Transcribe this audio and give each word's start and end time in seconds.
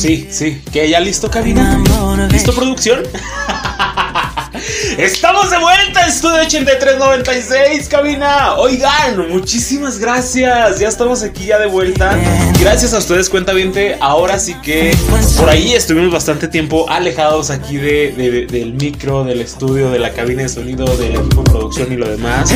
Sí, 0.00 0.26
sí, 0.30 0.62
que 0.72 0.88
ya 0.88 0.98
listo 0.98 1.30
cabina. 1.30 1.78
¿Listo 2.30 2.54
producción? 2.54 3.02
Estamos 4.98 5.50
de 5.50 5.58
vuelta, 5.58 6.06
Estudio 6.06 6.42
8396, 6.42 7.88
cabina. 7.88 8.54
Oigan, 8.54 9.28
muchísimas 9.28 9.98
gracias. 9.98 10.80
Ya 10.80 10.88
estamos 10.88 11.22
aquí 11.22 11.46
ya 11.46 11.58
de 11.58 11.66
vuelta. 11.66 12.18
Gracias 12.60 12.92
a 12.92 12.98
ustedes, 12.98 13.30
cuenta 13.30 13.52
viente. 13.52 13.96
Ahora 14.00 14.38
sí 14.38 14.54
que 14.62 14.96
por 15.38 15.48
ahí 15.48 15.74
estuvimos 15.74 16.12
bastante 16.12 16.48
tiempo 16.48 16.90
alejados 16.90 17.50
aquí 17.50 17.76
de, 17.76 18.46
del 18.50 18.74
micro, 18.74 19.22
del 19.22 19.40
estudio, 19.40 19.90
de 19.90 20.00
la 20.00 20.12
cabina 20.12 20.42
de 20.42 20.48
sonido, 20.48 20.84
del 20.96 21.14
equipo 21.16 21.42
de 21.42 21.50
producción 21.50 21.92
y 21.92 21.96
lo 21.96 22.08
demás. 22.08 22.52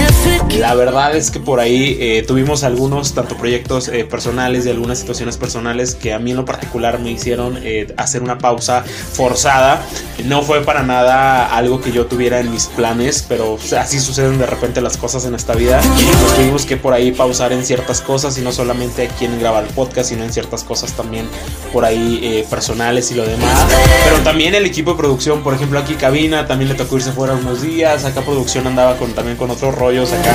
La 0.58 0.74
verdad 0.74 1.16
es 1.16 1.30
que 1.30 1.38
por 1.38 1.60
ahí 1.60 1.96
eh, 2.00 2.24
tuvimos 2.26 2.64
algunos, 2.64 3.14
tanto 3.14 3.36
proyectos 3.36 3.88
eh, 3.88 4.04
personales 4.04 4.66
y 4.66 4.70
algunas 4.70 4.98
situaciones 4.98 5.36
personales 5.36 5.94
que 5.94 6.12
a 6.12 6.18
mí 6.18 6.32
en 6.32 6.38
lo 6.38 6.44
particular 6.44 6.98
me 6.98 7.12
hicieron 7.12 7.60
eh, 7.62 7.94
hacer 7.96 8.22
una 8.22 8.38
pausa 8.38 8.82
forzada. 9.12 9.86
No 10.24 10.42
fue 10.42 10.62
para 10.62 10.82
nada 10.82 11.46
algo 11.54 11.80
que 11.80 11.92
yo 11.92 12.06
tuviera 12.06 12.23
en 12.32 12.50
mis 12.50 12.66
planes, 12.66 13.24
pero 13.28 13.58
así 13.78 14.00
suceden 14.00 14.38
de 14.38 14.46
repente 14.46 14.80
las 14.80 14.96
cosas 14.96 15.24
en 15.26 15.34
esta 15.34 15.54
vida. 15.54 15.80
Nos 15.82 16.34
tuvimos 16.34 16.64
que 16.64 16.76
por 16.76 16.94
ahí 16.94 17.12
pausar 17.12 17.52
en 17.52 17.64
ciertas 17.64 18.00
cosas 18.00 18.38
y 18.38 18.40
no 18.40 18.52
solamente 18.52 19.06
aquí 19.06 19.24
en 19.24 19.38
grabar 19.38 19.64
el 19.64 19.70
podcast, 19.70 20.08
sino 20.08 20.24
en 20.24 20.32
ciertas 20.32 20.64
cosas 20.64 20.92
también 20.92 21.28
por 21.72 21.84
ahí 21.84 22.20
eh, 22.22 22.46
personales 22.48 23.10
y 23.10 23.14
lo 23.14 23.24
demás. 23.24 23.66
Pero 24.04 24.18
también 24.20 24.54
el 24.54 24.64
equipo 24.64 24.92
de 24.92 24.96
producción, 24.96 25.42
por 25.42 25.54
ejemplo 25.54 25.78
aquí 25.78 25.94
cabina, 25.94 26.46
también 26.46 26.70
le 26.70 26.74
tocó 26.74 26.96
irse 26.96 27.12
fuera 27.12 27.34
unos 27.34 27.62
días. 27.62 28.04
Acá 28.04 28.22
producción 28.22 28.66
andaba 28.66 28.96
con, 28.96 29.12
también 29.12 29.36
con 29.36 29.50
otros 29.50 29.74
rollos 29.74 30.12
acá 30.12 30.34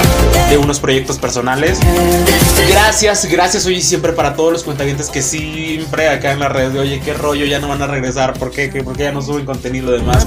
de 0.50 0.58
unos 0.58 0.80
proyectos 0.80 1.18
personales. 1.18 1.80
Gracias, 2.70 3.26
gracias 3.26 3.66
hoy 3.66 3.76
y 3.76 3.82
siempre 3.82 4.14
para 4.14 4.36
todos 4.36 4.52
los 4.52 4.64
cuentavientes 4.64 5.10
que 5.10 5.22
siempre 5.22 6.10
acá 6.10 6.32
en 6.32 6.40
la 6.40 6.50
red 6.50 6.72
de 6.72 6.80
oye, 6.80 7.02
qué 7.04 7.14
rollo, 7.14 7.46
ya 7.46 7.60
no 7.60 7.68
van 7.68 7.82
a 7.82 7.88
regresar, 7.88 8.34
¿por 8.34 8.52
qué? 8.52 8.70
¿Por 8.84 8.96
qué 8.96 9.04
ya 9.04 9.12
no 9.12 9.22
suben 9.22 9.46
contenido 9.46 9.80
y 9.80 9.82
lo 9.86 9.92
demás? 9.92 10.26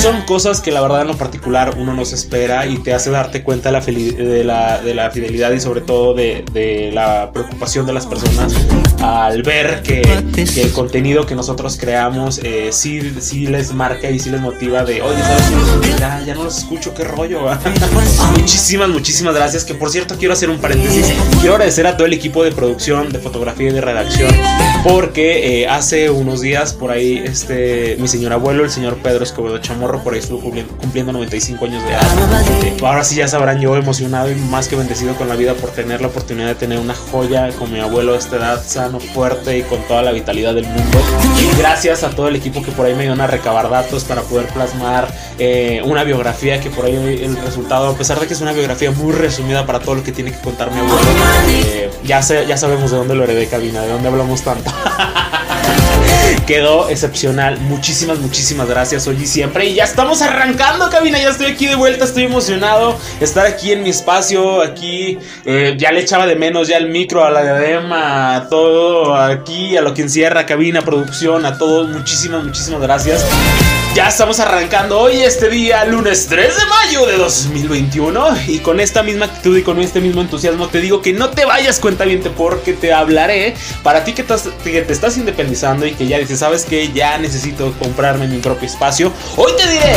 Son 0.00 0.22
cosas 0.22 0.60
que 0.60 0.70
la 0.70 0.80
verdad 0.80 0.99
lo 1.04 1.16
particular 1.16 1.74
uno 1.76 1.94
no 1.94 2.04
se 2.04 2.14
espera 2.14 2.66
y 2.66 2.78
te 2.78 2.94
hace 2.94 3.10
darte 3.10 3.42
cuenta 3.42 3.70
de 3.70 4.44
la, 4.44 4.80
de 4.80 4.94
la, 4.94 5.10
fidelidad 5.10 5.50
y 5.52 5.60
sobre 5.60 5.80
todo 5.80 6.14
de, 6.14 6.90
la 6.92 7.30
preocupación 7.32 7.86
de 7.86 7.92
las 7.92 8.06
personas 8.06 8.54
al 9.00 9.42
ver 9.42 9.82
que, 9.82 10.02
el 10.02 10.72
contenido 10.72 11.26
que 11.26 11.34
nosotros 11.34 11.76
creamos 11.78 12.40
eh, 12.42 12.70
sí, 12.72 13.14
sí, 13.20 13.46
les 13.46 13.72
marca 13.72 14.10
y 14.10 14.18
sí 14.18 14.30
les 14.30 14.40
motiva 14.40 14.84
de, 14.84 15.00
oye, 15.02 15.20
¿sabes? 15.20 15.98
Ya, 15.98 16.22
ya 16.24 16.34
no 16.34 16.44
los 16.44 16.58
escucho, 16.58 16.94
qué 16.94 17.04
rollo. 17.04 17.40
muchísimas, 18.36 18.88
muchísimas 18.88 19.34
gracias. 19.34 19.64
Que 19.64 19.74
por 19.74 19.90
cierto 19.90 20.16
quiero 20.18 20.34
hacer 20.34 20.50
un 20.50 20.58
paréntesis. 20.58 21.12
Quiero 21.40 21.54
agradecer 21.54 21.86
a 21.86 21.96
todo 21.96 22.06
el 22.06 22.12
equipo 22.12 22.44
de 22.44 22.52
producción, 22.52 23.10
de 23.10 23.18
fotografía 23.18 23.70
y 23.70 23.72
de 23.72 23.80
redacción, 23.80 24.30
porque 24.84 25.62
eh, 25.62 25.68
hace 25.68 26.10
unos 26.10 26.40
días 26.40 26.72
por 26.72 26.90
ahí 26.90 27.22
este, 27.24 27.96
mi 27.98 28.08
señor 28.08 28.32
abuelo, 28.32 28.64
el 28.64 28.70
señor 28.70 28.96
Pedro 28.96 29.24
Escobedo 29.24 29.58
Chamorro, 29.58 30.02
por 30.02 30.14
ahí 30.14 30.20
estuvo 30.20 30.40
cumpliendo 30.40 31.12
95 31.12 31.64
años 31.64 31.82
de 31.84 31.90
edad. 31.90 32.02
Eh, 32.64 32.76
ahora 32.82 33.04
sí 33.04 33.16
ya 33.16 33.28
sabrán, 33.28 33.60
yo 33.60 33.76
emocionado 33.76 34.30
y 34.30 34.34
más 34.34 34.68
que 34.68 34.76
bendecido 34.76 35.14
con 35.14 35.28
la 35.28 35.36
vida 35.36 35.54
por 35.54 35.70
tener 35.70 36.00
la 36.00 36.08
oportunidad 36.08 36.48
de 36.48 36.54
tener 36.54 36.78
una 36.78 36.94
joya 36.94 37.50
con 37.52 37.72
mi 37.72 37.80
abuelo 37.80 38.14
a 38.14 38.18
esta 38.18 38.36
edad, 38.36 38.62
fuerte 38.98 39.58
y 39.58 39.62
con 39.62 39.80
toda 39.82 40.02
la 40.02 40.10
vitalidad 40.10 40.54
del 40.54 40.66
mundo. 40.66 40.98
Y 41.38 41.56
gracias 41.58 42.02
a 42.02 42.10
todo 42.10 42.28
el 42.28 42.36
equipo 42.36 42.62
que 42.62 42.72
por 42.72 42.86
ahí 42.86 42.94
me 42.94 43.04
dio 43.04 43.12
a 43.12 43.26
recabar 43.26 43.68
datos 43.68 44.04
para 44.04 44.22
poder 44.22 44.46
plasmar 44.48 45.06
eh, 45.38 45.82
una 45.84 46.02
biografía 46.02 46.60
que 46.60 46.70
por 46.70 46.86
ahí 46.86 46.94
el 47.22 47.36
resultado, 47.36 47.88
a 47.88 47.94
pesar 47.96 48.18
de 48.18 48.26
que 48.26 48.34
es 48.34 48.40
una 48.40 48.52
biografía 48.52 48.90
muy 48.90 49.12
resumida 49.12 49.66
para 49.66 49.80
todo 49.80 49.96
lo 49.96 50.02
que 50.02 50.12
tiene 50.12 50.32
que 50.32 50.38
contar 50.38 50.70
mi 50.70 50.78
abuelo, 50.78 50.96
eh, 51.48 51.90
ya, 52.04 52.20
ya 52.20 52.56
sabemos 52.56 52.90
de 52.90 52.96
dónde 52.96 53.14
lo 53.14 53.24
heredé, 53.24 53.46
cabina, 53.46 53.82
de 53.82 53.88
dónde 53.88 54.08
hablamos 54.08 54.42
tanto. 54.42 54.70
Quedó 56.46 56.88
excepcional. 56.88 57.58
Muchísimas, 57.60 58.18
muchísimas 58.18 58.68
gracias 58.68 59.06
hoy 59.06 59.18
y 59.22 59.26
siempre. 59.26 59.66
Y 59.66 59.74
ya 59.74 59.84
estamos 59.84 60.22
arrancando, 60.22 60.90
cabina. 60.90 61.18
Ya 61.18 61.30
estoy 61.30 61.46
aquí 61.46 61.66
de 61.66 61.76
vuelta. 61.76 62.04
Estoy 62.04 62.24
emocionado. 62.24 62.98
Estar 63.20 63.46
aquí 63.46 63.72
en 63.72 63.82
mi 63.82 63.90
espacio. 63.90 64.62
Aquí 64.62 65.18
eh, 65.44 65.76
ya 65.78 65.92
le 65.92 66.00
echaba 66.00 66.26
de 66.26 66.36
menos 66.36 66.68
ya 66.68 66.76
el 66.76 66.88
micro, 66.90 67.24
a 67.24 67.30
la 67.30 67.42
diadema, 67.42 68.36
a 68.36 68.48
todo 68.48 69.14
aquí, 69.14 69.76
a 69.76 69.82
lo 69.82 69.94
que 69.94 70.02
encierra 70.02 70.46
cabina, 70.46 70.82
producción, 70.82 71.46
a 71.46 71.58
todos. 71.58 71.88
Muchísimas, 71.88 72.44
muchísimas 72.44 72.80
gracias. 72.80 73.24
Ya 73.92 74.06
estamos 74.06 74.38
arrancando 74.38 75.00
hoy 75.00 75.16
este 75.16 75.48
día, 75.48 75.84
lunes 75.84 76.28
3 76.28 76.56
de 76.56 76.66
mayo 76.66 77.06
de 77.06 77.16
2021. 77.16 78.36
Y 78.46 78.60
con 78.60 78.78
esta 78.78 79.02
misma 79.02 79.24
actitud 79.26 79.56
y 79.56 79.64
con 79.64 79.80
este 79.80 80.00
mismo 80.00 80.20
entusiasmo 80.20 80.68
te 80.68 80.80
digo 80.80 81.02
que 81.02 81.12
no 81.12 81.30
te 81.30 81.44
vayas 81.44 81.80
cuenta 81.80 82.04
porque 82.36 82.72
te 82.72 82.92
hablaré 82.92 83.56
para 83.82 84.04
ti 84.04 84.12
que, 84.12 84.24
que 84.24 84.82
te 84.82 84.92
estás 84.92 85.16
independizando 85.16 85.86
y 85.86 85.92
que 85.94 86.06
ya 86.06 86.18
dices, 86.18 86.38
sabes 86.38 86.64
que 86.64 86.92
ya 86.92 87.18
necesito 87.18 87.72
comprarme 87.80 88.28
mi 88.28 88.38
propio 88.38 88.68
espacio. 88.68 89.12
Hoy 89.36 89.52
te 89.58 89.68
diré, 89.68 89.92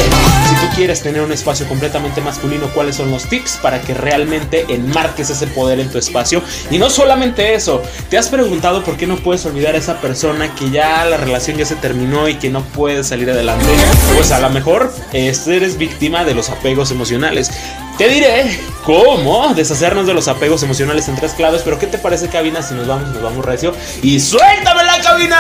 si 0.50 0.56
tú 0.56 0.76
quieres 0.76 1.04
tener 1.04 1.22
un 1.22 1.32
espacio 1.32 1.68
completamente 1.68 2.20
masculino, 2.20 2.70
cuáles 2.74 2.96
son 2.96 3.12
los 3.12 3.30
tips 3.30 3.60
para 3.62 3.80
que 3.80 3.94
realmente 3.94 4.66
enmarques 4.70 5.30
ese 5.30 5.46
poder 5.46 5.80
en 5.80 5.92
tu 5.92 6.00
espacio. 6.00 6.42
Y 6.72 6.80
no 6.80 6.90
solamente 6.90 7.54
eso, 7.54 7.84
te 8.10 8.18
has 8.18 8.30
preguntado 8.30 8.84
por 8.84 8.98
qué 8.98 9.06
no 9.06 9.18
puedes 9.18 9.46
olvidar 9.46 9.76
a 9.76 9.78
esa 9.78 10.02
persona 10.02 10.54
que 10.56 10.72
ya 10.72 11.06
la 11.06 11.18
relación 11.18 11.58
ya 11.58 11.66
se 11.66 11.76
terminó 11.76 12.28
y 12.28 12.36
que 12.36 12.50
no 12.50 12.64
puede 12.64 13.04
salir 13.04 13.30
adelante 13.30 13.83
pues 14.16 14.32
a 14.32 14.40
lo 14.40 14.50
mejor 14.50 14.94
eres 15.12 15.78
víctima 15.78 16.24
de 16.24 16.34
los 16.34 16.50
apegos 16.50 16.92
emocionales. 16.92 17.52
Te 17.98 18.10
diré 18.10 18.60
cómo 18.84 19.54
deshacernos 19.54 20.08
de 20.08 20.14
los 20.14 20.28
apegos 20.28 20.64
emocionales 20.64 21.08
en 21.08 21.16
tres 21.16 21.34
claves, 21.34 21.62
pero 21.64 21.78
¿qué 21.78 21.88
te 21.88 21.98
parece 21.98 22.28
cabina 22.28 22.62
si 22.62 22.74
nos 22.74 22.88
vamos, 22.88 23.10
nos 23.10 23.22
vamos 23.22 23.46
recio? 23.46 23.74
¡Y 24.02 24.20
suéltame 24.20 24.84
la 24.84 25.02
cabina! 25.02 25.40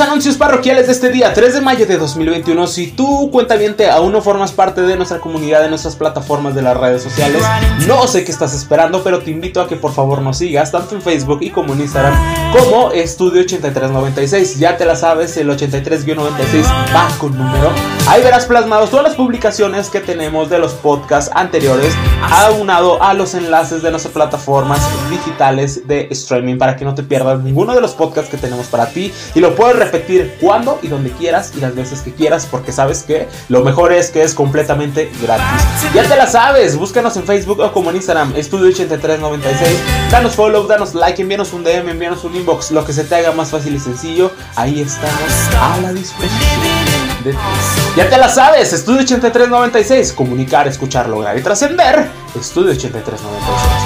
Anuncios 0.00 0.36
parroquiales 0.36 0.86
de 0.86 0.92
este 0.92 1.10
día, 1.10 1.32
3 1.32 1.54
de 1.54 1.60
mayo 1.60 1.86
de 1.86 1.96
2021, 1.98 2.66
si 2.66 2.88
tú, 2.88 3.30
cuentaviente, 3.30 3.90
aún 3.90 4.12
no 4.12 4.22
formas 4.22 4.52
parte 4.52 4.82
de 4.82 4.96
nuestra 4.96 5.18
comunidad, 5.18 5.62
de 5.62 5.68
nuestras 5.68 5.96
plataformas 5.96 6.54
de 6.54 6.62
las 6.62 6.76
redes 6.76 7.02
sociales, 7.02 7.42
no 7.86 8.06
sé 8.06 8.24
qué 8.24 8.30
estás 8.30 8.54
esperando, 8.54 9.02
pero 9.02 9.20
te 9.20 9.30
invito 9.30 9.60
a 9.60 9.68
que 9.68 9.76
por 9.76 9.92
favor 9.92 10.22
nos 10.22 10.38
sigas, 10.38 10.70
tanto 10.70 10.94
en 10.94 11.02
Facebook 11.02 11.38
y 11.40 11.50
como 11.50 11.72
en 11.72 11.80
Instagram, 11.80 12.14
como 12.52 12.92
Estudio 12.92 13.42
8396. 13.42 14.58
Ya 14.58 14.76
te 14.76 14.84
la 14.84 14.94
sabes, 14.94 15.36
el 15.36 15.48
83-96 15.48 16.64
va 16.94 17.08
con 17.18 17.36
número. 17.36 17.72
Ahí 18.06 18.22
verás 18.22 18.46
plasmados 18.46 18.90
todas 18.90 19.04
las 19.04 19.16
publicaciones 19.16 19.90
que 19.90 20.00
tenemos 20.00 20.50
de 20.50 20.58
los 20.58 20.72
podcasts 20.72 21.30
anteriores, 21.34 21.94
aunado 22.30 23.02
a 23.02 23.14
los 23.14 23.34
enlaces 23.34 23.82
de 23.82 23.90
nuestras 23.90 24.14
plataformas 24.14 24.80
digitales 25.10 25.86
de 25.86 26.08
streaming, 26.10 26.58
para 26.58 26.76
que 26.76 26.84
no 26.84 26.94
te 26.94 27.02
pierdas 27.02 27.40
ninguno 27.40 27.74
de 27.74 27.80
los 27.80 27.92
podcasts 27.92 28.30
que 28.30 28.36
tenemos 28.36 28.66
para 28.66 28.86
ti 28.86 29.12
y 29.34 29.40
lo 29.40 29.54
puedes 29.54 29.87
repetir 29.90 30.36
cuando 30.40 30.78
y 30.82 30.88
donde 30.88 31.10
quieras 31.10 31.52
y 31.56 31.60
las 31.60 31.74
veces 31.74 32.00
que 32.00 32.12
quieras 32.12 32.46
porque 32.46 32.72
sabes 32.72 33.02
que 33.02 33.28
lo 33.48 33.62
mejor 33.62 33.92
es 33.92 34.10
que 34.10 34.22
es 34.22 34.34
completamente 34.34 35.10
gratis. 35.22 35.44
Ya 35.94 36.02
te 36.04 36.16
la 36.16 36.26
sabes, 36.26 36.76
búscanos 36.76 37.16
en 37.16 37.24
Facebook 37.24 37.60
o 37.60 37.72
como 37.72 37.90
en 37.90 37.96
Instagram, 37.96 38.34
Estudio8396. 38.34 40.10
Danos 40.10 40.34
follow, 40.34 40.66
danos 40.66 40.94
like, 40.94 41.20
envíanos 41.20 41.52
un 41.52 41.64
DM, 41.64 41.88
envíanos 41.88 42.24
un 42.24 42.36
inbox, 42.36 42.70
lo 42.70 42.84
que 42.84 42.92
se 42.92 43.04
te 43.04 43.14
haga 43.14 43.32
más 43.32 43.50
fácil 43.50 43.74
y 43.74 43.80
sencillo. 43.80 44.30
Ahí 44.56 44.80
estamos 44.80 45.32
a 45.60 45.80
la 45.80 45.92
disposición. 45.92 46.38
De 47.24 47.32
ti. 47.32 47.38
Ya 47.96 48.08
te 48.08 48.16
la 48.16 48.28
sabes, 48.28 48.72
Estudio 48.72 49.00
8396, 49.00 50.12
comunicar, 50.12 50.68
escuchar, 50.68 51.08
lograr 51.08 51.36
y 51.36 51.42
trascender. 51.42 52.08
Estudio 52.38 52.70
8396. 52.72 53.77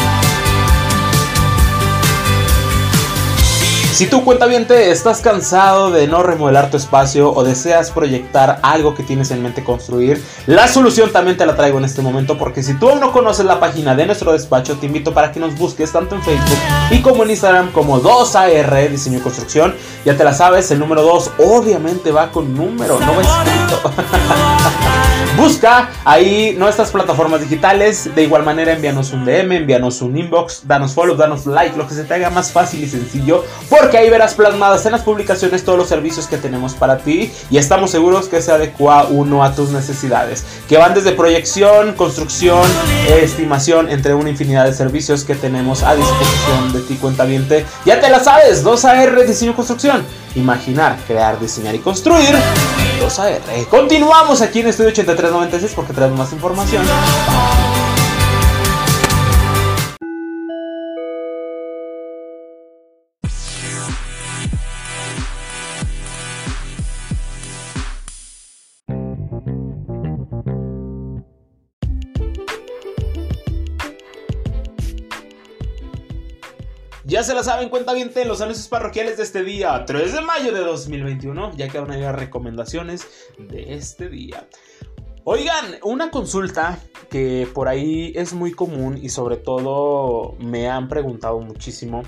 Si 4.03 4.09
tú 4.09 4.25
cuenta 4.25 4.47
bien 4.47 4.67
te 4.67 4.91
estás 4.91 5.21
cansado 5.21 5.93
de 5.93 6.09
no 6.09 6.25
remodelar 6.25 6.73
tu 6.73 6.77
espacio 6.77 7.33
o 7.33 7.45
deseas 7.45 7.93
proyectar 7.93 8.59
algo 8.65 8.97
que 8.97 9.05
tienes 9.05 9.31
en 9.31 9.45
mente 9.45 9.63
construir, 9.63 10.21
la 10.47 10.67
solución 10.67 11.13
también 11.13 11.37
te 11.37 11.47
la 11.47 11.55
traigo 11.55 11.79
en 11.79 11.85
este 11.85 12.03
momento 12.03 12.37
porque 12.37 12.65
si 12.65 12.75
tú 12.75 12.89
aún 12.89 12.99
no 12.99 13.13
conoces 13.13 13.47
la 13.47 13.61
página 13.61 13.95
de 13.95 14.07
nuestro 14.07 14.33
despacho, 14.33 14.77
te 14.79 14.87
invito 14.87 15.15
para 15.15 15.31
que 15.31 15.39
nos 15.39 15.57
busques 15.57 15.93
tanto 15.93 16.17
en 16.17 16.23
Facebook 16.25 16.59
y 16.91 17.01
como 17.01 17.23
en 17.23 17.31
Instagram 17.31 17.71
como 17.71 18.03
2AR 18.03 18.89
Diseño 18.89 19.19
y 19.19 19.21
Construcción. 19.21 19.73
Ya 20.05 20.17
te 20.17 20.25
la 20.25 20.35
sabes, 20.35 20.69
el 20.73 20.81
número 20.81 21.03
2 21.03 21.31
obviamente 21.39 22.11
va 22.11 22.33
con 22.33 22.57
número, 22.57 22.99
no 22.99 23.15
va 23.15 23.23
escrito. 23.23 24.49
Busca 25.37 25.89
ahí 26.05 26.55
nuestras 26.59 26.91
plataformas 26.91 27.41
digitales. 27.41 28.15
De 28.15 28.23
igual 28.23 28.43
manera, 28.43 28.73
envíanos 28.73 29.13
un 29.13 29.25
DM, 29.25 29.53
envíanos 29.53 30.03
un 30.03 30.17
inbox, 30.17 30.67
danos 30.67 30.93
follow, 30.93 31.17
danos 31.17 31.47
like, 31.47 31.77
lo 31.77 31.89
que 31.89 31.95
se 31.95 32.05
te 32.05 32.15
haga 32.15 32.31
más 32.31 32.53
fácil 32.53 32.85
y 32.85 32.89
sencillo. 32.89 33.45
Porque 33.71 33.97
ahí 33.97 34.11
verás 34.11 34.35
plasmadas 34.35 34.85
en 34.85 34.93
las 34.93 35.03
publicaciones 35.03 35.65
todos 35.65 35.79
los 35.79 35.89
servicios 35.89 36.27
que 36.27 36.37
tenemos 36.37 36.75
para 36.75 36.99
ti. 36.99 37.33
Y 37.51 37.57
estamos 37.57 37.91
seguros 37.91 38.29
que 38.29 38.43
se 38.43 38.53
adecua 38.53 39.05
uno 39.05 39.43
a 39.43 39.55
tus 39.55 39.71
necesidades. 39.71 40.45
Que 40.69 40.77
van 40.77 40.95
desde 40.95 41.13
proyección, 41.13 41.95
construcción, 41.95 42.63
estimación, 43.09 43.89
entre 43.89 44.15
una 44.15 44.31
infinidad 44.31 44.65
de 44.65 44.75
servicios 44.75 45.25
que 45.25 45.35
tenemos 45.35 45.83
a 45.83 45.95
disposición 45.95 46.73
de 46.73 46.81
ti, 46.81 46.97
cuenta 46.97 47.27
Ya 47.87 48.01
te 48.01 48.11
la 48.11 48.21
sabes, 48.21 48.65
2AR 48.65 49.27
Diseño 49.27 49.55
Construcción. 49.55 50.05
Imaginar, 50.35 50.99
crear, 51.07 51.39
diseñar 51.41 51.75
y 51.75 51.79
construir. 51.79 52.35
2AR. 53.03 53.67
Continuamos 53.69 54.41
aquí 54.43 54.61
en 54.61 54.69
Estudio 54.69 54.91
8396 54.91 55.73
porque 55.75 55.93
traemos 55.93 56.19
más 56.19 56.33
información. 56.33 56.85
Se 77.23 77.35
la 77.35 77.45
saben, 77.45 77.69
cuenta 77.69 77.93
bien 77.93 78.11
en 78.13 78.27
los 78.27 78.41
anuncios 78.41 78.67
parroquiales 78.67 79.17
de 79.17 79.23
este 79.23 79.45
día, 79.45 79.85
3 79.87 80.13
de 80.13 80.21
mayo 80.23 80.53
de 80.53 80.59
2021. 80.59 81.57
Ya 81.57 81.69
quedan 81.69 81.93
ahí 81.93 82.01
las 82.01 82.17
recomendaciones 82.17 83.07
de 83.39 83.75
este 83.75 84.09
día. 84.09 84.49
Oigan, 85.23 85.77
una 85.85 86.11
consulta 86.11 86.81
que 87.11 87.47
por 87.55 87.69
ahí 87.69 88.13
es 88.17 88.33
muy 88.33 88.51
común 88.51 88.99
y 89.01 89.09
sobre 89.11 89.37
todo 89.37 90.35
me 90.41 90.69
han 90.69 90.89
preguntado 90.89 91.39
muchísimo. 91.39 92.03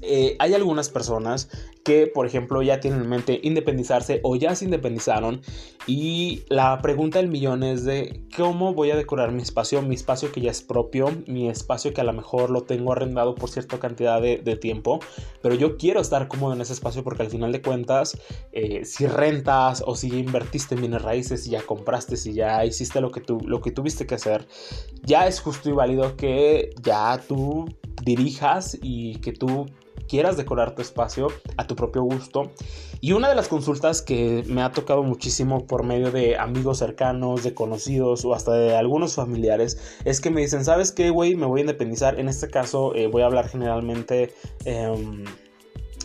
Eh, 0.00 0.36
hay 0.38 0.54
algunas 0.54 0.88
personas 0.88 1.50
que, 1.84 2.06
por 2.06 2.26
ejemplo, 2.26 2.62
ya 2.62 2.80
tienen 2.80 3.02
en 3.02 3.08
mente 3.08 3.40
independizarse 3.42 4.20
o 4.22 4.36
ya 4.36 4.54
se 4.54 4.64
independizaron. 4.64 5.42
Y 5.86 6.42
la 6.48 6.80
pregunta 6.80 7.18
del 7.18 7.28
millón 7.28 7.62
es 7.62 7.84
de 7.84 8.22
cómo 8.36 8.72
voy 8.72 8.90
a 8.90 8.96
decorar 8.96 9.32
mi 9.32 9.42
espacio, 9.42 9.82
mi 9.82 9.94
espacio 9.94 10.32
que 10.32 10.40
ya 10.40 10.50
es 10.50 10.62
propio, 10.62 11.12
mi 11.26 11.48
espacio 11.48 11.92
que 11.92 12.00
a 12.00 12.04
lo 12.04 12.14
mejor 12.14 12.50
lo 12.50 12.62
tengo 12.62 12.92
arrendado 12.92 13.34
por 13.34 13.50
cierta 13.50 13.78
cantidad 13.78 14.20
de, 14.20 14.54
tiempo, 14.54 15.00
pero 15.42 15.56
yo 15.56 15.76
quiero 15.76 16.00
estar 16.00 16.28
cómodo 16.28 16.54
en 16.54 16.60
ese 16.60 16.72
espacio 16.72 17.02
porque 17.02 17.22
al 17.22 17.28
final 17.28 17.50
de 17.50 17.60
cuentas, 17.60 18.16
eh, 18.52 18.84
si 18.84 19.06
rentas 19.06 19.82
o 19.84 19.96
si 19.96 20.16
invertiste 20.16 20.76
en 20.76 20.82
bienes 20.82 21.02
raíces, 21.02 21.42
si 21.42 21.50
ya 21.50 21.60
compraste, 21.62 22.16
si 22.16 22.32
ya 22.32 22.64
hiciste 22.64 23.00
lo 23.00 23.10
que, 23.10 23.20
tú, 23.20 23.40
lo 23.44 23.60
que 23.60 23.72
tuviste 23.72 24.06
que 24.06 24.14
hacer, 24.14 24.46
ya 25.02 25.26
es 25.26 25.40
justo 25.40 25.68
y 25.68 25.72
válido 25.72 26.16
que 26.16 26.70
ya 26.82 27.20
tú 27.26 27.66
dirijas 28.04 28.78
y 28.80 29.16
que 29.16 29.32
tú 29.32 29.66
quieras 30.08 30.36
decorar 30.36 30.74
tu 30.74 30.82
espacio 30.82 31.28
a 31.56 31.66
tu 31.66 31.76
propio 31.76 32.02
gusto. 32.02 32.50
Y 33.00 33.12
una 33.12 33.28
de 33.28 33.34
las 33.34 33.48
consultas 33.48 34.02
que 34.02 34.44
me 34.46 34.62
ha 34.62 34.72
tocado 34.72 35.02
muchísimo 35.02 35.66
por 35.66 35.84
medio 35.84 36.10
de 36.10 36.38
amigos 36.38 36.78
cercanos, 36.78 37.42
de 37.42 37.52
conocidos 37.54 38.24
o 38.24 38.34
hasta 38.34 38.52
de 38.52 38.76
algunos 38.76 39.14
familiares 39.14 40.00
es 40.04 40.20
que 40.20 40.30
me 40.30 40.40
dicen, 40.40 40.64
¿sabes 40.64 40.92
qué, 40.92 41.10
güey? 41.10 41.34
Me 41.34 41.46
voy 41.46 41.60
a 41.60 41.62
independizar. 41.62 42.18
En 42.18 42.28
este 42.28 42.48
caso 42.48 42.94
eh, 42.94 43.06
voy 43.06 43.22
a 43.22 43.26
hablar 43.26 43.48
generalmente... 43.48 44.32
Em, 44.64 45.24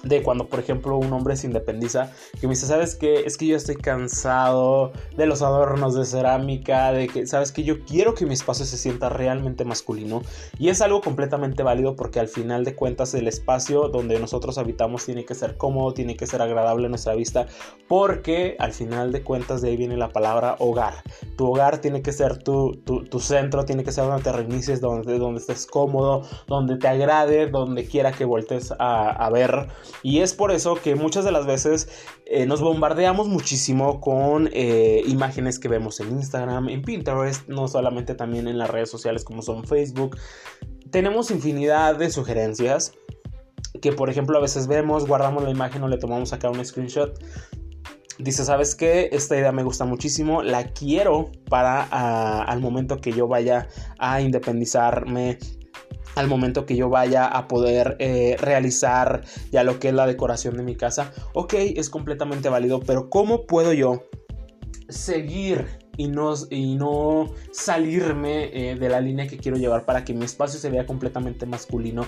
de 0.03 0.23
cuando, 0.23 0.47
por 0.47 0.59
ejemplo, 0.59 0.97
un 0.97 1.11
hombre 1.13 1.35
se 1.35 1.47
independiza, 1.47 2.11
que 2.39 2.47
me 2.47 2.53
dice, 2.53 2.67
¿sabes 2.67 2.95
qué? 2.95 3.23
Es 3.25 3.37
que 3.37 3.47
yo 3.47 3.55
estoy 3.55 3.75
cansado 3.75 4.91
de 5.15 5.25
los 5.25 5.41
adornos 5.41 5.95
de 5.95 6.05
cerámica, 6.05 6.91
de 6.91 7.07
que, 7.07 7.27
¿sabes 7.27 7.51
que 7.51 7.63
Yo 7.63 7.83
quiero 7.85 8.13
que 8.13 8.25
mi 8.25 8.33
espacio 8.33 8.65
se 8.65 8.77
sienta 8.77 9.09
realmente 9.09 9.65
masculino. 9.65 10.21
Y 10.57 10.69
es 10.69 10.81
algo 10.81 11.01
completamente 11.01 11.63
válido 11.63 11.95
porque 11.95 12.19
al 12.19 12.27
final 12.27 12.63
de 12.65 12.75
cuentas 12.75 13.13
el 13.13 13.27
espacio 13.27 13.89
donde 13.89 14.19
nosotros 14.19 14.57
habitamos 14.57 15.05
tiene 15.05 15.25
que 15.25 15.35
ser 15.35 15.57
cómodo, 15.57 15.93
tiene 15.93 16.15
que 16.15 16.27
ser 16.27 16.41
agradable 16.41 16.87
a 16.87 16.89
nuestra 16.89 17.15
vista, 17.15 17.47
porque 17.87 18.55
al 18.59 18.73
final 18.73 19.11
de 19.11 19.23
cuentas 19.23 19.61
de 19.61 19.69
ahí 19.69 19.77
viene 19.77 19.97
la 19.97 20.09
palabra 20.09 20.55
hogar. 20.59 20.95
Tu 21.35 21.45
hogar 21.45 21.79
tiene 21.79 22.01
que 22.01 22.11
ser 22.11 22.41
tu, 22.43 22.77
tu, 22.83 23.19
centro, 23.19 23.65
tiene 23.65 23.83
que 23.83 23.91
ser 23.91 24.05
donde 24.05 24.23
te 24.23 24.31
reinicies, 24.31 24.81
donde, 24.81 25.17
donde 25.17 25.39
estés 25.39 25.65
cómodo, 25.65 26.23
donde 26.47 26.77
te 26.77 26.87
agrade, 26.87 27.47
donde 27.47 27.85
quiera 27.85 28.11
que 28.11 28.25
voltees 28.25 28.71
a, 28.79 29.09
a 29.09 29.29
ver 29.29 29.67
y 30.03 30.19
es 30.19 30.33
por 30.33 30.51
eso 30.51 30.75
que 30.75 30.95
muchas 30.95 31.25
de 31.25 31.31
las 31.31 31.45
veces 31.45 31.89
eh, 32.25 32.45
nos 32.45 32.61
bombardeamos 32.61 33.27
muchísimo 33.27 33.99
con 33.99 34.49
eh, 34.53 35.01
imágenes 35.05 35.59
que 35.59 35.67
vemos 35.67 35.99
en 35.99 36.11
Instagram, 36.11 36.69
en 36.69 36.81
Pinterest, 36.81 37.47
no 37.47 37.67
solamente 37.67 38.15
también 38.15 38.47
en 38.47 38.57
las 38.57 38.69
redes 38.69 38.89
sociales 38.89 39.23
como 39.23 39.41
son 39.41 39.65
Facebook. 39.65 40.17
Tenemos 40.91 41.31
infinidad 41.31 41.95
de 41.95 42.09
sugerencias 42.09 42.93
que 43.81 43.93
por 43.93 44.09
ejemplo 44.09 44.37
a 44.37 44.41
veces 44.41 44.67
vemos, 44.67 45.07
guardamos 45.07 45.43
la 45.43 45.51
imagen 45.51 45.83
o 45.83 45.87
le 45.87 45.97
tomamos 45.97 46.33
acá 46.33 46.49
un 46.49 46.63
screenshot 46.63 47.19
dice, 48.19 48.43
¿sabes 48.43 48.75
qué? 48.75 49.09
Esta 49.11 49.37
idea 49.37 49.51
me 49.51 49.63
gusta 49.63 49.85
muchísimo, 49.85 50.43
la 50.43 50.65
quiero 50.67 51.31
para 51.49 51.87
ah, 51.89 52.43
al 52.43 52.59
momento 52.59 52.97
que 52.97 53.13
yo 53.13 53.27
vaya 53.27 53.67
a 53.97 54.21
independizarme 54.21 55.39
al 56.19 56.27
momento 56.27 56.65
que 56.65 56.75
yo 56.75 56.89
vaya 56.89 57.25
a 57.25 57.47
poder 57.47 57.95
eh, 57.99 58.35
realizar 58.39 59.21
ya 59.53 59.63
lo 59.63 59.79
que 59.79 59.87
es 59.87 59.93
la 59.93 60.05
decoración 60.05 60.57
de 60.57 60.63
mi 60.63 60.75
casa. 60.75 61.13
Ok, 61.33 61.53
es 61.53 61.89
completamente 61.89 62.49
válido, 62.49 62.81
pero 62.81 63.09
¿cómo 63.09 63.45
puedo 63.45 63.71
yo 63.71 64.03
seguir 64.89 65.65
y 65.95 66.09
no, 66.09 66.33
y 66.49 66.75
no 66.75 67.33
salirme 67.53 68.49
eh, 68.53 68.75
de 68.75 68.89
la 68.89 68.99
línea 68.99 69.27
que 69.27 69.37
quiero 69.37 69.57
llevar 69.57 69.85
para 69.85 70.03
que 70.03 70.13
mi 70.13 70.25
espacio 70.25 70.59
se 70.59 70.69
vea 70.69 70.85
completamente 70.85 71.45
masculino? 71.45 72.05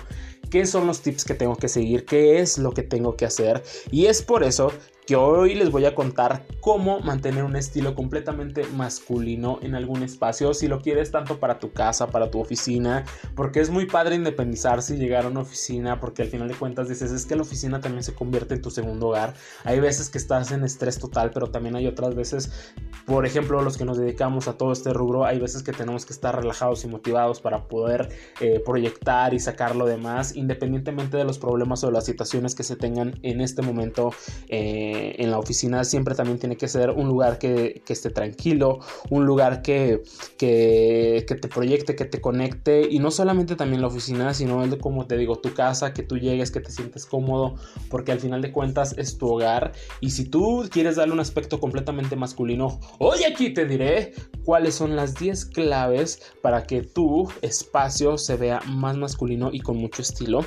¿Qué 0.49 0.65
son 0.65 0.87
los 0.87 1.01
tips 1.01 1.23
que 1.23 1.33
tengo 1.33 1.55
que 1.55 1.69
seguir? 1.69 2.03
¿Qué 2.03 2.39
es 2.39 2.57
lo 2.57 2.73
que 2.73 2.83
tengo 2.83 3.15
que 3.15 3.23
hacer? 3.23 3.63
Y 3.91 4.07
es 4.07 4.21
por 4.21 4.43
eso 4.43 4.73
que 5.05 5.15
hoy 5.15 5.55
les 5.55 5.71
voy 5.71 5.85
a 5.85 5.95
contar 5.95 6.45
cómo 6.59 6.99
mantener 6.99 7.43
un 7.43 7.55
estilo 7.55 7.95
completamente 7.95 8.63
masculino 8.75 9.59
en 9.61 9.75
algún 9.75 10.03
espacio, 10.03 10.53
si 10.53 10.67
lo 10.67 10.79
quieres 10.79 11.11
tanto 11.11 11.39
para 11.39 11.59
tu 11.59 11.71
casa, 11.71 12.07
para 12.07 12.29
tu 12.29 12.39
oficina, 12.39 13.03
porque 13.35 13.59
es 13.59 13.69
muy 13.69 13.87
padre 13.87 14.15
independizarse 14.15 14.95
y 14.95 14.99
llegar 14.99 15.25
a 15.25 15.29
una 15.29 15.41
oficina, 15.41 15.99
porque 15.99 16.21
al 16.21 16.27
final 16.29 16.47
de 16.47 16.53
cuentas 16.53 16.87
dices, 16.87 17.11
es 17.11 17.25
que 17.25 17.35
la 17.35 17.41
oficina 17.41 17.81
también 17.81 18.03
se 18.03 18.13
convierte 18.13 18.53
en 18.53 18.61
tu 18.61 18.69
segundo 18.69 19.07
hogar. 19.07 19.33
Hay 19.63 19.79
veces 19.79 20.09
que 20.09 20.17
estás 20.17 20.51
en 20.51 20.63
estrés 20.63 20.99
total, 20.99 21.31
pero 21.33 21.47
también 21.47 21.75
hay 21.75 21.87
otras 21.87 22.13
veces, 22.13 22.73
por 23.05 23.25
ejemplo, 23.25 23.61
los 23.61 23.77
que 23.77 23.85
nos 23.85 23.97
dedicamos 23.97 24.47
a 24.47 24.57
todo 24.57 24.71
este 24.71 24.93
rubro, 24.93 25.25
hay 25.25 25.39
veces 25.39 25.63
que 25.63 25.71
tenemos 25.71 26.05
que 26.05 26.13
estar 26.13 26.35
relajados 26.35 26.83
y 26.83 26.87
motivados 26.87 27.41
para 27.41 27.67
poder 27.67 28.09
eh, 28.39 28.61
proyectar 28.63 29.33
y 29.33 29.39
sacar 29.39 29.75
lo 29.75 29.85
demás, 29.85 30.35
independientemente 30.35 31.17
de 31.17 31.23
los 31.23 31.39
problemas 31.39 31.83
o 31.83 31.91
las 31.91 32.05
situaciones 32.05 32.53
que 32.53 32.63
se 32.63 32.75
tengan 32.75 33.19
en 33.23 33.41
este 33.41 33.61
momento. 33.61 34.11
Eh, 34.47 34.90
en 34.91 35.31
la 35.31 35.39
oficina 35.39 35.83
siempre 35.83 36.15
también 36.15 36.39
tiene 36.39 36.57
que 36.57 36.67
ser 36.67 36.89
un 36.91 37.07
lugar 37.07 37.37
que, 37.37 37.81
esté 37.87 38.09
tranquilo, 38.09 38.79
un 39.09 39.25
lugar 39.25 39.61
que, 39.61 40.01
que, 40.37 41.25
te 41.27 41.47
proyecte, 41.47 41.95
que 41.95 42.05
te 42.05 42.21
conecte 42.21 42.87
y 42.89 42.99
no 42.99 43.11
solamente 43.11 43.55
también 43.55 43.81
la 43.81 43.87
oficina, 43.87 44.33
sino 44.33 44.63
el 44.63 44.77
como 44.77 45.05
te 45.07 45.17
digo, 45.17 45.35
tu 45.37 45.53
casa, 45.53 45.93
que 45.93 46.03
tú 46.03 46.17
llegues, 46.17 46.51
que 46.51 46.61
te 46.61 46.71
sientes 46.71 47.05
cómodo, 47.05 47.55
porque 47.89 48.13
al 48.13 48.19
final 48.19 48.41
de 48.41 48.51
cuentas 48.51 48.95
es 48.97 49.17
tu 49.17 49.27
hogar 49.27 49.73
y 49.99 50.11
si 50.11 50.25
tú 50.25 50.67
quieres 50.71 50.95
darle 50.95 51.13
un 51.13 51.19
aspecto 51.19 51.59
completamente 51.59 52.15
masculino, 52.15 52.79
hoy 52.99 53.23
aquí 53.23 53.53
te 53.53 53.65
diré 53.65 54.13
cuáles 54.45 54.75
son 54.75 54.95
las 54.95 55.15
10 55.15 55.45
claves 55.45 56.21
para 56.41 56.63
que 56.63 56.81
tu 56.81 57.29
espacio 57.41 58.17
se 58.17 58.37
vea 58.37 58.61
más 58.67 58.97
masculino 58.97 59.49
y 59.51 59.59
con 59.59 59.77
mucho 59.77 60.01
estilo. 60.01 60.45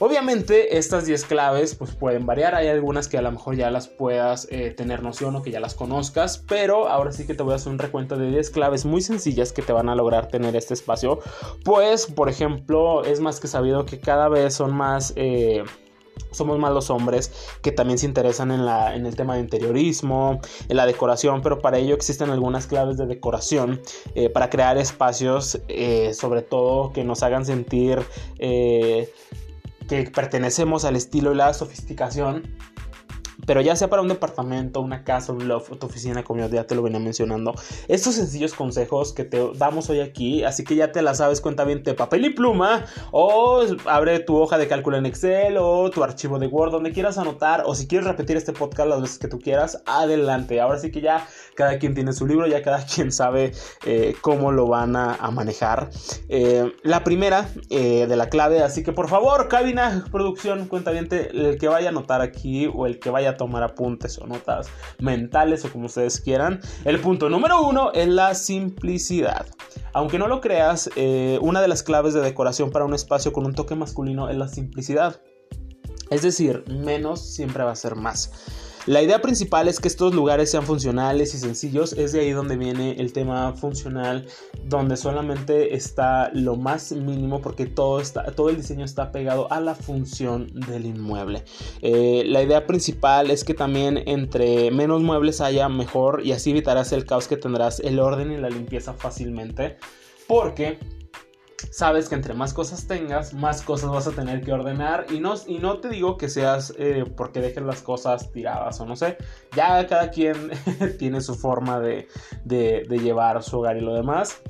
Obviamente 0.00 0.78
estas 0.78 1.06
10 1.06 1.24
claves 1.24 1.74
pues 1.74 1.92
pueden 1.96 2.24
variar, 2.24 2.54
hay 2.54 2.68
algunas 2.68 3.08
que 3.08 3.18
a 3.18 3.22
lo 3.22 3.32
mejor 3.32 3.56
ya 3.56 3.68
las 3.70 3.88
puedas 3.88 4.46
eh, 4.50 4.70
tener 4.70 5.02
noción 5.02 5.34
o 5.34 5.42
que 5.42 5.50
ya 5.50 5.58
las 5.58 5.74
conozcas, 5.74 6.38
pero 6.46 6.88
ahora 6.88 7.10
sí 7.10 7.26
que 7.26 7.34
te 7.34 7.42
voy 7.42 7.54
a 7.54 7.56
hacer 7.56 7.72
un 7.72 7.80
recuento 7.80 8.16
de 8.16 8.30
10 8.30 8.50
claves 8.50 8.84
muy 8.84 9.00
sencillas 9.00 9.52
que 9.52 9.60
te 9.60 9.72
van 9.72 9.88
a 9.88 9.96
lograr 9.96 10.28
tener 10.28 10.54
este 10.54 10.74
espacio, 10.74 11.18
pues 11.64 12.06
por 12.06 12.28
ejemplo 12.28 13.04
es 13.04 13.18
más 13.18 13.40
que 13.40 13.48
sabido 13.48 13.86
que 13.86 13.98
cada 13.98 14.28
vez 14.28 14.54
son 14.54 14.74
más... 14.74 15.12
Eh, 15.16 15.64
somos 16.30 16.58
más 16.58 16.72
los 16.72 16.90
hombres 16.90 17.32
que 17.62 17.72
también 17.72 17.98
se 17.98 18.04
interesan 18.04 18.50
en, 18.50 18.66
la, 18.66 18.94
en, 18.94 19.06
el 19.06 19.16
tema 19.16 19.36
de 19.36 19.40
interiorismo, 19.40 20.40
en 20.68 20.76
la 20.76 20.84
decoración, 20.84 21.40
pero 21.42 21.60
para 21.60 21.78
ello 21.78 21.94
existen 21.94 22.28
algunas 22.28 22.66
claves 22.66 22.98
de 22.98 23.06
decoración 23.06 23.80
eh, 24.14 24.28
para 24.28 24.50
crear 24.50 24.76
espacios, 24.76 25.58
sobre 26.12 26.42
todo 26.42 26.92
que 26.92 27.02
nos 27.02 27.22
hagan 27.22 27.46
sentir 27.46 28.00
que 29.88 30.04
pertenecemos 30.04 30.84
al 30.84 30.94
estilo 30.94 31.32
y 31.32 31.36
la 31.36 31.52
sofisticación 31.54 32.42
Pero 33.48 33.62
ya 33.62 33.74
sea 33.76 33.88
para 33.88 34.02
un 34.02 34.08
departamento, 34.08 34.82
una 34.82 35.04
casa, 35.04 35.32
un 35.32 35.48
loft, 35.48 35.72
tu 35.78 35.86
oficina, 35.86 36.22
como 36.22 36.46
ya 36.46 36.64
te 36.64 36.74
lo 36.74 36.82
venía 36.82 37.00
mencionando, 37.00 37.54
estos 37.88 38.16
sencillos 38.16 38.52
consejos 38.52 39.14
que 39.14 39.24
te 39.24 39.52
damos 39.54 39.88
hoy 39.88 40.00
aquí, 40.00 40.44
así 40.44 40.64
que 40.64 40.76
ya 40.76 40.92
te 40.92 41.00
la 41.00 41.14
sabes, 41.14 41.40
cuenta 41.40 41.64
bien 41.64 41.82
de 41.82 41.94
papel 41.94 42.26
y 42.26 42.30
pluma, 42.30 42.84
o 43.10 43.62
abre 43.86 44.20
tu 44.20 44.36
hoja 44.36 44.58
de 44.58 44.68
cálculo 44.68 44.98
en 44.98 45.06
Excel, 45.06 45.56
o 45.56 45.88
tu 45.88 46.04
archivo 46.04 46.38
de 46.38 46.46
Word, 46.46 46.72
donde 46.72 46.92
quieras 46.92 47.16
anotar, 47.16 47.62
o 47.64 47.74
si 47.74 47.88
quieres 47.88 48.06
repetir 48.06 48.36
este 48.36 48.52
podcast 48.52 48.86
las 48.90 49.00
veces 49.00 49.18
que 49.18 49.28
tú 49.28 49.38
quieras, 49.38 49.82
adelante. 49.86 50.60
Ahora 50.60 50.78
sí 50.78 50.90
que 50.90 51.00
ya 51.00 51.26
cada 51.54 51.78
quien 51.78 51.94
tiene 51.94 52.12
su 52.12 52.26
libro, 52.26 52.46
ya 52.46 52.62
cada 52.62 52.84
quien 52.94 53.10
sabe 53.12 53.52
eh, 53.86 54.14
cómo 54.20 54.52
lo 54.52 54.66
van 54.66 54.94
a, 54.94 55.16
manejar. 55.32 55.88
Eh, 56.28 56.70
la 56.82 57.02
primera 57.02 57.48
eh, 57.70 58.06
de 58.06 58.16
la 58.16 58.28
clave, 58.28 58.62
así 58.62 58.82
que 58.82 58.92
por 58.92 59.08
favor, 59.08 59.48
cabina, 59.48 60.04
producción, 60.12 60.68
cuenta 60.68 60.90
bien, 60.90 61.08
el 61.10 61.56
que 61.58 61.68
vaya 61.68 61.88
a 61.88 61.90
anotar 61.90 62.20
aquí 62.20 62.66
o 62.66 62.86
el 62.86 62.98
que 62.98 63.08
vaya 63.08 63.30
a 63.30 63.37
tomar 63.38 63.62
apuntes 63.62 64.18
o 64.18 64.26
notas 64.26 64.68
mentales 64.98 65.64
o 65.64 65.72
como 65.72 65.86
ustedes 65.86 66.20
quieran. 66.20 66.60
El 66.84 67.00
punto 67.00 67.30
número 67.30 67.62
uno 67.62 67.92
es 67.92 68.08
la 68.08 68.34
simplicidad. 68.34 69.46
Aunque 69.94 70.18
no 70.18 70.28
lo 70.28 70.42
creas, 70.42 70.90
eh, 70.96 71.38
una 71.40 71.62
de 71.62 71.68
las 71.68 71.82
claves 71.82 72.12
de 72.12 72.20
decoración 72.20 72.70
para 72.70 72.84
un 72.84 72.92
espacio 72.92 73.32
con 73.32 73.46
un 73.46 73.54
toque 73.54 73.74
masculino 73.74 74.28
es 74.28 74.36
la 74.36 74.48
simplicidad. 74.48 75.22
Es 76.10 76.22
decir, 76.22 76.64
menos 76.68 77.34
siempre 77.34 77.64
va 77.64 77.72
a 77.72 77.76
ser 77.76 77.94
más. 77.94 78.32
La 78.86 79.02
idea 79.02 79.20
principal 79.20 79.68
es 79.68 79.80
que 79.80 79.88
estos 79.88 80.14
lugares 80.14 80.50
sean 80.50 80.64
funcionales 80.64 81.34
y 81.34 81.38
sencillos. 81.38 81.92
Es 81.92 82.12
de 82.12 82.20
ahí 82.20 82.30
donde 82.30 82.56
viene 82.56 82.92
el 82.92 83.12
tema 83.12 83.52
funcional, 83.52 84.26
donde 84.64 84.96
solamente 84.96 85.74
está 85.74 86.30
lo 86.32 86.56
más 86.56 86.92
mínimo 86.92 87.40
porque 87.40 87.66
todo, 87.66 88.00
está, 88.00 88.24
todo 88.32 88.48
el 88.50 88.56
diseño 88.56 88.84
está 88.84 89.12
pegado 89.12 89.50
a 89.52 89.60
la 89.60 89.74
función 89.74 90.50
del 90.54 90.86
inmueble. 90.86 91.44
Eh, 91.82 92.24
la 92.26 92.42
idea 92.42 92.66
principal 92.66 93.30
es 93.30 93.44
que 93.44 93.54
también 93.54 94.02
entre 94.06 94.70
menos 94.70 95.02
muebles 95.02 95.40
haya 95.40 95.68
mejor 95.68 96.22
y 96.24 96.32
así 96.32 96.50
evitarás 96.50 96.92
el 96.92 97.04
caos 97.04 97.28
que 97.28 97.36
tendrás 97.36 97.80
el 97.80 97.98
orden 97.98 98.32
y 98.32 98.36
la 98.36 98.50
limpieza 98.50 98.94
fácilmente. 98.94 99.76
Porque 100.26 100.78
sabes 101.70 102.08
que 102.08 102.14
entre 102.14 102.34
más 102.34 102.54
cosas 102.54 102.86
tengas, 102.86 103.34
más 103.34 103.62
cosas 103.62 103.90
vas 103.90 104.06
a 104.06 104.12
tener 104.12 104.42
que 104.42 104.52
ordenar. 104.52 105.06
Y 105.10 105.20
no, 105.20 105.34
y 105.46 105.58
no 105.58 105.78
te 105.78 105.88
digo 105.88 106.16
que 106.16 106.28
seas 106.28 106.72
eh, 106.78 107.04
porque 107.16 107.40
dejes 107.40 107.62
las 107.62 107.82
cosas 107.82 108.30
tiradas 108.32 108.80
o 108.80 108.86
no 108.86 108.96
sé. 108.96 109.16
Ya 109.54 109.86
cada 109.86 110.10
quien 110.10 110.50
tiene 110.98 111.20
su 111.20 111.34
forma 111.34 111.80
de, 111.80 112.08
de, 112.44 112.98
llevar 112.98 113.42
su 113.42 113.58
hogar 113.58 113.76
y 113.76 113.80
lo 113.80 113.94
demás. 113.94 114.40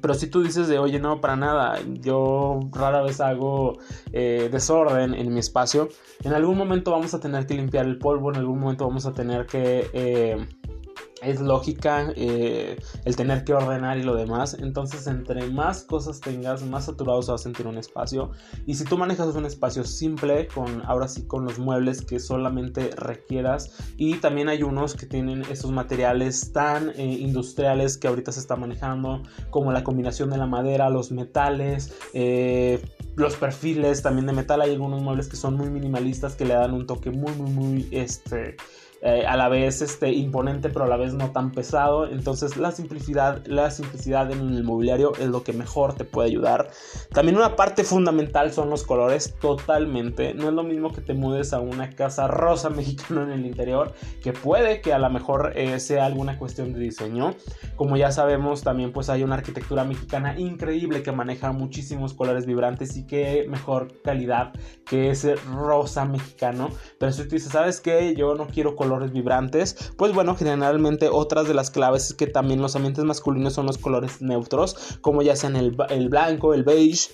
Pero 0.00 0.14
si 0.14 0.26
tú 0.26 0.42
dices 0.42 0.68
de, 0.68 0.78
oye, 0.78 0.98
no, 0.98 1.20
para 1.20 1.36
nada, 1.36 1.78
yo 2.00 2.60
rara 2.70 3.02
vez 3.02 3.20
hago 3.20 3.78
eh, 4.12 4.48
desorden 4.50 5.14
en 5.14 5.34
mi 5.34 5.40
espacio, 5.40 5.88
en 6.22 6.32
algún 6.32 6.56
momento 6.56 6.92
vamos 6.92 7.12
a 7.12 7.20
tener 7.20 7.46
que 7.46 7.54
limpiar 7.54 7.84
el 7.84 7.98
polvo, 7.98 8.30
en 8.30 8.36
algún 8.36 8.60
momento 8.60 8.86
vamos 8.86 9.06
a 9.06 9.12
tener 9.12 9.46
que... 9.46 9.90
Eh, 9.92 10.46
es 11.22 11.40
lógica 11.40 12.12
eh, 12.16 12.76
el 13.04 13.16
tener 13.16 13.44
que 13.44 13.54
ordenar 13.54 13.98
y 13.98 14.02
lo 14.02 14.14
demás. 14.14 14.56
Entonces, 14.58 15.06
entre 15.06 15.48
más 15.50 15.84
cosas 15.84 16.20
tengas, 16.20 16.62
más 16.62 16.86
saturado 16.86 17.22
se 17.22 17.30
va 17.30 17.36
a 17.36 17.38
sentir 17.38 17.66
un 17.66 17.78
espacio. 17.78 18.30
Y 18.66 18.74
si 18.74 18.84
tú 18.84 18.98
manejas 18.98 19.34
un 19.34 19.46
espacio 19.46 19.84
simple, 19.84 20.48
con 20.48 20.82
ahora 20.86 21.08
sí 21.08 21.26
con 21.26 21.44
los 21.44 21.58
muebles 21.58 22.02
que 22.02 22.18
solamente 22.18 22.90
requieras. 22.96 23.72
Y 23.96 24.16
también 24.16 24.48
hay 24.48 24.62
unos 24.62 24.94
que 24.94 25.06
tienen 25.06 25.42
esos 25.50 25.70
materiales 25.70 26.52
tan 26.52 26.90
eh, 26.90 27.04
industriales 27.04 27.96
que 27.96 28.08
ahorita 28.08 28.32
se 28.32 28.40
está 28.40 28.56
manejando, 28.56 29.22
como 29.50 29.72
la 29.72 29.84
combinación 29.84 30.30
de 30.30 30.38
la 30.38 30.46
madera, 30.46 30.90
los 30.90 31.12
metales. 31.12 31.92
Eh, 32.12 32.82
los 33.14 33.36
perfiles 33.36 34.02
también 34.02 34.26
de 34.26 34.32
metal 34.32 34.62
hay 34.62 34.72
algunos 34.72 35.02
muebles 35.02 35.28
que 35.28 35.36
son 35.36 35.56
muy 35.56 35.68
minimalistas 35.68 36.34
que 36.34 36.46
le 36.46 36.54
dan 36.54 36.72
un 36.72 36.86
toque 36.86 37.10
muy 37.10 37.32
muy 37.32 37.50
muy 37.50 37.88
este 37.90 38.56
eh, 39.04 39.26
a 39.26 39.36
la 39.36 39.48
vez 39.48 39.82
este, 39.82 40.12
imponente, 40.12 40.68
pero 40.68 40.84
a 40.84 40.88
la 40.88 40.96
vez 40.96 41.12
no 41.12 41.32
tan 41.32 41.50
pesado. 41.50 42.06
Entonces 42.06 42.56
la 42.56 42.70
simplicidad, 42.70 43.44
la 43.46 43.68
simplicidad 43.72 44.30
en 44.30 44.38
el 44.54 44.62
mobiliario 44.62 45.12
es 45.18 45.26
lo 45.26 45.42
que 45.42 45.52
mejor 45.52 45.94
te 45.94 46.04
puede 46.04 46.28
ayudar. 46.28 46.70
También 47.12 47.36
una 47.36 47.56
parte 47.56 47.82
fundamental 47.82 48.52
son 48.52 48.70
los 48.70 48.84
colores, 48.84 49.34
totalmente. 49.40 50.34
No 50.34 50.48
es 50.48 50.54
lo 50.54 50.62
mismo 50.62 50.92
que 50.92 51.00
te 51.00 51.14
mudes 51.14 51.52
a 51.52 51.58
una 51.58 51.90
casa 51.90 52.28
rosa 52.28 52.70
mexicana 52.70 53.24
en 53.24 53.30
el 53.40 53.46
interior, 53.46 53.92
que 54.22 54.32
puede 54.32 54.80
que 54.80 54.92
a 54.92 55.00
lo 55.00 55.10
mejor 55.10 55.52
eh, 55.56 55.80
sea 55.80 56.06
alguna 56.06 56.38
cuestión 56.38 56.72
de 56.72 56.78
diseño. 56.78 57.34
Como 57.74 57.96
ya 57.96 58.12
sabemos, 58.12 58.62
también 58.62 58.92
pues 58.92 59.10
hay 59.10 59.24
una 59.24 59.34
arquitectura 59.34 59.82
mexicana 59.82 60.38
increíble 60.38 61.02
que 61.02 61.10
maneja 61.10 61.50
muchísimos 61.50 62.14
colores 62.14 62.46
vibrantes 62.46 62.96
y 62.96 63.04
que 63.04 63.46
mejor 63.48 64.00
calidad 64.02 64.52
que 64.86 65.10
ese 65.10 65.34
rosa 65.34 66.04
mexicano. 66.04 66.68
Pero 67.00 67.10
si 67.10 67.24
tú 67.24 67.30
dices, 67.30 67.50
¿sabes 67.50 67.80
qué? 67.80 68.14
Yo 68.14 68.36
no 68.36 68.46
quiero 68.46 68.76
color 68.76 68.91
colores 68.92 69.12
vibrantes, 69.12 69.92
pues 69.96 70.12
bueno, 70.12 70.36
generalmente 70.36 71.08
otras 71.08 71.48
de 71.48 71.54
las 71.54 71.70
claves 71.70 72.10
es 72.10 72.14
que 72.14 72.26
también 72.26 72.60
los 72.60 72.76
ambientes 72.76 73.04
masculinos 73.04 73.54
son 73.54 73.66
los 73.66 73.78
colores 73.78 74.20
neutros, 74.20 74.98
como 75.00 75.22
ya 75.22 75.34
sean 75.34 75.56
el, 75.56 75.76
el 75.88 76.08
blanco, 76.08 76.52
el 76.52 76.62
beige, 76.62 77.10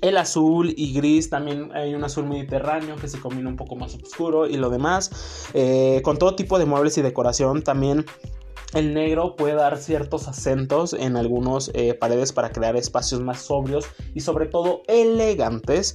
el 0.00 0.16
azul 0.16 0.74
y 0.76 0.92
gris, 0.92 1.30
también 1.30 1.70
hay 1.74 1.94
un 1.94 2.04
azul 2.04 2.26
mediterráneo 2.26 2.96
que 2.96 3.08
se 3.08 3.18
combina 3.18 3.48
un 3.48 3.56
poco 3.56 3.74
más 3.74 3.94
oscuro 3.94 4.46
y 4.46 4.56
lo 4.56 4.70
demás. 4.70 5.48
Eh, 5.54 6.02
con 6.04 6.18
todo 6.18 6.36
tipo 6.36 6.58
de 6.58 6.66
muebles 6.66 6.98
y 6.98 7.02
decoración 7.02 7.62
también. 7.62 8.04
El 8.74 8.92
negro 8.92 9.34
puede 9.34 9.54
dar 9.54 9.78
ciertos 9.78 10.28
acentos 10.28 10.92
en 10.92 11.16
algunas 11.16 11.70
eh, 11.72 11.94
paredes 11.94 12.34
para 12.34 12.52
crear 12.52 12.76
espacios 12.76 13.22
más 13.22 13.40
sobrios 13.40 13.86
y 14.14 14.20
sobre 14.20 14.44
todo 14.44 14.82
elegantes. 14.88 15.94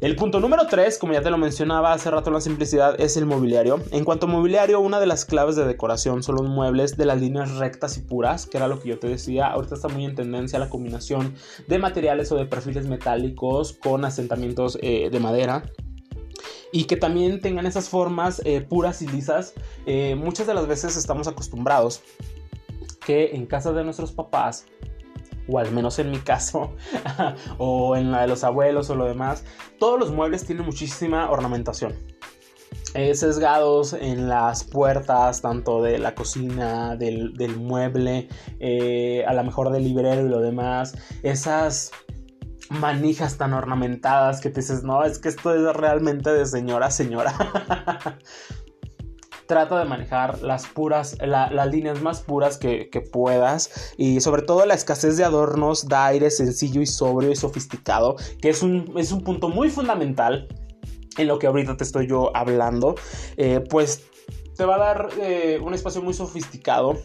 El 0.00 0.14
punto 0.14 0.38
número 0.38 0.68
3, 0.68 0.96
como 0.98 1.12
ya 1.12 1.22
te 1.22 1.30
lo 1.30 1.38
mencionaba 1.38 1.92
hace 1.92 2.08
rato 2.08 2.30
la 2.30 2.40
simplicidad, 2.40 3.00
es 3.00 3.16
el 3.16 3.26
mobiliario. 3.26 3.82
En 3.90 4.04
cuanto 4.04 4.26
a 4.26 4.28
mobiliario, 4.28 4.78
una 4.78 5.00
de 5.00 5.06
las 5.06 5.24
claves 5.24 5.56
de 5.56 5.64
decoración 5.64 6.22
son 6.22 6.36
los 6.36 6.48
muebles 6.48 6.96
de 6.96 7.04
las 7.04 7.20
líneas 7.20 7.56
rectas 7.56 7.96
y 7.96 8.02
puras, 8.02 8.46
que 8.46 8.58
era 8.58 8.68
lo 8.68 8.78
que 8.78 8.90
yo 8.90 9.00
te 9.00 9.08
decía. 9.08 9.48
Ahorita 9.48 9.74
está 9.74 9.88
muy 9.88 10.04
en 10.04 10.14
tendencia 10.14 10.60
la 10.60 10.68
combinación 10.68 11.34
de 11.66 11.80
materiales 11.80 12.30
o 12.30 12.36
de 12.36 12.46
perfiles 12.46 12.86
metálicos 12.86 13.72
con 13.72 14.04
asentamientos 14.04 14.78
eh, 14.82 15.10
de 15.10 15.18
madera 15.18 15.64
y 16.70 16.84
que 16.84 16.96
también 16.96 17.40
tengan 17.40 17.66
esas 17.66 17.88
formas 17.88 18.40
eh, 18.44 18.60
puras 18.60 19.02
y 19.02 19.08
lisas. 19.08 19.54
Eh, 19.84 20.14
muchas 20.14 20.46
de 20.46 20.54
las 20.54 20.68
veces 20.68 20.96
estamos 20.96 21.26
acostumbrados 21.26 22.02
que 23.04 23.34
en 23.34 23.46
casa 23.46 23.72
de 23.72 23.82
nuestros 23.82 24.12
papás 24.12 24.66
o 25.48 25.58
al 25.58 25.72
menos 25.72 25.98
en 25.98 26.10
mi 26.10 26.18
caso, 26.18 26.74
o 27.58 27.96
en 27.96 28.12
la 28.12 28.22
de 28.22 28.28
los 28.28 28.44
abuelos 28.44 28.90
o 28.90 28.94
lo 28.94 29.06
demás, 29.06 29.44
todos 29.78 29.98
los 29.98 30.12
muebles 30.12 30.44
tienen 30.44 30.64
muchísima 30.64 31.30
ornamentación. 31.30 31.94
Eh, 32.94 33.14
sesgados 33.14 33.92
en 33.92 34.28
las 34.28 34.64
puertas, 34.64 35.42
tanto 35.42 35.82
de 35.82 35.98
la 35.98 36.14
cocina, 36.14 36.96
del, 36.96 37.34
mueble, 37.58 38.28
eh, 38.60 39.24
a 39.26 39.34
lo 39.34 39.44
mejor 39.44 39.70
del 39.70 39.84
librero 39.84 40.26
y 40.26 40.28
lo 40.28 40.40
demás. 40.40 40.94
Esas 41.22 41.92
manijas 42.70 43.36
tan 43.36 43.52
ornamentadas 43.52 44.40
que 44.40 44.50
te 44.50 44.60
dices, 44.60 44.84
no, 44.84 45.04
es 45.04 45.18
que 45.18 45.28
esto 45.28 45.54
es 45.54 45.76
realmente 45.76 46.32
de 46.32 46.46
señora 46.46 46.90
señora. 46.90 47.34
trata 49.48 49.78
de 49.78 49.86
manejar 49.86 50.42
las 50.42 50.66
puras, 50.66 51.16
las 51.20 51.66
líneas 51.66 52.00
más 52.02 52.20
puras 52.20 52.58
que, 52.58 52.88
puedas. 53.10 53.94
Y 53.96 54.20
sobre 54.20 54.42
todo 54.42 54.64
la 54.66 54.74
escasez 54.74 55.16
de 55.16 55.24
adornos 55.24 55.88
da 55.88 56.06
aire 56.06 56.30
sencillo 56.30 56.80
y 56.80 56.86
sobrio 56.86 57.32
y 57.32 57.36
sofisticado, 57.36 58.14
que 58.40 58.50
es 58.50 58.62
un, 58.62 58.92
es 58.96 59.10
un 59.10 59.24
punto 59.24 59.48
muy 59.48 59.70
fundamental 59.70 60.46
en 61.16 61.26
lo 61.26 61.38
que 61.38 61.48
ahorita 61.48 61.76
te 61.76 61.82
estoy 61.82 62.06
yo 62.06 62.30
hablando, 62.36 62.94
eh, 63.36 63.64
pues 63.68 64.04
te 64.56 64.64
va 64.64 64.76
a 64.76 64.78
dar 64.78 65.08
eh, 65.20 65.58
un 65.60 65.74
espacio 65.74 66.02
muy 66.02 66.14
sofisticado 66.14 66.98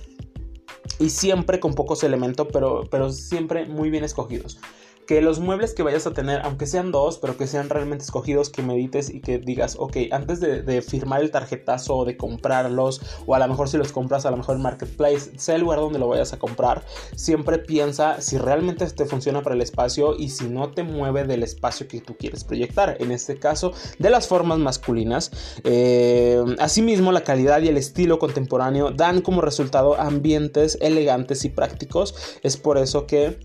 y 0.99 1.09
siempre 1.09 1.59
con 1.59 1.73
pocos 1.73 2.03
elementos, 2.03 2.47
pero, 2.51 2.83
pero 2.91 3.11
siempre 3.11 3.65
muy 3.65 3.89
bien 3.89 4.03
escogidos 4.03 4.59
que 5.07 5.21
los 5.21 5.39
muebles 5.39 5.73
que 5.73 5.83
vayas 5.83 6.07
a 6.07 6.13
tener, 6.13 6.41
aunque 6.43 6.67
sean 6.67 6.91
dos, 6.91 7.17
pero 7.17 7.37
que 7.37 7.47
sean 7.47 7.69
realmente 7.69 8.03
escogidos, 8.03 8.49
que 8.49 8.61
medites 8.61 9.09
y 9.09 9.21
que 9.21 9.39
digas, 9.39 9.75
ok, 9.77 9.97
antes 10.11 10.39
de, 10.39 10.81
firmar 10.81 11.21
el 11.21 11.31
tarjetazo 11.31 11.97
o 11.97 12.05
de 12.05 12.17
comprarlos, 12.17 13.01
o 13.25 13.35
a 13.35 13.39
lo 13.39 13.47
mejor 13.47 13.69
si 13.69 13.77
los 13.77 13.91
compras 13.91 14.25
a 14.25 14.31
lo 14.31 14.37
mejor 14.37 14.55
en 14.55 14.61
Marketplace, 14.61 15.31
sea 15.37 15.55
el 15.55 15.61
lugar 15.61 15.79
donde 15.79 15.99
lo 15.99 16.07
vayas 16.07 16.33
a 16.33 16.39
comprar, 16.39 16.83
siempre 17.15 17.59
piensa 17.59 18.21
si 18.21 18.37
realmente 18.37 18.85
te 18.87 19.05
funciona 19.05 19.41
para 19.41 19.55
el 19.55 19.61
espacio 19.61 20.15
y 20.17 20.29
si 20.29 20.47
no 20.47 20.71
te 20.71 20.83
mueve 20.83 21.23
del 21.25 21.43
espacio 21.43 21.87
que 21.87 22.01
tú 22.01 22.15
quieres 22.17 22.43
proyectar, 22.43 22.97
en 22.99 23.11
este 23.11 23.37
caso 23.37 23.73
de 23.99 24.09
las 24.09 24.27
formas 24.27 24.59
masculinas. 24.59 25.31
Eh, 25.63 26.43
asimismo, 26.59 27.11
la 27.11 27.23
calidad 27.23 27.61
y 27.61 27.67
el 27.67 27.77
estilo 27.77 28.19
contemporáneo 28.19 28.91
dan 28.91 29.21
como 29.21 29.41
resultado 29.41 29.99
ambientes 29.99 30.77
elegantes 30.81 31.45
y 31.45 31.49
prácticos, 31.49 32.15
es 32.43 32.57
por 32.57 32.77
eso 32.77 33.05
que 33.07 33.39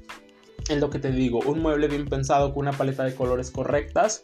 es 0.69 0.79
lo 0.79 0.91
que 0.91 0.99
te 0.99 1.11
digo, 1.11 1.41
un 1.47 1.61
mueble 1.61 1.89
bien 1.89 2.07
pensado 2.07 2.53
con 2.53 2.69
una 2.69 2.77
paleta 2.77 3.05
de 3.05 3.15
colores 3.15 3.51
correctas 3.51 4.23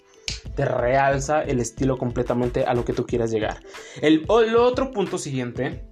te 0.55 0.65
realza 0.65 1.43
el 1.43 1.61
estilo 1.61 1.97
completamente 1.97 2.65
a 2.65 2.75
lo 2.75 2.85
que 2.85 2.93
tú 2.93 3.07
quieras 3.07 3.31
llegar. 3.31 3.61
El, 4.01 4.25
otro 4.29 4.91
punto 4.91 5.19
siguiente 5.19 5.89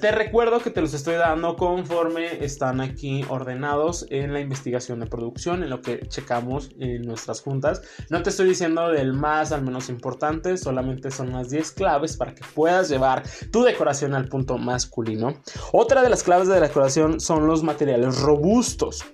Te 0.00 0.12
recuerdo 0.12 0.60
que 0.60 0.70
te 0.70 0.80
los 0.80 0.94
estoy 0.94 1.16
dando 1.16 1.56
conforme 1.56 2.42
están 2.42 2.80
aquí 2.80 3.22
ordenados 3.28 4.06
en 4.08 4.32
la 4.32 4.40
investigación 4.40 5.00
de 5.00 5.06
producción, 5.06 5.62
en 5.62 5.68
lo 5.68 5.82
que 5.82 6.00
checamos 6.08 6.70
en 6.78 7.02
nuestras 7.02 7.42
juntas. 7.42 7.82
No 8.08 8.22
te 8.22 8.30
estoy 8.30 8.48
diciendo 8.48 8.88
del 8.88 9.12
más 9.12 9.52
al 9.52 9.62
menos 9.62 9.90
importante, 9.90 10.56
solamente 10.56 11.10
son 11.10 11.32
las 11.32 11.50
10 11.50 11.72
claves 11.72 12.16
para 12.16 12.34
que 12.34 12.42
puedas 12.54 12.88
llevar 12.88 13.24
tu 13.52 13.62
decoración 13.62 14.14
al 14.14 14.28
punto 14.28 14.56
masculino. 14.56 15.34
Otra 15.72 16.02
de 16.02 16.08
las 16.08 16.22
claves 16.22 16.48
de 16.48 16.60
decoración 16.60 17.20
son 17.20 17.46
los 17.46 17.62
materiales 17.62 18.20
robustos. 18.22 19.04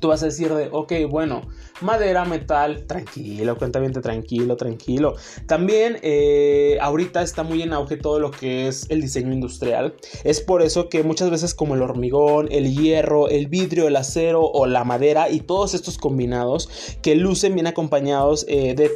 Tú 0.00 0.08
vas 0.08 0.22
a 0.22 0.26
decir 0.26 0.52
de, 0.52 0.68
ok, 0.70 0.92
bueno, 1.08 1.42
madera, 1.80 2.24
metal, 2.24 2.86
tranquilo, 2.86 3.56
cuentamente 3.56 4.00
tranquilo, 4.00 4.56
tranquilo. 4.56 5.14
También 5.46 5.98
eh, 6.02 6.78
ahorita 6.80 7.22
está 7.22 7.42
muy 7.42 7.62
en 7.62 7.72
auge 7.72 7.96
todo 7.96 8.18
lo 8.18 8.30
que 8.30 8.68
es 8.68 8.86
el 8.90 9.00
diseño 9.00 9.32
industrial. 9.32 9.94
Es 10.24 10.40
por 10.40 10.62
eso 10.62 10.88
que 10.88 11.02
muchas 11.02 11.30
veces 11.30 11.54
como 11.54 11.74
el 11.74 11.82
hormigón, 11.82 12.48
el 12.50 12.74
hierro, 12.74 13.28
el 13.28 13.48
vidrio, 13.48 13.88
el 13.88 13.96
acero 13.96 14.42
o 14.44 14.66
la 14.66 14.84
madera 14.84 15.30
y 15.30 15.40
todos 15.40 15.74
estos 15.74 15.98
combinados 15.98 16.68
que 17.02 17.14
lucen 17.14 17.54
bien 17.54 17.66
acompañados 17.66 18.44
eh, 18.48 18.74
de, 18.74 18.88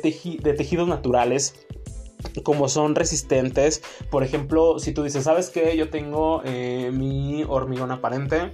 tejidos 0.52 0.88
naturales 0.88 1.54
como 2.44 2.68
son 2.68 2.94
resistentes. 2.94 3.82
Por 4.10 4.22
ejemplo, 4.22 4.78
si 4.78 4.92
tú 4.92 5.02
dices, 5.02 5.24
¿sabes 5.24 5.50
qué? 5.50 5.76
Yo 5.76 5.88
tengo 5.90 6.42
eh, 6.44 6.90
mi 6.92 7.44
hormigón 7.48 7.90
aparente 7.90 8.52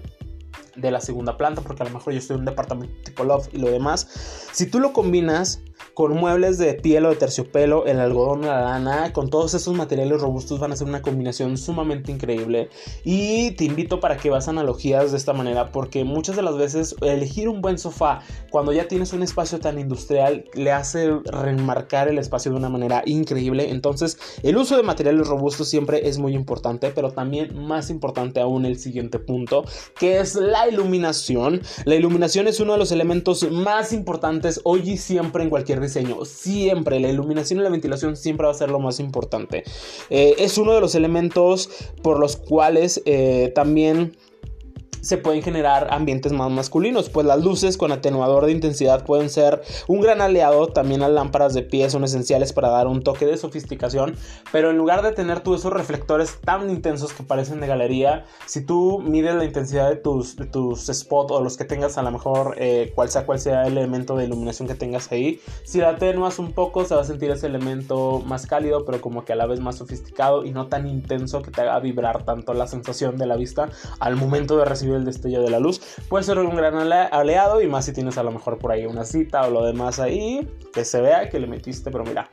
de 0.77 0.91
la 0.91 1.01
segunda 1.01 1.37
planta, 1.37 1.63
porque 1.63 1.83
a 1.83 1.87
lo 1.87 1.93
mejor 1.93 2.13
yo 2.13 2.19
estoy 2.19 2.35
en 2.35 2.41
un 2.41 2.47
departamento 2.47 2.95
tipo 3.05 3.25
loft 3.25 3.53
y 3.55 3.59
lo 3.59 3.71
demás. 3.71 4.49
Si 4.53 4.67
tú 4.67 4.79
lo 4.79 4.93
combinas 4.93 5.63
con 5.95 6.15
muebles 6.17 6.59
de 6.59 6.75
piel 6.75 7.07
o 7.07 7.11
de 7.11 7.17
terciopelo, 7.17 7.87
el 7.87 8.01
algodón 8.01 8.43
la 8.43 8.61
lana, 8.61 9.13
con 9.13 9.31
todos 9.31 9.55
esos 9.55 9.75
materiales 9.75 10.21
robustos 10.21 10.61
van 10.61 10.73
a 10.73 10.77
ser 10.77 10.87
una 10.87 11.03
combinación 11.03 11.57
sumamente 11.57 12.13
increíble. 12.13 12.69
Y 13.05 13.53
te 13.53 13.65
invito 13.65 14.01
para 14.01 14.17
que 14.17 14.31
vas 14.31 14.49
analogías 14.49 15.11
de 15.11 15.17
esta 15.17 15.33
manera, 15.33 15.73
porque 15.73 16.05
muchas 16.05 16.37
de 16.37 16.43
las 16.43 16.57
veces 16.57 16.95
elegir 17.03 17.49
un 17.49 17.61
buen 17.61 17.79
sofá 17.79 18.21
cuando 18.51 18.73
ya 18.73 18.89
tienes 18.89 19.13
un 19.13 19.23
espacio 19.23 19.59
tan 19.59 19.79
industrial 19.79 20.45
le 20.55 20.73
hace 20.73 21.11
remarcar 21.25 22.09
el 22.09 22.19
espacio 22.19 22.51
de 22.53 22.59
una 22.59 22.69
manera 22.69 23.03
increíble. 23.07 23.71
Entonces, 23.71 24.19
el 24.43 24.57
uso 24.57 24.77
de 24.77 24.83
materiales 24.83 25.27
robustos 25.27 25.69
siempre 25.69 26.09
es 26.09 26.19
muy 26.19 26.35
importante, 26.35 26.91
pero 26.95 27.11
también 27.11 27.59
más 27.67 27.91
importante 27.91 28.41
aún 28.41 28.65
el 28.67 28.79
siguiente 28.79 29.19
punto, 29.19 29.65
que 29.99 30.19
es 30.19 30.35
la 30.35 30.69
iluminación. 30.69 31.63
La 31.85 31.95
iluminación 31.95 32.49
es 32.49 32.61
uno 32.61 32.73
de 32.73 32.79
los 32.79 32.93
elementos 32.93 33.51
más 33.51 33.93
importantes 33.93 34.61
hoy 34.65 34.91
y 34.91 34.97
siempre 34.97 35.43
en 35.43 35.51
cualquier 35.51 35.66
diseño. 35.75 36.25
Siempre 36.25 37.01
la 37.01 37.09
iluminación 37.09 37.61
y 37.61 37.63
la 37.63 37.71
ventilación 37.71 38.17
siempre 38.17 38.47
va 38.47 38.53
a 38.53 38.55
ser 38.55 38.71
lo 38.71 38.79
más 38.79 39.01
importante. 39.01 39.65
Eh, 40.11 40.37
es 40.39 40.59
uno 40.59 40.73
de 40.73 40.81
los 40.81 40.95
elementos 40.95 41.69
por 42.03 42.19
los 42.19 42.37
cuales 42.37 43.03
eh, 43.05 43.53
también 43.55 44.17
se 45.07 45.19
pueden 45.19 45.43
generar 45.43 45.89
ambientes 45.91 46.33
más 46.33 46.51
masculinos, 46.51 47.09
pues 47.09 47.27
las 47.27 47.43
luces 47.43 47.77
con 47.77 47.93
atenuador 47.93 48.47
de 48.47 48.53
intensidad 48.53 49.05
pueden 49.05 49.31
ser 49.31 49.63
un 49.87 50.01
gran 50.01 50.21
aliado, 50.21 50.69
también 50.69 51.01
las 51.01 51.11
lámparas 51.11 51.55
de 51.55 51.63
pie 51.63 51.89
son 51.91 52.05
esenciales 52.05 52.53
para 52.53 52.69
dar 52.69 52.89
un 52.89 53.03
toque 53.03 53.27
de 53.27 53.37
sofisticación, 53.37 54.17
pero 54.53 54.71
en 54.71 54.77
lugar 54.77 55.03
de 55.03 55.13
tener 55.13 55.41
tú 55.41 55.55
esos 55.55 55.73
reflectores 55.73 56.41
tan 56.41 56.69
intensos 56.71 57.13
que 57.13 57.23
parecen 57.23 57.61
de 57.61 57.67
galería, 57.67 58.25
si 58.47 58.65
tú 58.65 59.01
mides 59.01 59.35
la 59.35 59.45
intensidad 59.45 59.89
de 59.89 59.97
tus, 59.97 60.37
de 60.37 60.47
tus 60.47 60.87
spots 60.87 61.33
o 61.33 61.41
los 61.41 61.57
que 61.57 61.65
tengas 61.65 61.99
a 61.99 62.03
lo 62.03 62.11
mejor, 62.11 62.57
eh, 62.59 62.93
cual 62.95 63.09
sea 63.09 63.25
cual 63.25 63.39
sea 63.39 63.67
el 63.67 63.79
elemento 63.79 64.17
de 64.17 64.25
iluminación 64.25 64.67
que 64.67 64.75
tengas 64.75 65.11
ahí, 65.13 65.41
si 65.65 65.79
la 65.79 65.91
atenuas 65.91 66.39
un 66.39 66.53
poco 66.53 66.85
se 66.85 66.95
va 66.95 67.03
a 67.03 67.05
sentir 67.05 67.31
ese 67.31 67.47
elemento 67.47 68.23
más 68.27 68.47
cálido, 68.47 68.85
pero 68.85 69.01
como 69.01 69.25
que 69.25 69.33
a 69.33 69.37
la 69.37 69.47
vez 69.47 69.61
más 69.61 69.77
sofisticado 69.77 70.45
y 70.45 70.51
no 70.51 70.67
tan 70.67 70.87
intenso 70.87 71.43
que 71.43 71.51
te 71.51 71.61
haga 71.63 71.79
vibrar 71.79 72.25
tanto 72.25 72.55
la 72.55 72.67
sensación 72.67 73.17
de 73.17 73.27
la 73.27 73.37
vista 73.37 73.69
al 74.01 74.17
momento 74.17 74.57
de 74.57 74.65
recibir 74.65 74.96
el 74.97 75.05
destello 75.05 75.43
de 75.43 75.51
la 75.51 75.61
luz, 75.61 75.81
puede 76.09 76.25
ser 76.25 76.39
un 76.39 76.57
gran 76.57 76.75
aliado 76.77 77.61
y 77.61 77.69
más 77.69 77.85
si 77.85 77.93
tienes 77.93 78.19
a 78.19 78.23
lo 78.23 78.33
mejor 78.33 78.59
por 78.59 78.73
ahí 78.73 78.87
una 78.87 79.05
cita 79.05 79.47
o 79.47 79.51
lo 79.51 79.65
demás 79.65 79.99
ahí, 79.99 80.49
que 80.73 80.85
se 80.85 81.01
vea 81.01 81.29
que 81.29 81.39
le 81.39 81.47
metiste, 81.47 81.91
pero 81.91 82.05
mira. 82.05 82.31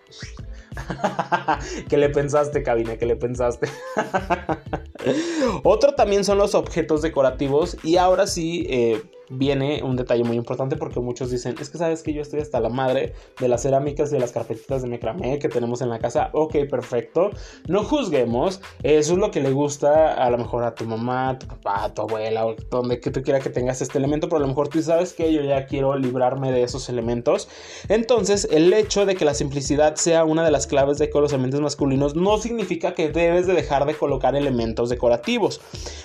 ¿Qué 1.89 1.98
le 1.98 2.10
pensaste, 2.10 2.63
cabina? 2.63 2.98
¿Qué 2.98 3.05
le 3.05 3.15
pensaste? 3.15 3.70
Otro 5.63 5.93
también 5.93 6.24
son 6.24 6.38
los 6.38 6.55
objetos 6.55 7.01
decorativos 7.01 7.77
y 7.84 7.98
ahora 7.98 8.27
sí, 8.27 8.65
eh, 8.70 9.03
viene 9.37 9.81
un 9.83 9.95
detalle 9.95 10.23
muy 10.23 10.37
importante 10.37 10.75
porque 10.75 10.99
muchos 10.99 11.31
dicen, 11.31 11.55
es 11.59 11.69
que 11.69 11.77
sabes 11.77 12.03
que 12.03 12.13
yo 12.13 12.21
estoy 12.21 12.41
hasta 12.41 12.59
la 12.59 12.69
madre 12.69 13.13
de 13.39 13.47
las 13.47 13.63
cerámicas 13.63 14.09
y 14.11 14.13
de 14.13 14.19
las 14.19 14.31
carpetitas 14.31 14.81
de 14.81 14.87
mecramé 14.87 15.39
que 15.39 15.49
tenemos 15.49 15.81
en 15.81 15.89
la 15.89 15.99
casa. 15.99 16.29
Ok, 16.33 16.55
perfecto. 16.69 17.31
No 17.67 17.83
juzguemos. 17.83 18.61
Eso 18.83 19.13
es 19.13 19.19
lo 19.19 19.31
que 19.31 19.41
le 19.41 19.51
gusta 19.51 20.13
a 20.13 20.29
lo 20.29 20.37
mejor 20.37 20.63
a 20.63 20.75
tu 20.75 20.85
mamá, 20.85 21.37
tu 21.39 21.47
papá, 21.47 21.93
tu 21.93 22.03
abuela 22.03 22.45
o 22.45 22.55
donde 22.69 22.99
que 22.99 23.11
tú 23.11 23.21
quieras 23.21 23.43
que 23.43 23.49
tengas 23.49 23.81
este 23.81 23.97
elemento, 23.97 24.27
pero 24.27 24.37
a 24.37 24.41
lo 24.41 24.47
mejor 24.47 24.67
tú 24.67 24.81
sabes 24.81 25.13
que 25.13 25.31
yo 25.33 25.41
ya 25.41 25.65
quiero 25.65 25.97
librarme 25.97 26.51
de 26.51 26.63
esos 26.63 26.89
elementos. 26.89 27.47
Entonces, 27.89 28.47
el 28.51 28.71
hecho 28.73 29.05
de 29.05 29.15
que 29.15 29.25
la 29.25 29.33
simplicidad 29.33 29.95
sea 29.95 30.25
una 30.25 30.43
de 30.43 30.51
las 30.51 30.67
claves 30.67 30.97
de 30.97 31.10
los 31.13 31.31
elementos 31.31 31.62
masculinos 31.62 32.15
no 32.15 32.38
significa 32.38 32.93
que 32.93 33.10
debes 33.10 33.47
de 33.47 33.53
dejar 33.53 33.86
de 33.86 33.93
colocar 33.93 34.36
elementos 34.36 34.89
decorativos. 34.89 35.62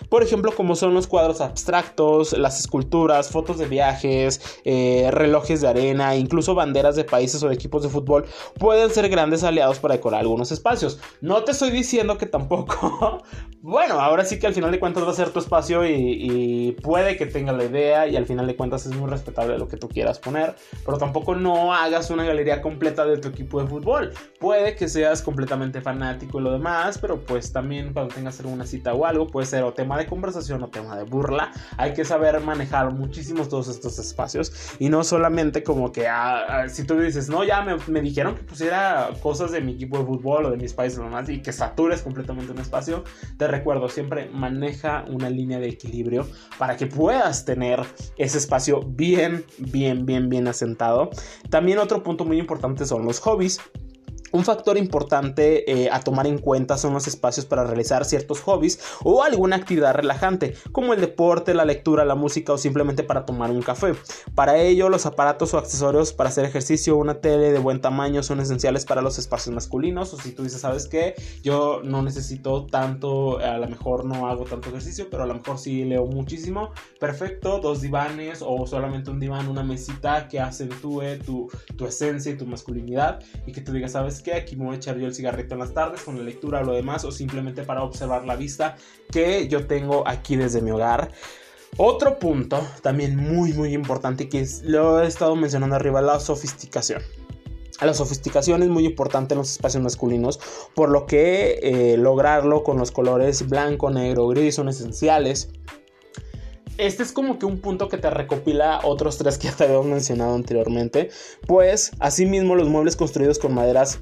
Por 0.09 0.23
ejemplo, 0.23 0.53
como 0.55 0.77
son 0.77 0.95
los 0.95 1.07
cuadros 1.07 1.41
abstractos, 1.41 2.37
las 2.39 2.61
esculturas, 2.61 3.18
fotos 3.27 3.59
de 3.59 3.67
viajes, 3.67 4.61
eh, 4.65 5.09
relojes 5.11 5.61
de 5.61 5.69
arena, 5.69 6.15
incluso 6.15 6.55
banderas 6.55 6.95
de 6.95 7.05
países 7.05 7.43
o 7.43 7.49
de 7.49 7.55
equipos 7.55 7.83
de 7.83 7.89
fútbol 7.89 8.25
pueden 8.59 8.91
ser 8.91 9.09
grandes 9.09 9.43
aliados 9.43 9.79
para 9.79 9.95
decorar 9.95 10.21
algunos 10.21 10.53
espacios. 10.53 11.01
No 11.21 11.43
te 11.45 11.53
estoy 11.53 11.71
diciendo 11.71 12.19
que 12.19 12.27
tampoco, 12.27 13.23
bueno, 13.61 14.01
ahora 14.01 14.25
sí 14.25 14.39
que 14.39 14.47
al 14.47 14.55
final 14.55 14.71
de 14.71 14.81
cuentas 14.81 15.05
va 15.05 15.11
a 15.11 15.15
ser 15.15 15.31
tu 15.31 15.39
espacio 15.39 15.85
y, 15.87 16.77
puede 16.83 17.17
que 17.17 17.27
tenga 17.27 17.53
la 17.53 17.65
idea 17.65 18.07
y 18.07 18.17
al 18.17 18.27
final 18.27 18.47
de 18.47 18.55
cuentas 18.57 18.87
es 18.87 18.95
muy 18.95 19.11
respetable 19.11 19.59
lo 19.59 19.69
que 19.69 19.77
tú 19.77 19.89
quieras 19.89 20.19
poner, 20.19 20.55
pero 20.85 20.99
tampoco 20.99 21.35
no 21.35 21.73
hagas 21.75 22.11
una 22.11 22.25
galería 22.25 22.63
completa 22.63 23.05
de 23.05 23.19
tu 23.19 23.29
equipo 23.29 23.61
de 23.61 23.67
fútbol. 23.67 24.13
Puede 24.39 24.77
que 24.77 24.89
seas 24.89 25.23
completamente 25.23 25.81
fanático 25.81 26.39
y 26.39 26.43
lo 26.43 26.53
demás, 26.53 26.99
pero 26.99 27.21
pues 27.25 27.53
también 27.53 27.93
cuando 27.93 28.15
tengas 28.15 28.39
alguna 28.41 28.67
cita 28.67 28.95
o 28.95 29.05
algo, 29.05 29.27
puede 29.27 29.47
ser 29.47 29.65
o 29.65 29.73
tema 29.73 29.99
de 29.99 30.07
conversación 30.07 30.63
o 30.63 30.69
tema 30.69 30.97
de 30.97 31.05
burla. 31.05 31.53
Hay 31.77 31.95
que 31.95 32.05
saber 32.05 32.41
manejar 32.41 32.93
muchísimos 32.99 33.49
todos 33.49 33.69
estos 33.69 33.99
espacios 33.99 34.53
y 34.79 34.89
no 34.89 35.05
solamente 35.05 35.63
como 35.63 35.93
que 35.93 36.07
ah, 36.07 36.45
ah, 36.49 36.69
si 36.69 36.85
tú 36.85 36.99
dices, 36.99 37.29
no, 37.29 37.45
ya 37.45 37.63
me, 37.63 38.01
dijeron 38.01 38.35
que 38.35 38.43
pusiera 38.43 39.11
cosas 39.23 39.53
de 39.53 39.61
mi 39.61 39.73
equipo 39.73 39.99
de 39.99 40.05
fútbol 40.05 40.47
o 40.47 40.51
de 40.51 40.57
mis 40.57 40.73
países 40.73 40.99
nomás 40.99 41.29
y 41.29 41.41
que 41.41 41.53
satures 41.53 42.03
completamente 42.03 42.53
un 42.53 42.59
espacio, 42.59 43.05
te 43.37 43.47
recuerdo, 43.47 43.89
siempre 43.89 44.29
maneja 44.31 45.05
una 45.09 45.31
línea 45.31 45.59
de 45.59 45.69
equilibrio 45.69 46.27
para 46.59 46.77
que 46.77 46.87
puedas 46.87 47.45
tener 47.45 47.81
ese 48.17 48.39
espacio 48.39 48.81
bien, 48.83 49.45
bien, 49.59 50.05
bien, 50.05 50.29
bien 50.29 50.49
asentado. 50.49 51.11
También 51.51 51.79
otro 51.79 52.03
punto 52.03 52.25
muy 52.25 52.39
importante 52.39 52.85
son 52.85 53.05
los 53.05 53.21
hobbies. 53.21 53.61
Un 54.33 54.45
factor 54.45 54.77
importante 54.77 55.71
eh, 55.71 55.89
a 55.91 56.01
tomar 56.01 56.27
en 56.27 56.39
cuenta 56.39 56.77
son 56.77 56.93
los 56.93 57.07
espacios 57.07 57.47
para 57.47 57.65
realizar 57.65 58.05
ciertos 58.05 58.41
hobbies 58.41 58.81
o 59.03 59.23
alguna 59.23 59.57
actividad 59.57 59.95
relajante, 59.95 60.55
como 60.73 60.93
el 60.93 61.01
deporte, 61.01 61.55
la 61.55 61.65
lectura, 61.65 62.05
la 62.05 62.15
música 62.15 62.53
o 62.53 62.59
simplemente 62.59 63.03
para 63.03 63.25
tomar 63.25 63.51
un 63.51 63.63
café. 63.63 63.95
Para 64.35 64.59
ello, 64.59 64.89
los 64.89 65.07
aparatos 65.07 65.55
o 65.55 65.59
accesorios 65.59 66.13
para 66.13 66.29
hacer 66.29 66.45
ejercicio, 66.45 66.97
una 66.97 67.21
tele 67.21 67.53
de 67.53 67.59
buen 67.59 67.81
tamaño 67.81 68.23
son 68.23 68.41
esenciales 68.41 68.85
para 68.85 69.03
los 69.03 69.19
espacios 69.19 69.55
masculinos. 69.55 70.13
O 70.13 70.19
si 70.19 70.33
tú 70.33 70.43
dices, 70.43 70.61
¿sabes 70.61 70.87
qué? 70.89 71.15
Yo 71.43 71.81
no 71.83 72.03
necesito 72.03 72.67
tanto, 72.67 73.39
a 73.39 73.59
lo 73.59 73.69
mejor 73.69 74.05
no 74.05 74.29
hago 74.29 74.45
tanto 74.45 74.69
ejercicio, 74.69 75.09
pero 75.11 75.23
a 75.23 75.27
lo 75.27 75.35
mejor 75.35 75.59
sí 75.59 75.85
leo 75.85 76.07
muchísimo. 76.07 76.71
Perfecto, 77.01 77.61
dos 77.61 77.81
divanes 77.81 78.43
o 78.45 78.67
solamente 78.67 79.11
un 79.11 79.21
diván, 79.21 79.49
una 79.49 79.63
mesita 79.63 80.29
que 80.29 80.41
acentúe 80.41 81.19
tu, 81.25 81.51
tu 81.77 81.87
esencia 81.87 82.33
y 82.33 82.37
tu 82.37 82.47
masculinidad 82.47 83.21
y 83.47 83.53
que 83.53 83.61
tú 83.61 83.73
digas, 83.73 83.93
¿sabes? 83.93 84.18
Que 84.23 84.35
aquí 84.35 84.57
me 84.57 84.65
voy 84.65 84.75
a 84.75 84.77
echar 84.77 84.99
yo 84.99 85.07
el 85.07 85.15
cigarrito 85.15 85.55
en 85.55 85.61
las 85.61 85.75
tardes 85.75 86.03
con 86.03 86.17
la 86.17 86.25
lectura 86.25 86.61
o 86.61 86.65
lo 86.65 86.73
demás, 86.73 87.05
o 87.05 87.13
simplemente 87.13 87.63
para 87.63 87.83
observar 87.83 88.25
la 88.25 88.37
vista 88.37 88.77
que 89.11 89.49
yo 89.49 89.67
tengo 89.67 90.07
aquí 90.07 90.37
desde 90.37 90.61
mi 90.61 90.71
hogar. 90.71 91.11
Otro 91.77 92.19
punto 92.19 92.61
también 92.83 93.17
muy 93.17 93.53
muy 93.53 93.75
importante 93.75 94.29
que 94.29 94.47
lo 94.65 95.03
he 95.03 95.07
estado 95.07 95.37
mencionando 95.37 95.77
arriba, 95.77 96.01
la 96.01 96.19
sofisticación. 96.19 97.03
La 97.81 97.95
sofisticación 97.95 98.63
es 98.65 98.69
muy 98.69 98.85
importante 98.85 99.35
en 99.35 99.39
los 99.39 99.53
espacios 99.53 99.83
masculinos, 99.83 100.41
por 100.75 100.91
lo 100.91 101.07
que 101.07 101.61
eh, 101.63 101.97
lograrlo 101.97 102.65
con 102.65 102.77
los 102.77 102.91
colores 102.91 103.49
blanco, 103.49 103.91
negro, 103.91 104.27
gris 104.27 104.57
son 104.57 104.69
esenciales. 104.69 105.51
Este 106.79 107.03
es 107.03 107.11
como 107.11 107.41
que 107.41 107.47
un 107.47 107.59
punto 107.61 107.89
que 107.89 107.99
te 107.99 108.09
recopila 108.09 108.81
otros 108.85 109.19
tres 109.19 109.37
que 109.37 109.49
ya 109.49 109.57
te 109.57 109.65
habíamos 109.65 109.87
mencionado 109.87 110.35
anteriormente. 110.35 111.11
Pues 111.47 111.91
asimismo 111.99 112.55
los 112.55 112.69
muebles 112.69 112.95
construidos 112.95 113.41
con 113.41 113.53
maderas 113.53 114.01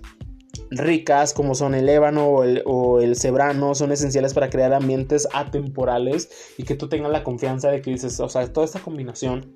ricas 0.71 1.33
como 1.33 1.55
son 1.55 1.75
el 1.75 1.89
ébano 1.89 2.27
o 2.27 2.45
el, 2.45 2.62
o 2.67 3.01
cebrano 3.15 3.75
son 3.75 3.93
esenciales 3.93 4.35
para 4.35 4.51
crear 4.51 4.75
ambientes 4.75 5.29
atemporales 5.33 6.55
y 6.59 6.65
que 6.65 6.75
tú 6.75 6.89
tengas 6.89 7.12
la 7.12 7.25
confianza 7.25 7.71
de 7.71 7.81
que 7.81 7.91
dices, 7.91 8.19
o 8.21 8.29
sea, 8.29 8.53
toda 8.53 8.67
esta 8.67 8.81
combinación 8.81 9.55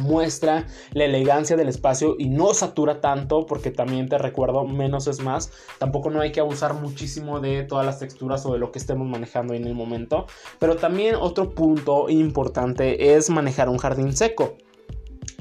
muestra 0.00 0.66
la 0.92 1.04
elegancia 1.04 1.56
del 1.56 1.68
espacio 1.68 2.16
y 2.18 2.28
no 2.28 2.54
satura 2.54 3.00
tanto 3.00 3.46
porque 3.46 3.70
también 3.70 4.08
te 4.08 4.18
recuerdo 4.18 4.64
menos 4.64 5.06
es 5.06 5.20
más 5.20 5.50
tampoco 5.78 6.10
no 6.10 6.20
hay 6.20 6.32
que 6.32 6.40
abusar 6.40 6.74
muchísimo 6.74 7.40
de 7.40 7.62
todas 7.64 7.84
las 7.84 7.98
texturas 7.98 8.44
o 8.46 8.52
de 8.52 8.58
lo 8.58 8.72
que 8.72 8.78
estemos 8.78 9.06
manejando 9.06 9.54
en 9.54 9.66
el 9.66 9.74
momento 9.74 10.26
pero 10.58 10.76
también 10.76 11.14
otro 11.14 11.50
punto 11.50 12.08
importante 12.08 13.14
es 13.14 13.30
manejar 13.30 13.68
un 13.68 13.78
jardín 13.78 14.14
seco 14.16 14.56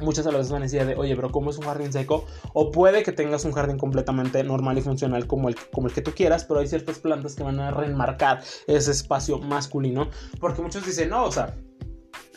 Muchas 0.01 0.25
veces 0.25 0.51
van 0.51 0.63
a 0.63 0.65
decir 0.65 0.85
de, 0.85 0.95
oye, 0.95 1.15
pero 1.15 1.31
¿cómo 1.31 1.51
es 1.51 1.57
un 1.57 1.65
jardín 1.65 1.93
seco? 1.93 2.25
O 2.53 2.71
puede 2.71 3.03
que 3.03 3.11
tengas 3.11 3.45
un 3.45 3.51
jardín 3.51 3.77
completamente 3.77 4.43
normal 4.43 4.77
y 4.77 4.81
funcional 4.81 5.27
como 5.27 5.49
el, 5.49 5.55
como 5.71 5.87
el 5.87 5.93
que 5.93 6.01
tú 6.01 6.11
quieras, 6.11 6.43
pero 6.43 6.59
hay 6.59 6.67
ciertas 6.67 6.99
plantas 6.99 7.35
que 7.35 7.43
van 7.43 7.59
a 7.59 7.71
remarcar 7.71 8.41
ese 8.67 8.91
espacio 8.91 9.39
masculino. 9.39 10.09
Porque 10.39 10.61
muchos 10.61 10.85
dicen, 10.85 11.09
no, 11.09 11.25
o 11.25 11.31
sea, 11.31 11.55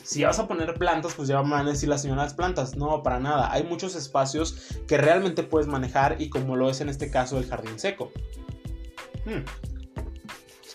si 0.05 0.23
vas 0.23 0.39
a 0.39 0.47
poner 0.47 0.75
plantas, 0.75 1.15
pues 1.15 1.29
ya 1.29 1.41
van 1.41 1.67
a 1.67 1.71
decir 1.71 1.89
las 1.89 2.03
señoras 2.03 2.35
plantas. 2.35 2.77
No, 2.77 3.03
para 3.03 3.19
nada. 3.19 3.51
Hay 3.51 3.65
muchos 3.65 3.97
espacios 3.97 4.77
que 4.87 4.99
realmente 4.99 5.43
puedes 5.43 5.67
manejar 5.67 6.21
y 6.21 6.29
como 6.29 6.57
lo 6.57 6.71
es 6.71 6.81
en 6.81 6.91
este 6.91 7.11
caso 7.11 7.39
el 7.39 7.47
jardín 7.47 7.79
seco. 7.79 8.13
Hmm. 9.25 9.45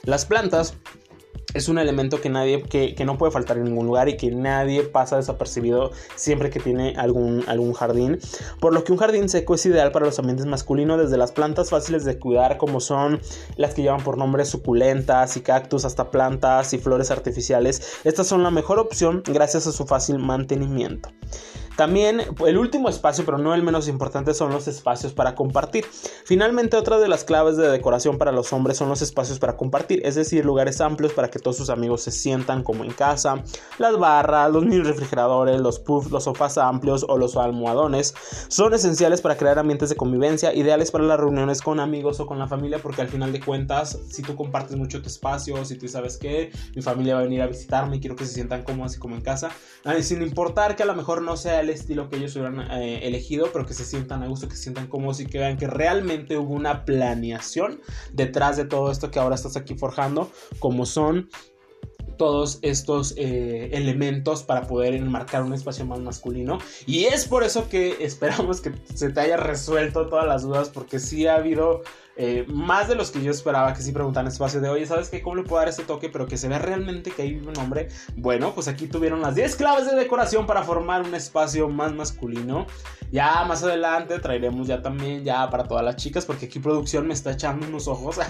Las 0.03 0.25
plantas 0.25 0.73
es 1.53 1.67
un 1.67 1.79
elemento 1.79 2.21
que 2.21 2.29
nadie, 2.29 2.61
que, 2.61 2.95
no 3.05 3.17
puede 3.17 3.31
faltar 3.31 3.57
en 3.57 3.63
ningún 3.63 3.87
lugar 3.87 4.07
y 4.07 4.17
que 4.17 4.29
nadie 4.31 4.83
pasa 4.83 5.17
desapercibido 5.17 5.91
siempre 6.15 6.49
que 6.49 6.59
tiene 6.59 6.93
algún, 6.95 7.43
algún 7.47 7.73
jardín. 7.73 8.19
Por 8.59 8.73
lo 8.73 8.83
que 8.83 8.91
un 8.91 8.99
jardín 8.99 9.29
seco 9.29 9.55
es 9.55 9.65
ideal 9.65 9.91
para 9.91 10.05
los 10.05 10.19
ambientes 10.19 10.45
masculinos, 10.45 10.99
desde 10.99 11.17
las 11.17 11.31
plantas 11.31 11.69
fáciles 11.71 12.05
de 12.05 12.19
cuidar, 12.19 12.57
como 12.57 12.79
son 12.79 13.19
las 13.55 13.73
que 13.73 13.81
llevan 13.81 14.03
por 14.03 14.17
nombre 14.17 14.45
suculentas 14.45 15.37
y 15.37 15.41
cactus, 15.41 15.85
hasta 15.85 16.11
plantas 16.11 16.73
y 16.73 16.77
flores 16.77 17.09
artificiales. 17.09 17.99
Estas 18.03 18.27
son 18.27 18.43
la 18.43 18.51
mejor 18.51 18.79
opción 18.79 19.23
gracias 19.25 19.65
a 19.65 19.71
su 19.71 19.85
fácil 19.87 20.19
mantenimiento. 20.19 21.09
También 21.75 22.21
el 22.45 22.57
último 22.57 22.89
espacio, 22.89 23.25
pero 23.25 23.37
no 23.37 23.53
el 23.53 23.63
menos 23.63 23.87
importante, 23.87 24.33
son 24.33 24.51
los 24.51 24.67
espacios 24.67 25.13
para 25.13 25.35
compartir. 25.35 25.85
Finalmente, 26.25 26.77
otra 26.77 26.99
de 26.99 27.07
las 27.07 27.23
claves 27.23 27.57
de 27.57 27.69
decoración 27.69 28.17
para 28.17 28.31
los 28.31 28.51
hombres 28.53 28.77
son 28.77 28.89
los 28.89 29.01
espacios 29.01 29.39
para 29.39 29.55
compartir, 29.55 30.01
es 30.05 30.15
decir, 30.15 30.45
lugares 30.45 30.81
amplios 30.81 31.13
para 31.13 31.29
que 31.29 31.39
todos 31.39 31.57
sus 31.57 31.69
amigos 31.69 32.01
se 32.01 32.11
sientan 32.11 32.63
como 32.63 32.83
en 32.83 32.91
casa, 32.91 33.43
las 33.77 33.97
barras, 33.97 34.51
los 34.51 34.63
mini 34.63 34.81
refrigeradores, 34.81 35.59
los 35.61 35.79
puffs, 35.79 36.11
los 36.11 36.25
sofás 36.25 36.57
amplios 36.57 37.05
o 37.07 37.17
los 37.17 37.37
almohadones 37.37 38.13
son 38.47 38.73
esenciales 38.73 39.21
para 39.21 39.37
crear 39.37 39.59
ambientes 39.59 39.89
de 39.89 39.95
convivencia, 39.95 40.53
ideales 40.53 40.91
para 40.91 41.03
las 41.03 41.19
reuniones 41.19 41.61
con 41.61 41.79
amigos 41.79 42.19
o 42.19 42.25
con 42.25 42.39
la 42.39 42.47
familia, 42.47 42.79
porque 42.79 43.01
al 43.01 43.07
final 43.07 43.31
de 43.31 43.39
cuentas, 43.39 43.97
si 44.09 44.21
tú 44.21 44.35
compartes 44.35 44.75
mucho 44.75 45.01
tu 45.01 45.07
espacio, 45.07 45.63
si 45.65 45.77
tú 45.77 45.87
sabes 45.87 46.17
que 46.17 46.51
mi 46.75 46.81
familia 46.81 47.15
va 47.15 47.21
a 47.21 47.23
venir 47.23 47.41
a 47.41 47.47
visitarme 47.47 47.97
y 47.97 47.99
quiero 47.99 48.15
que 48.15 48.25
se 48.25 48.33
sientan 48.33 48.63
cómodos 48.63 48.95
y 48.95 48.99
como 48.99 49.15
en 49.15 49.21
casa, 49.21 49.49
sin 50.01 50.21
importar 50.21 50.75
que 50.75 50.83
a 50.83 50.85
lo 50.85 50.95
mejor 50.95 51.21
no 51.21 51.37
sea 51.37 51.63
estilo 51.71 52.09
que 52.09 52.17
ellos 52.17 52.35
hubieran 52.35 52.59
eh, 52.71 53.07
elegido, 53.07 53.49
pero 53.51 53.65
que 53.65 53.73
se 53.73 53.85
sientan 53.85 54.23
a 54.23 54.27
gusto, 54.27 54.47
que 54.47 54.55
se 54.55 54.63
sientan 54.63 54.87
cómodos 54.87 55.19
y 55.19 55.25
que 55.25 55.37
vean 55.37 55.57
que 55.57 55.67
realmente 55.67 56.37
hubo 56.37 56.53
una 56.53 56.85
planeación 56.85 57.81
detrás 58.13 58.57
de 58.57 58.65
todo 58.65 58.91
esto 58.91 59.11
que 59.11 59.19
ahora 59.19 59.35
estás 59.35 59.55
aquí 59.55 59.75
forjando, 59.75 60.31
como 60.59 60.85
son 60.85 61.29
todos 62.19 62.59
estos 62.63 63.13
eh, 63.15 63.69
elementos 63.71 64.43
para 64.43 64.67
poder 64.67 64.93
enmarcar 64.93 65.41
un 65.41 65.53
espacio 65.53 65.85
más 65.85 65.99
masculino. 66.01 66.59
Y 66.85 67.05
es 67.05 67.25
por 67.25 67.43
eso 67.43 67.69
que 67.69 67.95
esperamos 68.01 68.59
que 68.59 68.73
se 68.93 69.09
te 69.09 69.21
haya 69.21 69.37
resuelto 69.37 70.07
todas 70.07 70.27
las 70.27 70.43
dudas, 70.43 70.69
porque 70.69 70.99
sí 70.99 71.25
ha 71.27 71.35
habido 71.35 71.81
eh, 72.17 72.45
más 72.49 72.89
de 72.89 72.95
los 72.95 73.11
que 73.11 73.23
yo 73.23 73.31
esperaba 73.31 73.73
que 73.73 73.81
sí 73.81 73.93
preguntan 73.93 74.27
espacio 74.27 74.59
de, 74.59 74.67
oye, 74.67 74.85
¿sabes 74.85 75.07
qué? 75.07 75.21
¿Cómo 75.21 75.37
le 75.37 75.43
puedo 75.43 75.61
dar 75.61 75.69
este 75.69 75.83
toque? 75.83 76.09
Pero 76.09 76.27
que 76.27 76.35
se 76.35 76.49
vea 76.49 76.59
realmente 76.59 77.11
que 77.11 77.21
hay 77.21 77.35
un 77.35 77.57
hombre. 77.57 77.87
Bueno, 78.17 78.53
pues 78.53 78.67
aquí 78.67 78.87
tuvieron 78.87 79.21
las 79.21 79.35
10 79.35 79.55
claves 79.55 79.89
de 79.89 79.95
decoración 79.95 80.45
para 80.45 80.63
formar 80.63 81.03
un 81.03 81.15
espacio 81.15 81.69
más 81.69 81.93
masculino. 81.93 82.67
Ya 83.13 83.45
más 83.45 83.63
adelante 83.63 84.19
traeremos 84.19 84.67
ya 84.67 84.81
también 84.81 85.23
ya 85.23 85.49
para 85.49 85.63
todas 85.63 85.85
las 85.85 85.95
chicas, 85.95 86.25
porque 86.25 86.47
aquí 86.47 86.59
producción 86.59 87.07
me 87.07 87.13
está 87.13 87.31
echando 87.31 87.65
unos 87.65 87.87
ojos. 87.87 88.17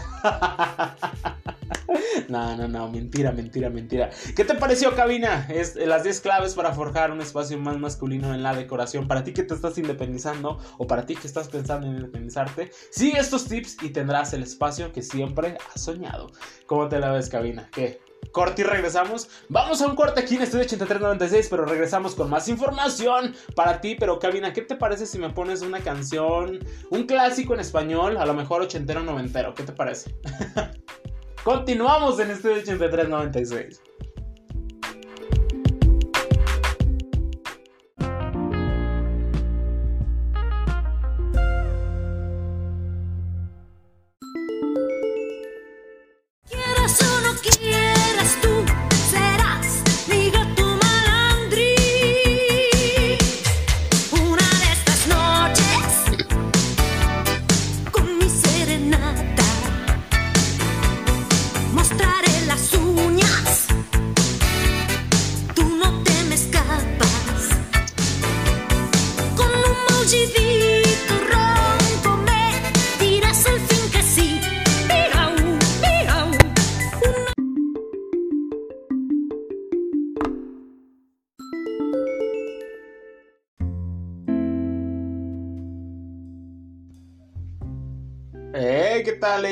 no, 2.30 2.56
no, 2.56 2.68
no, 2.68 2.90
mentira, 2.90 3.32
mentira, 3.32 3.70
mentira. 3.70 4.10
¿Qué 4.36 4.46
te 4.46 4.56
pareció, 4.56 4.96
cabina? 4.96 5.48
Es 5.50 5.76
las 5.76 6.04
10 6.04 6.22
claves 6.22 6.54
para 6.54 6.74
forjar 6.74 7.12
un 7.12 7.22
espacio 7.22 7.58
más 7.58 7.78
masculino 7.78 8.34
en 8.34 8.44
la 8.44 8.54
decoración. 8.54 9.08
Para 9.08 9.24
ti 9.24 9.34
que 9.34 9.44
te 9.44 9.54
estás 9.54 9.78
independizando 9.78 10.60
o 10.78 10.88
para 10.88 11.06
ti 11.06 11.16
que 11.16 11.28
estás 11.28 11.48
pensando 11.48 11.88
en 11.88 11.96
independizarte, 11.96 12.72
sigue 12.92 13.20
estos 13.20 13.46
tips 13.46 13.78
y 13.82 13.90
tendrás 13.90 14.34
el 14.34 14.44
espacio 14.44 14.92
que 14.92 15.02
siempre 15.02 15.58
has 15.74 15.82
soñado. 15.82 16.32
¿Cómo 16.66 16.88
te 16.88 17.00
la 17.00 17.12
ves, 17.12 17.30
cabina? 17.30 17.70
¿Qué? 17.72 18.02
Corte 18.32 18.62
y 18.62 18.66
regresamos. 18.66 19.28
Vamos 19.48 19.82
a 19.82 19.88
un 19.88 19.96
corte 19.96 20.20
aquí 20.20 20.36
en 20.36 20.44
Estudio 20.44 20.66
8396, 20.66 21.48
pero 21.50 21.66
regresamos 21.66 22.14
con 22.14 22.30
más 22.30 22.48
información 22.48 23.34
para 23.56 23.82
ti. 23.82 23.96
Pero, 24.00 24.20
Cabina, 24.20 24.54
¿qué 24.54 24.62
te 24.62 24.76
parece 24.76 25.06
si 25.08 25.18
me 25.18 25.30
pones 25.30 25.62
una 25.62 25.80
canción, 25.80 26.60
un 26.92 27.04
clásico 27.06 27.56
en 27.56 27.62
español, 27.62 28.18
a 28.18 28.26
lo 28.26 28.36
mejor 28.36 28.62
ochentero 28.62 29.02
noventero? 29.02 29.56
¿Qué 29.56 29.64
te 29.64 29.72
parece? 29.72 30.16
Continuamos 31.44 32.20
en 32.20 32.32
Estudio 32.32 32.58
8396. 32.58 33.82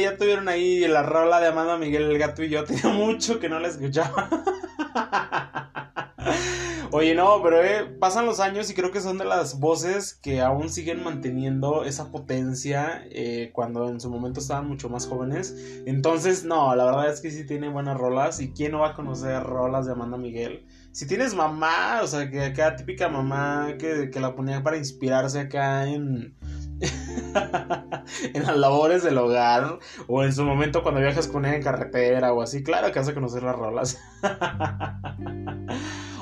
Ya 0.02 0.18
tuvieron 0.18 0.48
ahí 0.50 0.88
la 0.88 1.04
rola 1.04 1.40
de 1.40 1.48
Amanda 1.48 1.78
Miguel 1.78 2.04
el 2.04 2.18
gato 2.18 2.44
y 2.44 2.50
yo. 2.50 2.64
Tenía 2.66 2.90
mucho 2.90 3.40
que 3.40 3.50
no 3.50 3.60
la 3.60 3.68
escuchaba. 3.68 4.30
Oye, 6.92 7.16
no, 7.16 7.42
pero 7.44 7.64
eh, 7.64 7.86
pasan 8.00 8.26
los 8.26 8.40
años 8.40 8.70
y 8.70 8.74
creo 8.74 8.92
que 8.92 9.02
son 9.02 9.18
de 9.18 9.26
las 9.26 9.60
voces 9.60 10.14
que 10.14 10.42
aún 10.42 10.70
siguen 10.70 11.04
manteniendo 11.04 11.84
esa 11.84 12.12
potencia 12.12 13.04
eh, 13.12 13.52
cuando 13.54 13.90
en 13.90 14.00
su 14.00 14.10
momento 14.10 14.40
estaban 14.40 14.68
mucho 14.68 14.90
más 14.90 15.06
jóvenes. 15.06 15.82
Entonces, 15.86 16.46
no, 16.46 16.74
la 16.76 16.86
verdad 16.86 17.12
es 17.12 17.20
que 17.20 17.30
sí 17.30 17.46
tiene 17.46 17.70
buenas 17.70 17.98
rolas. 17.98 18.40
¿Y 18.40 18.52
quién 18.54 18.72
no 18.72 18.80
va 18.80 18.90
a 18.90 18.94
conocer 18.94 19.44
rolas 19.44 19.86
de 19.86 19.92
Amanda 19.92 20.18
Miguel? 20.18 20.66
Si 20.92 21.06
tienes 21.06 21.36
mamá, 21.36 22.00
o 22.02 22.08
sea, 22.08 22.32
que 22.32 22.42
acá 22.42 22.76
típica 22.78 23.10
mamá 23.10 23.76
que, 23.78 24.10
que 24.10 24.20
la 24.20 24.34
ponía 24.34 24.64
para 24.64 24.78
inspirarse 24.78 25.40
acá 25.42 25.88
en 25.88 26.36
en 28.34 28.44
las 28.44 28.58
labores 28.58 29.04
del 29.04 29.18
hogar 29.18 29.80
o 30.08 30.24
en 30.24 30.34
su 30.34 30.44
momento 30.44 30.84
cuando 30.84 31.02
viajas 31.02 31.28
con 31.28 31.46
ella 31.46 31.56
en 31.56 31.64
carretera 31.64 32.34
o 32.34 32.42
así, 32.42 32.64
claro 32.64 32.92
que 32.92 33.00
vas 33.00 33.12
conocer 33.12 33.44
las 33.44 33.56
rolas. 33.56 34.00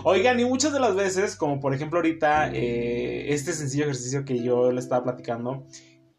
Oigan, 0.03 0.39
y 0.39 0.45
muchas 0.45 0.71
de 0.71 0.79
las 0.79 0.95
veces, 0.95 1.35
como 1.35 1.59
por 1.59 1.73
ejemplo 1.73 1.97
ahorita, 1.97 2.51
eh, 2.53 3.33
este 3.33 3.53
sencillo 3.53 3.85
ejercicio 3.85 4.23
que 4.23 4.41
yo 4.43 4.71
le 4.71 4.79
estaba 4.79 5.03
platicando, 5.03 5.65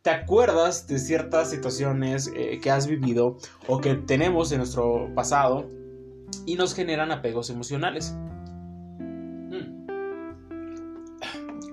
te 0.03 0.11
acuerdas 0.11 0.87
de 0.87 0.99
ciertas 0.99 1.51
situaciones 1.51 2.31
eh, 2.35 2.59
que 2.61 2.71
has 2.71 2.87
vivido 2.87 3.39
o 3.69 3.81
que 3.81 3.95
tenemos 3.95 4.51
en 4.53 4.59
nuestro 4.59 5.13
pasado 5.15 5.71
y 6.47 6.57
nos 6.57 6.75
generan 6.75 7.13
apegos 7.13 7.51
emocionales. 7.51 8.17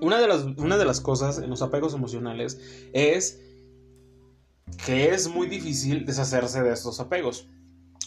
Una 0.04 0.20
de, 0.20 0.28
las, 0.28 0.44
una 0.56 0.76
de 0.76 0.84
las 0.84 1.00
cosas 1.00 1.38
en 1.38 1.50
los 1.50 1.62
apegos 1.62 1.94
emocionales 1.94 2.60
es 2.92 3.40
que 4.86 5.10
es 5.10 5.28
muy 5.28 5.46
difícil 5.46 6.04
deshacerse 6.04 6.62
de 6.62 6.72
estos 6.72 7.00
apegos. 7.00 7.48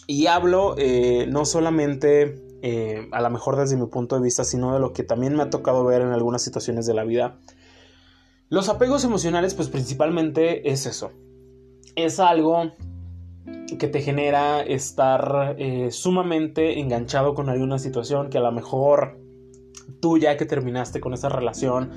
Y 0.06 0.26
hablo 0.26 0.74
eh, 0.78 1.26
no 1.28 1.44
solamente 1.44 2.42
eh, 2.62 3.08
a 3.12 3.20
lo 3.20 3.30
mejor 3.30 3.56
desde 3.56 3.76
mi 3.76 3.86
punto 3.86 4.16
de 4.16 4.22
vista, 4.22 4.44
sino 4.44 4.72
de 4.74 4.80
lo 4.80 4.92
que 4.92 5.04
también 5.04 5.36
me 5.36 5.42
ha 5.42 5.50
tocado 5.50 5.84
ver 5.84 6.02
en 6.02 6.08
algunas 6.08 6.42
situaciones 6.42 6.86
de 6.86 6.94
la 6.94 7.04
vida. 7.04 7.38
Los 8.48 8.68
apegos 8.68 9.04
emocionales, 9.04 9.54
pues 9.54 9.68
principalmente 9.68 10.70
es 10.70 10.86
eso. 10.86 11.12
Es 11.94 12.18
algo 12.20 12.72
que 13.78 13.88
te 13.88 14.00
genera 14.00 14.62
estar 14.62 15.56
eh, 15.58 15.90
sumamente 15.90 16.80
enganchado 16.80 17.34
con 17.34 17.48
alguna 17.48 17.78
situación 17.78 18.30
que 18.30 18.38
a 18.38 18.40
lo 18.40 18.52
mejor 18.52 19.17
tú 20.00 20.18
ya 20.18 20.36
que 20.36 20.46
terminaste 20.46 21.00
con 21.00 21.14
esa 21.14 21.28
relación 21.28 21.90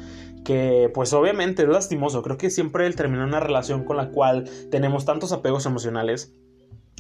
que 0.43 0.89
pues 0.93 1.13
obviamente 1.13 1.63
es 1.63 1.69
lastimoso. 1.69 2.21
Creo 2.23 2.37
que 2.37 2.49
siempre 2.49 2.87
el 2.87 2.95
terminar 2.95 3.27
una 3.27 3.39
relación 3.39 3.83
con 3.83 3.97
la 3.97 4.09
cual 4.09 4.49
tenemos 4.69 5.05
tantos 5.05 5.31
apegos 5.31 5.65
emocionales 5.65 6.33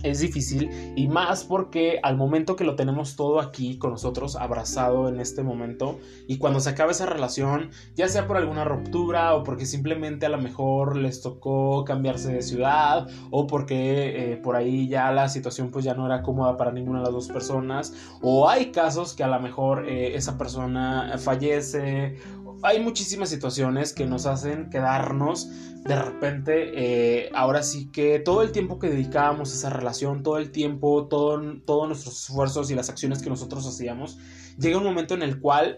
es 0.03 0.19
difícil 0.19 0.93
y 0.95 1.07
más 1.07 1.43
porque 1.43 1.99
al 2.03 2.17
momento 2.17 2.55
que 2.55 2.63
lo 2.63 2.75
tenemos 2.75 3.15
todo 3.15 3.39
aquí 3.39 3.77
con 3.77 3.91
nosotros 3.91 4.35
abrazado 4.35 5.09
en 5.09 5.19
este 5.19 5.43
momento 5.43 5.99
y 6.27 6.37
cuando 6.37 6.59
se 6.59 6.69
acaba 6.69 6.91
esa 6.91 7.05
relación 7.05 7.69
ya 7.95 8.07
sea 8.07 8.27
por 8.27 8.37
alguna 8.37 8.63
ruptura 8.63 9.35
o 9.35 9.43
porque 9.43 9.65
simplemente 9.65 10.25
a 10.25 10.29
lo 10.29 10.37
mejor 10.37 10.95
les 10.97 11.21
tocó 11.21 11.83
cambiarse 11.85 12.33
de 12.33 12.41
ciudad 12.41 13.07
o 13.29 13.47
porque 13.47 14.33
eh, 14.33 14.37
por 14.37 14.55
ahí 14.55 14.87
ya 14.87 15.11
la 15.11 15.29
situación 15.29 15.71
pues 15.71 15.85
ya 15.85 15.93
no 15.93 16.05
era 16.05 16.21
cómoda 16.21 16.57
para 16.57 16.71
ninguna 16.71 16.99
de 16.99 17.05
las 17.05 17.13
dos 17.13 17.27
personas 17.27 17.93
o 18.21 18.49
hay 18.49 18.71
casos 18.71 19.13
que 19.13 19.23
a 19.23 19.27
lo 19.27 19.39
mejor 19.39 19.87
eh, 19.87 20.15
esa 20.15 20.37
persona 20.37 21.15
fallece 21.17 22.17
hay 22.63 22.79
muchísimas 22.79 23.29
situaciones 23.29 23.93
que 23.93 24.05
nos 24.05 24.25
hacen 24.25 24.69
quedarnos 24.69 25.49
de 25.83 25.95
repente, 25.95 26.71
eh, 26.75 27.31
ahora 27.33 27.63
sí 27.63 27.89
que 27.91 28.19
todo 28.19 28.43
el 28.43 28.51
tiempo 28.51 28.77
que 28.77 28.87
dedicábamos 28.87 29.51
a 29.51 29.55
esa 29.55 29.69
relación, 29.71 30.21
todo 30.21 30.37
el 30.37 30.51
tiempo, 30.51 31.07
todo, 31.07 31.41
todos 31.65 31.87
nuestros 31.87 32.21
esfuerzos 32.21 32.69
y 32.69 32.75
las 32.75 32.89
acciones 32.89 33.23
que 33.23 33.29
nosotros 33.29 33.65
hacíamos, 33.65 34.19
llega 34.59 34.77
un 34.77 34.83
momento 34.83 35.15
en 35.15 35.23
el 35.23 35.39
cual 35.39 35.77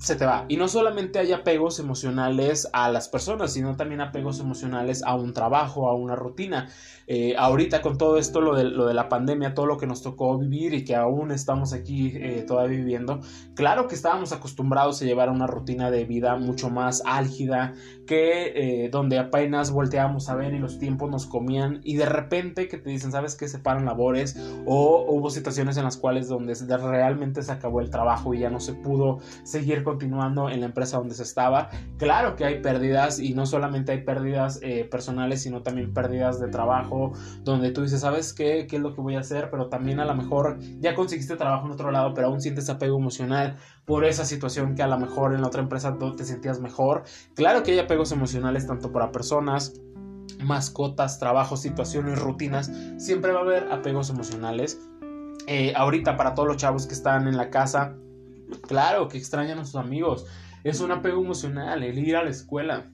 se 0.00 0.16
te 0.16 0.24
va. 0.24 0.46
Y 0.48 0.56
no 0.56 0.66
solamente 0.66 1.18
hay 1.18 1.32
apegos 1.32 1.78
emocionales 1.78 2.68
a 2.72 2.90
las 2.90 3.08
personas, 3.08 3.52
sino 3.52 3.76
también 3.76 4.00
apegos 4.00 4.40
emocionales 4.40 5.02
a 5.04 5.14
un 5.14 5.34
trabajo, 5.34 5.88
a 5.88 5.94
una 5.94 6.16
rutina. 6.16 6.68
Eh, 7.06 7.34
ahorita 7.36 7.82
con 7.82 7.98
todo 7.98 8.16
esto, 8.16 8.40
lo 8.40 8.54
de, 8.54 8.64
lo 8.64 8.86
de, 8.86 8.94
la 8.94 9.08
pandemia, 9.08 9.52
todo 9.52 9.66
lo 9.66 9.76
que 9.76 9.86
nos 9.86 10.00
tocó 10.00 10.38
vivir 10.38 10.72
y 10.72 10.84
que 10.84 10.96
aún 10.96 11.32
estamos 11.32 11.74
aquí 11.74 12.12
eh, 12.14 12.44
todavía 12.46 12.78
viviendo, 12.78 13.20
claro 13.54 13.88
que 13.88 13.94
estábamos 13.94 14.32
acostumbrados 14.32 15.02
a 15.02 15.04
llevar 15.04 15.28
una 15.28 15.46
rutina 15.46 15.90
de 15.90 16.04
vida 16.04 16.36
mucho 16.36 16.70
más 16.70 17.02
álgida, 17.04 17.74
que 18.06 18.84
eh, 18.84 18.88
donde 18.90 19.18
apenas 19.18 19.70
volteábamos 19.70 20.28
a 20.28 20.36
ver 20.36 20.54
y 20.54 20.58
los 20.58 20.78
tiempos 20.78 21.10
nos 21.10 21.26
comían 21.26 21.80
y 21.84 21.96
de 21.96 22.06
repente 22.06 22.68
que 22.68 22.78
te 22.78 22.90
dicen, 22.90 23.12
¿sabes 23.12 23.34
qué? 23.34 23.48
Se 23.48 23.58
paran 23.58 23.84
labores 23.84 24.36
o 24.64 25.04
hubo 25.08 25.30
situaciones 25.30 25.76
en 25.76 25.84
las 25.84 25.96
cuales 25.96 26.28
donde 26.28 26.54
realmente 26.54 27.42
se 27.42 27.52
acabó 27.52 27.80
el 27.80 27.90
trabajo 27.90 28.34
y 28.34 28.40
ya 28.40 28.50
no 28.50 28.60
se 28.60 28.74
pudo 28.74 29.18
seguir 29.42 29.82
continuando 29.90 30.48
en 30.48 30.60
la 30.60 30.66
empresa 30.66 30.98
donde 30.98 31.14
se 31.14 31.24
estaba. 31.24 31.70
Claro 31.98 32.36
que 32.36 32.44
hay 32.44 32.60
pérdidas 32.62 33.18
y 33.18 33.34
no 33.34 33.46
solamente 33.46 33.92
hay 33.92 34.02
pérdidas 34.02 34.60
personales, 34.90 35.42
sino 35.42 35.62
también 35.62 35.92
pérdidas 35.92 36.40
de 36.40 36.48
trabajo 36.48 37.12
donde 37.42 37.70
tú 37.72 37.82
dices, 37.82 38.00
¿sabes 38.00 38.32
qué? 38.32 38.66
¿Qué 38.68 38.76
es 38.76 38.82
lo 38.82 38.94
que 38.94 39.00
voy 39.00 39.16
a 39.16 39.20
hacer? 39.20 39.50
Pero 39.50 39.68
también 39.68 40.00
a 40.00 40.04
lo 40.04 40.14
mejor 40.14 40.58
ya 40.78 40.94
conseguiste 40.94 41.36
trabajo 41.36 41.66
en 41.66 41.72
otro 41.72 41.90
lado, 41.90 42.14
pero 42.14 42.28
aún 42.28 42.40
sientes 42.40 42.68
apego 42.70 42.98
emocional 42.98 43.56
por 43.84 44.04
esa 44.04 44.24
situación 44.24 44.74
que 44.74 44.82
a 44.82 44.86
lo 44.86 44.98
mejor 44.98 45.34
en 45.34 45.40
la 45.40 45.48
otra 45.48 45.62
empresa 45.62 45.96
te 46.16 46.24
sentías 46.24 46.60
mejor. 46.60 47.02
Claro 47.34 47.62
que 47.62 47.72
hay 47.72 47.78
apegos 47.78 48.12
emocionales 48.12 48.66
tanto 48.66 48.92
para 48.92 49.10
personas, 49.10 49.74
mascotas, 50.42 51.18
trabajos, 51.18 51.60
situaciones, 51.60 52.18
rutinas. 52.18 52.70
Siempre 52.98 53.32
va 53.32 53.40
a 53.40 53.42
haber 53.42 53.72
apegos 53.72 54.10
emocionales. 54.10 54.80
Eh, 55.46 55.72
ahorita 55.74 56.16
para 56.16 56.34
todos 56.34 56.46
los 56.46 56.56
chavos 56.58 56.86
que 56.86 56.94
están 56.94 57.26
en 57.26 57.36
la 57.36 57.50
casa, 57.50 57.96
claro 58.66 59.08
que 59.08 59.18
extrañan 59.18 59.58
a 59.58 59.64
sus 59.64 59.76
amigos. 59.76 60.26
Es 60.64 60.80
un 60.80 60.90
apego 60.90 61.22
emocional 61.22 61.82
el 61.82 61.98
ir 61.98 62.16
a 62.16 62.24
la 62.24 62.30
escuela 62.30 62.90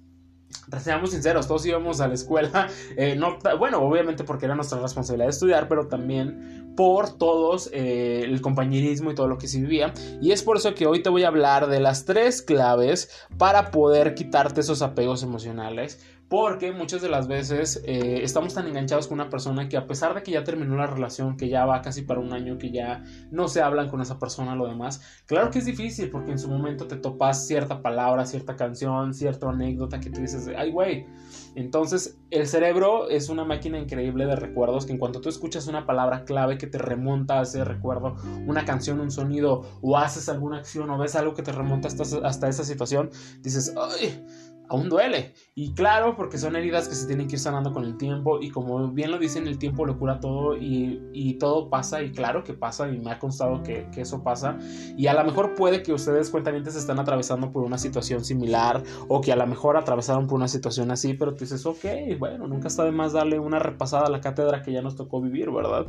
seamos 0.80 1.10
sinceros, 1.10 1.46
todos 1.46 1.64
íbamos 1.66 2.00
a 2.00 2.08
la 2.08 2.14
escuela, 2.14 2.68
eh, 2.96 3.16
no, 3.16 3.38
bueno, 3.58 3.78
obviamente 3.80 4.24
porque 4.24 4.46
era 4.46 4.54
nuestra 4.54 4.80
responsabilidad 4.80 5.26
de 5.26 5.30
estudiar, 5.30 5.68
pero 5.68 5.88
también 5.88 6.74
por 6.76 7.16
todos 7.16 7.70
eh, 7.72 8.22
el 8.24 8.40
compañerismo 8.42 9.10
y 9.10 9.14
todo 9.14 9.28
lo 9.28 9.38
que 9.38 9.48
se 9.48 9.60
vivía. 9.60 9.94
Y 10.20 10.32
es 10.32 10.42
por 10.42 10.58
eso 10.58 10.74
que 10.74 10.86
hoy 10.86 11.02
te 11.02 11.08
voy 11.08 11.24
a 11.24 11.28
hablar 11.28 11.68
de 11.68 11.80
las 11.80 12.04
tres 12.04 12.42
claves 12.42 13.10
para 13.38 13.70
poder 13.70 14.14
quitarte 14.14 14.60
esos 14.60 14.82
apegos 14.82 15.22
emocionales 15.22 16.00
porque 16.28 16.72
muchas 16.72 17.02
de 17.02 17.08
las 17.08 17.28
veces 17.28 17.82
eh, 17.84 18.20
estamos 18.22 18.54
tan 18.54 18.66
enganchados 18.66 19.06
con 19.06 19.20
una 19.20 19.30
persona 19.30 19.68
que 19.68 19.76
a 19.76 19.86
pesar 19.86 20.14
de 20.14 20.22
que 20.22 20.32
ya 20.32 20.42
terminó 20.42 20.76
la 20.76 20.86
relación, 20.86 21.36
que 21.36 21.48
ya 21.48 21.64
va 21.66 21.82
casi 21.82 22.02
para 22.02 22.20
un 22.20 22.32
año, 22.32 22.58
que 22.58 22.70
ya 22.70 23.04
no 23.30 23.46
se 23.46 23.62
hablan 23.62 23.88
con 23.88 24.00
esa 24.00 24.18
persona, 24.18 24.56
lo 24.56 24.66
demás, 24.66 25.22
claro 25.26 25.50
que 25.50 25.60
es 25.60 25.66
difícil 25.66 26.10
porque 26.10 26.32
en 26.32 26.38
su 26.38 26.48
momento 26.48 26.88
te 26.88 26.96
topas 26.96 27.46
cierta 27.46 27.80
palabra, 27.80 28.26
cierta 28.26 28.56
canción, 28.56 29.14
cierta 29.14 29.48
anécdota 29.48 30.00
que 30.00 30.10
te 30.10 30.20
dices, 30.20 30.50
ay 30.56 30.72
güey. 30.72 31.06
Entonces 31.54 32.18
el 32.30 32.46
cerebro 32.46 33.08
es 33.08 33.28
una 33.28 33.44
máquina 33.44 33.78
increíble 33.78 34.26
de 34.26 34.36
recuerdos 34.36 34.84
que 34.84 34.92
en 34.92 34.98
cuanto 34.98 35.20
tú 35.20 35.28
escuchas 35.28 35.68
una 35.68 35.86
palabra 35.86 36.24
clave 36.24 36.58
que 36.58 36.66
te 36.66 36.78
remonta 36.78 37.38
a 37.38 37.42
ese 37.42 37.64
recuerdo, 37.64 38.16
una 38.46 38.64
canción, 38.64 39.00
un 39.00 39.10
sonido, 39.10 39.62
o 39.80 39.96
haces 39.96 40.28
alguna 40.28 40.58
acción 40.58 40.90
o 40.90 40.98
ves 40.98 41.14
algo 41.14 41.34
que 41.34 41.42
te 41.42 41.52
remonta 41.52 41.88
hasta, 41.88 42.02
hasta 42.26 42.48
esa 42.48 42.64
situación, 42.64 43.10
dices, 43.42 43.72
ay 43.76 44.24
aún 44.68 44.88
duele. 44.88 45.34
Y 45.54 45.74
claro, 45.74 46.16
porque 46.16 46.38
son 46.38 46.56
heridas 46.56 46.88
que 46.88 46.94
se 46.94 47.06
tienen 47.06 47.28
que 47.28 47.34
ir 47.34 47.40
sanando 47.40 47.72
con 47.72 47.84
el 47.84 47.96
tiempo 47.96 48.40
y 48.40 48.50
como 48.50 48.88
bien 48.88 49.10
lo 49.10 49.18
dicen, 49.18 49.46
el 49.46 49.58
tiempo 49.58 49.84
lo 49.84 49.98
cura 49.98 50.20
todo 50.20 50.56
y, 50.56 51.36
todo 51.38 51.68
pasa 51.68 52.02
y 52.02 52.12
claro 52.12 52.44
que 52.44 52.54
pasa 52.54 52.88
y 52.88 52.98
me 52.98 53.10
ha 53.10 53.18
constado 53.18 53.62
que, 53.62 53.86
eso 53.96 54.22
pasa. 54.22 54.58
Y 54.96 55.06
a 55.06 55.14
lo 55.14 55.24
mejor 55.24 55.54
puede 55.54 55.82
que 55.82 55.92
ustedes 55.92 56.30
cuentamientos 56.30 56.76
están 56.76 56.98
atravesando 56.98 57.50
por 57.50 57.62
una 57.62 57.78
situación 57.78 58.24
similar 58.24 58.82
o 59.08 59.20
que 59.20 59.32
a 59.32 59.36
lo 59.36 59.46
mejor 59.46 59.76
atravesaron 59.76 60.26
por 60.26 60.36
una 60.36 60.48
situación 60.48 60.90
así, 60.90 61.14
pero 61.14 61.34
tú 61.34 61.40
dices, 61.40 61.64
ok, 61.66 61.84
bueno, 62.18 62.46
nunca 62.46 62.68
está 62.68 62.84
de 62.84 62.92
más 62.92 63.12
darle 63.12 63.38
una 63.38 63.58
repasada 63.58 64.06
a 64.06 64.10
la 64.10 64.20
cátedra 64.20 64.62
que 64.62 64.72
ya 64.72 64.82
nos 64.82 64.96
tocó 64.96 65.20
vivir, 65.20 65.50
¿verdad? 65.50 65.86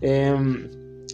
Em, 0.00 0.68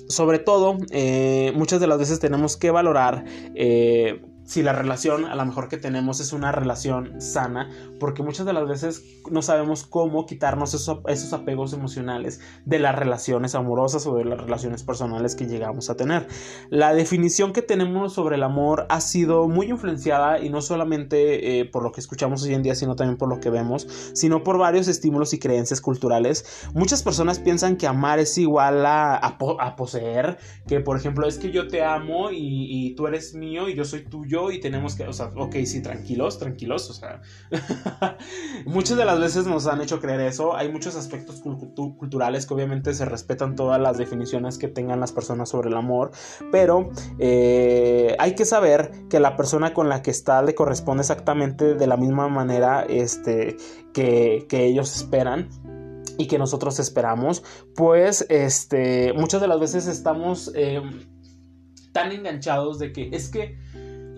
sobre 0.09 0.39
todo, 0.39 0.77
eh, 0.91 1.53
muchas 1.55 1.81
de 1.81 1.87
las 1.87 1.99
veces 1.99 2.19
tenemos 2.21 2.57
que 2.57 2.71
valorar 2.71 3.25
eh, 3.55 4.21
si 4.51 4.65
la 4.65 4.73
relación 4.73 5.27
a 5.27 5.37
lo 5.37 5.47
mejor 5.47 5.69
que 5.69 5.77
tenemos 5.77 6.19
es 6.19 6.33
una 6.33 6.51
relación 6.51 7.21
sana, 7.21 7.71
porque 8.01 8.25
muchas 8.25 8.47
de 8.47 8.53
las 8.53 8.67
veces 8.67 9.05
no 9.31 9.43
sabemos 9.43 9.87
cómo 9.87 10.27
quitarnos 10.27 10.75
esos, 10.75 10.99
esos 11.07 11.33
apegos 11.33 11.73
emocionales 11.73 12.41
de 12.65 12.81
las 12.81 12.97
relaciones 12.97 13.55
amorosas 13.55 14.09
o 14.09 14.17
de 14.17 14.25
las 14.25 14.41
relaciones 14.41 14.83
personales 14.83 15.37
que 15.37 15.47
llegamos 15.47 15.89
a 15.89 15.95
tener. 15.95 16.27
La 16.69 16.93
definición 16.95 17.53
que 17.53 17.63
tenemos 17.63 18.15
sobre 18.15 18.35
el 18.35 18.43
amor 18.43 18.87
ha 18.89 19.01
sido 19.01 19.47
muy 19.47 19.69
influenciada 19.69 20.41
y 20.41 20.51
no 20.51 20.63
solamente 20.63 21.61
eh, 21.61 21.65
por 21.65 21.85
lo 21.85 21.93
que 21.93 22.01
escuchamos 22.01 22.43
hoy 22.43 22.55
en 22.55 22.65
día, 22.65 22.75
sino 22.75 22.97
también 22.97 23.19
por 23.19 23.29
lo 23.29 23.39
que 23.39 23.51
vemos, 23.51 23.87
sino 24.15 24.43
por 24.43 24.59
varios 24.59 24.89
estímulos 24.89 25.33
y 25.33 25.39
creencias 25.39 25.81
culturales. 25.81 26.69
Muchas 26.75 27.05
personas 27.05 27.39
piensan 27.39 27.77
que 27.77 27.87
amar 27.87 28.19
es 28.19 28.37
igual 28.37 28.85
a, 28.85 29.15
a, 29.15 29.77
poseer, 29.77 30.39
que 30.67 30.81
por 30.81 30.97
ejemplo 30.97 31.29
es 31.29 31.39
que 31.39 31.53
yo 31.53 31.69
te 31.69 31.85
amo 31.85 32.31
y 32.33 32.97
tú 32.97 33.07
eres 33.07 33.37
mío 33.37 33.69
y 33.69 33.77
yo 33.77 33.85
soy 33.85 34.05
tuyo 34.05 34.40
y 34.51 34.61
tenemos 34.61 34.95
que, 34.95 35.05
o 35.05 35.13
sea, 35.13 35.33
ok, 35.37 35.57
sí, 35.65 35.83
tranquilos, 35.83 36.39
tranquilos, 36.39 36.89
o 36.89 36.95
sea, 36.95 37.21
muchas 38.65 38.97
de 38.97 39.05
las 39.05 39.19
veces 39.19 39.47
nos 39.47 39.67
han 39.67 39.81
hecho 39.81 40.01
creer 40.01 40.21
eso. 40.21 40.57
Hay 40.57 40.71
muchos 40.71 40.97
aspectos 40.97 41.41
culturales 41.41 42.47
que 42.47 42.55
obviamente 42.55 42.95
se 42.95 43.05
respetan 43.05 43.57
todas 43.57 43.81
las 43.81 43.99
definiciones 43.99 44.57
que 44.57 44.69
tengan 44.69 45.01
las 45.01 45.13
personas 45.13 45.49
sobre 45.49 45.69
el 45.69 45.77
amor, 45.77 46.13
pero 46.53 46.91
eh, 47.19 48.17
hay 48.19 48.35
que 48.35 48.45
saber 48.45 48.93
que 49.11 49.21
la 49.21 49.37
persona 49.37 49.75
con 49.75 49.89
la 49.89 50.03
que 50.03 50.11
está 50.11 50.43
le 50.43 50.55
corresponde 50.55 51.03
exactamente 51.03 51.75
de 51.75 51.87
la 51.87 51.97
misma 51.97 52.29
manera 52.29 52.85
este, 52.89 53.57
que, 53.93 54.47
que 54.49 54.67
ellos 54.67 54.95
esperan 54.95 55.49
y 56.21 56.27
que 56.27 56.39
nosotros 56.39 56.79
esperamos, 56.79 57.43
pues 57.75 58.27
este, 58.29 59.13
muchas 59.15 59.41
de 59.41 59.49
las 59.49 59.59
veces 59.59 59.87
estamos 59.87 60.53
em, 60.55 61.07
tan 61.93 62.13
enganchados 62.13 62.79
de 62.79 62.93
que 62.93 63.09
es 63.13 63.31
que 63.31 63.59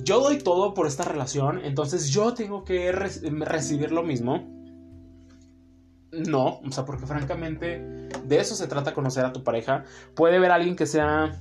yo 0.04 0.20
doy 0.20 0.38
todo 0.38 0.74
por 0.74 0.86
esta 0.86 1.04
relación, 1.04 1.60
entonces 1.64 2.10
yo 2.10 2.34
tengo 2.34 2.64
que 2.64 2.92
recibir 2.92 3.92
lo 3.92 4.02
mismo. 4.02 4.48
No, 6.12 6.60
o 6.60 6.70
sea, 6.70 6.84
porque 6.84 7.06
francamente 7.06 7.78
de 8.24 8.38
eso 8.38 8.54
se 8.54 8.66
trata 8.66 8.90
conocer 8.94 9.24
a 9.24 9.32
tu 9.32 9.42
pareja. 9.42 9.84
Puede 10.14 10.38
a 10.50 10.56
alguien 10.56 10.76
que 10.76 10.86
sea 10.86 11.40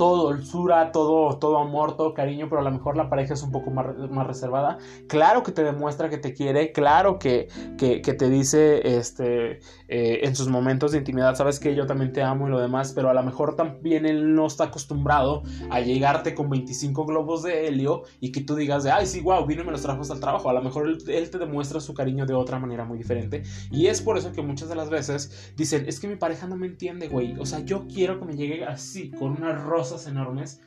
todo 0.00 0.32
dulzura, 0.32 0.92
todo, 0.92 1.38
todo 1.38 1.58
amor, 1.58 1.94
todo 1.94 2.14
cariño, 2.14 2.46
pero 2.48 2.62
a 2.62 2.64
lo 2.64 2.70
mejor 2.70 2.96
la 2.96 3.10
pareja 3.10 3.34
es 3.34 3.42
un 3.42 3.52
poco 3.52 3.70
más, 3.70 3.84
más 4.10 4.26
reservada. 4.26 4.78
Claro 5.08 5.42
que 5.42 5.52
te 5.52 5.62
demuestra 5.62 6.08
que 6.08 6.16
te 6.16 6.32
quiere, 6.32 6.72
claro 6.72 7.18
que, 7.18 7.48
que, 7.76 8.00
te 8.00 8.30
dice 8.30 8.96
este, 8.96 9.58
eh, 9.88 10.20
en 10.22 10.34
sus 10.34 10.48
momentos 10.48 10.92
de 10.92 10.98
intimidad, 10.98 11.34
sabes 11.34 11.60
que 11.60 11.74
yo 11.74 11.86
también 11.86 12.14
te 12.14 12.22
amo 12.22 12.48
y 12.48 12.50
lo 12.50 12.58
demás, 12.58 12.94
pero 12.94 13.10
a 13.10 13.12
lo 13.12 13.22
mejor 13.22 13.56
también 13.56 14.06
él 14.06 14.34
no 14.34 14.46
está 14.46 14.64
acostumbrado 14.64 15.42
a 15.68 15.80
llegarte 15.80 16.34
con 16.34 16.48
25 16.48 17.04
globos 17.04 17.42
de 17.42 17.68
helio 17.68 18.04
y 18.20 18.32
que 18.32 18.40
tú 18.40 18.54
digas 18.54 18.84
de, 18.84 18.92
ay, 18.92 19.04
sí, 19.04 19.20
wow, 19.20 19.44
vino 19.44 19.64
y 19.64 19.66
me 19.66 19.72
los 19.72 19.82
trajo 19.82 20.00
hasta 20.00 20.14
el 20.14 20.20
trabajo. 20.20 20.48
A 20.48 20.54
lo 20.54 20.62
mejor 20.62 20.88
él, 20.88 20.96
él 21.08 21.28
te 21.28 21.36
demuestra 21.36 21.78
su 21.78 21.92
cariño 21.92 22.24
de 22.24 22.32
otra 22.32 22.58
manera 22.58 22.86
muy 22.86 22.96
diferente. 22.96 23.42
Y 23.70 23.88
es 23.88 24.00
por 24.00 24.16
eso 24.16 24.32
que 24.32 24.40
muchas 24.40 24.70
de 24.70 24.76
las 24.76 24.88
veces 24.88 25.52
dicen, 25.58 25.84
es 25.86 26.00
que 26.00 26.08
mi 26.08 26.16
pareja 26.16 26.46
no 26.46 26.56
me 26.56 26.68
entiende, 26.68 27.08
güey. 27.08 27.38
O 27.38 27.44
sea, 27.44 27.58
yo 27.60 27.86
quiero 27.86 28.18
que 28.18 28.24
me 28.24 28.34
llegue 28.34 28.64
así, 28.64 29.10
con 29.10 29.32
una 29.32 29.52
rosa 29.52 29.89
enormes, 30.06 30.60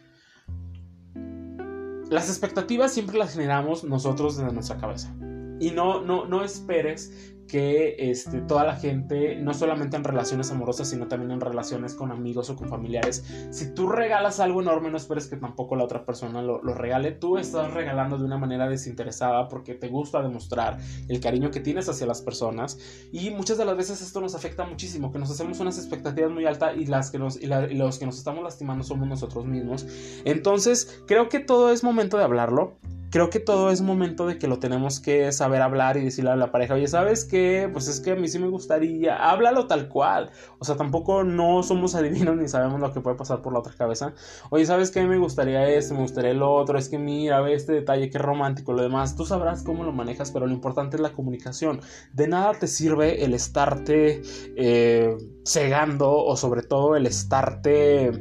las 2.09 2.29
expectativas 2.29 2.93
siempre 2.93 3.17
las 3.17 3.33
generamos 3.33 3.83
nosotros 3.83 4.37
desde 4.37 4.53
nuestra 4.53 4.77
cabeza. 4.77 5.13
Y 5.59 5.71
no, 5.71 6.01
no, 6.01 6.25
no 6.25 6.43
esperes 6.43 7.35
que 7.47 7.95
este, 7.97 8.41
toda 8.41 8.63
la 8.63 8.75
gente, 8.75 9.35
no 9.35 9.53
solamente 9.53 9.97
en 9.97 10.03
relaciones 10.03 10.51
amorosas, 10.51 10.89
sino 10.89 11.07
también 11.07 11.31
en 11.31 11.41
relaciones 11.41 11.93
con 11.93 12.11
amigos 12.11 12.49
o 12.49 12.55
con 12.55 12.69
familiares, 12.69 13.23
si 13.51 13.73
tú 13.73 13.87
regalas 13.87 14.39
algo 14.39 14.61
enorme, 14.61 14.89
no 14.89 14.97
esperes 14.97 15.27
que 15.27 15.37
tampoco 15.37 15.75
la 15.75 15.83
otra 15.83 16.05
persona 16.05 16.41
lo, 16.41 16.59
regale. 16.73 17.11
Tú 17.11 17.37
estás 17.37 17.73
regalando 17.73 18.17
de 18.17 18.25
una 18.25 18.37
manera 18.37 18.67
desinteresada 18.67 19.47
porque 19.47 19.75
te 19.75 19.87
gusta 19.87 20.21
demostrar 20.21 20.79
el 21.07 21.19
cariño 21.19 21.51
que 21.51 21.59
tienes 21.59 21.87
hacia 21.89 22.07
las 22.07 22.21
personas. 22.21 22.79
Y 23.11 23.29
muchas 23.29 23.57
de 23.57 23.65
las 23.65 23.77
veces 23.77 24.01
esto 24.01 24.21
nos 24.21 24.35
afecta 24.35 24.65
muchísimo, 24.65 25.11
que 25.11 25.19
nos 25.19 25.29
hacemos 25.29 25.59
unas 25.59 25.77
expectativas 25.77 26.31
muy 26.31 26.45
altas 26.45 26.75
y, 26.77 26.85
las 26.85 27.11
que 27.11 27.19
nos, 27.19 27.39
los 27.41 27.99
que 27.99 28.05
nos 28.05 28.17
estamos 28.17 28.43
lastimando 28.43 28.83
somos 28.83 29.07
nosotros 29.07 29.45
mismos. 29.45 29.85
Entonces, 30.25 31.03
creo 31.05 31.29
que 31.29 31.39
todo 31.39 31.71
es 31.71 31.83
momento 31.83 32.17
de 32.17 32.23
hablarlo 32.23 32.77
creo 33.13 33.29
que 33.29 33.39
todo 33.39 33.69
es 33.69 33.81
momento 33.81 34.25
de 34.25 34.39
que 34.39 34.47
lo 34.47 34.57
tenemos 34.57 34.99
que 34.99 35.31
saber 35.31 35.61
hablar 35.61 35.97
y 35.97 36.03
decirle 36.03 36.31
a 36.31 36.35
la 36.35 36.51
pareja, 36.51 36.73
oye, 36.73 36.87
¿sabes 36.87 37.25
Pues 37.71 37.87
es 37.87 37.99
que 37.99 38.11
a 38.11 38.15
mí 38.15 38.27
sí 38.27 38.37
me 38.37 38.47
gustaría, 38.47 39.15
háblalo 39.29 39.65
tal 39.65 39.89
cual. 39.89 40.29
O 40.59 40.65
sea, 40.65 40.75
tampoco 40.75 41.23
no 41.23 41.63
somos 41.63 41.95
adivinos 41.95 42.35
ni 42.37 42.47
sabemos 42.47 42.79
lo 42.79 42.93
que 42.93 43.01
puede 43.01 43.15
pasar 43.15 43.41
por 43.41 43.53
la 43.53 43.59
otra 43.59 43.73
cabeza. 43.73 44.13
Oye, 44.49 44.65
¿sabes 44.65 44.91
qué? 44.91 45.03
Me 45.03 45.17
gustaría 45.17 45.67
esto, 45.67 45.95
me 45.95 46.01
gustaría 46.01 46.31
el 46.31 46.43
otro, 46.43 46.77
es 46.77 46.89
que 46.89 46.99
mira, 46.99 47.41
ve 47.41 47.53
este 47.53 47.73
detalle, 47.73 48.09
qué 48.09 48.19
romántico, 48.19 48.73
lo 48.73 48.83
demás. 48.83 49.15
Tú 49.15 49.25
sabrás 49.25 49.63
cómo 49.63 49.83
lo 49.83 49.91
manejas, 49.91 50.31
pero 50.31 50.45
lo 50.45 50.53
importante 50.53 50.97
es 50.97 51.01
la 51.01 51.13
comunicación. 51.13 51.81
De 52.13 52.27
nada 52.27 52.53
te 52.53 52.67
sirve 52.67 53.23
el 53.23 53.33
estarte 53.33 54.21
eh, 54.55 55.17
cegando 55.43 56.11
o 56.11 56.37
sobre 56.37 56.61
todo 56.61 56.95
el 56.95 57.07
estarte 57.07 58.11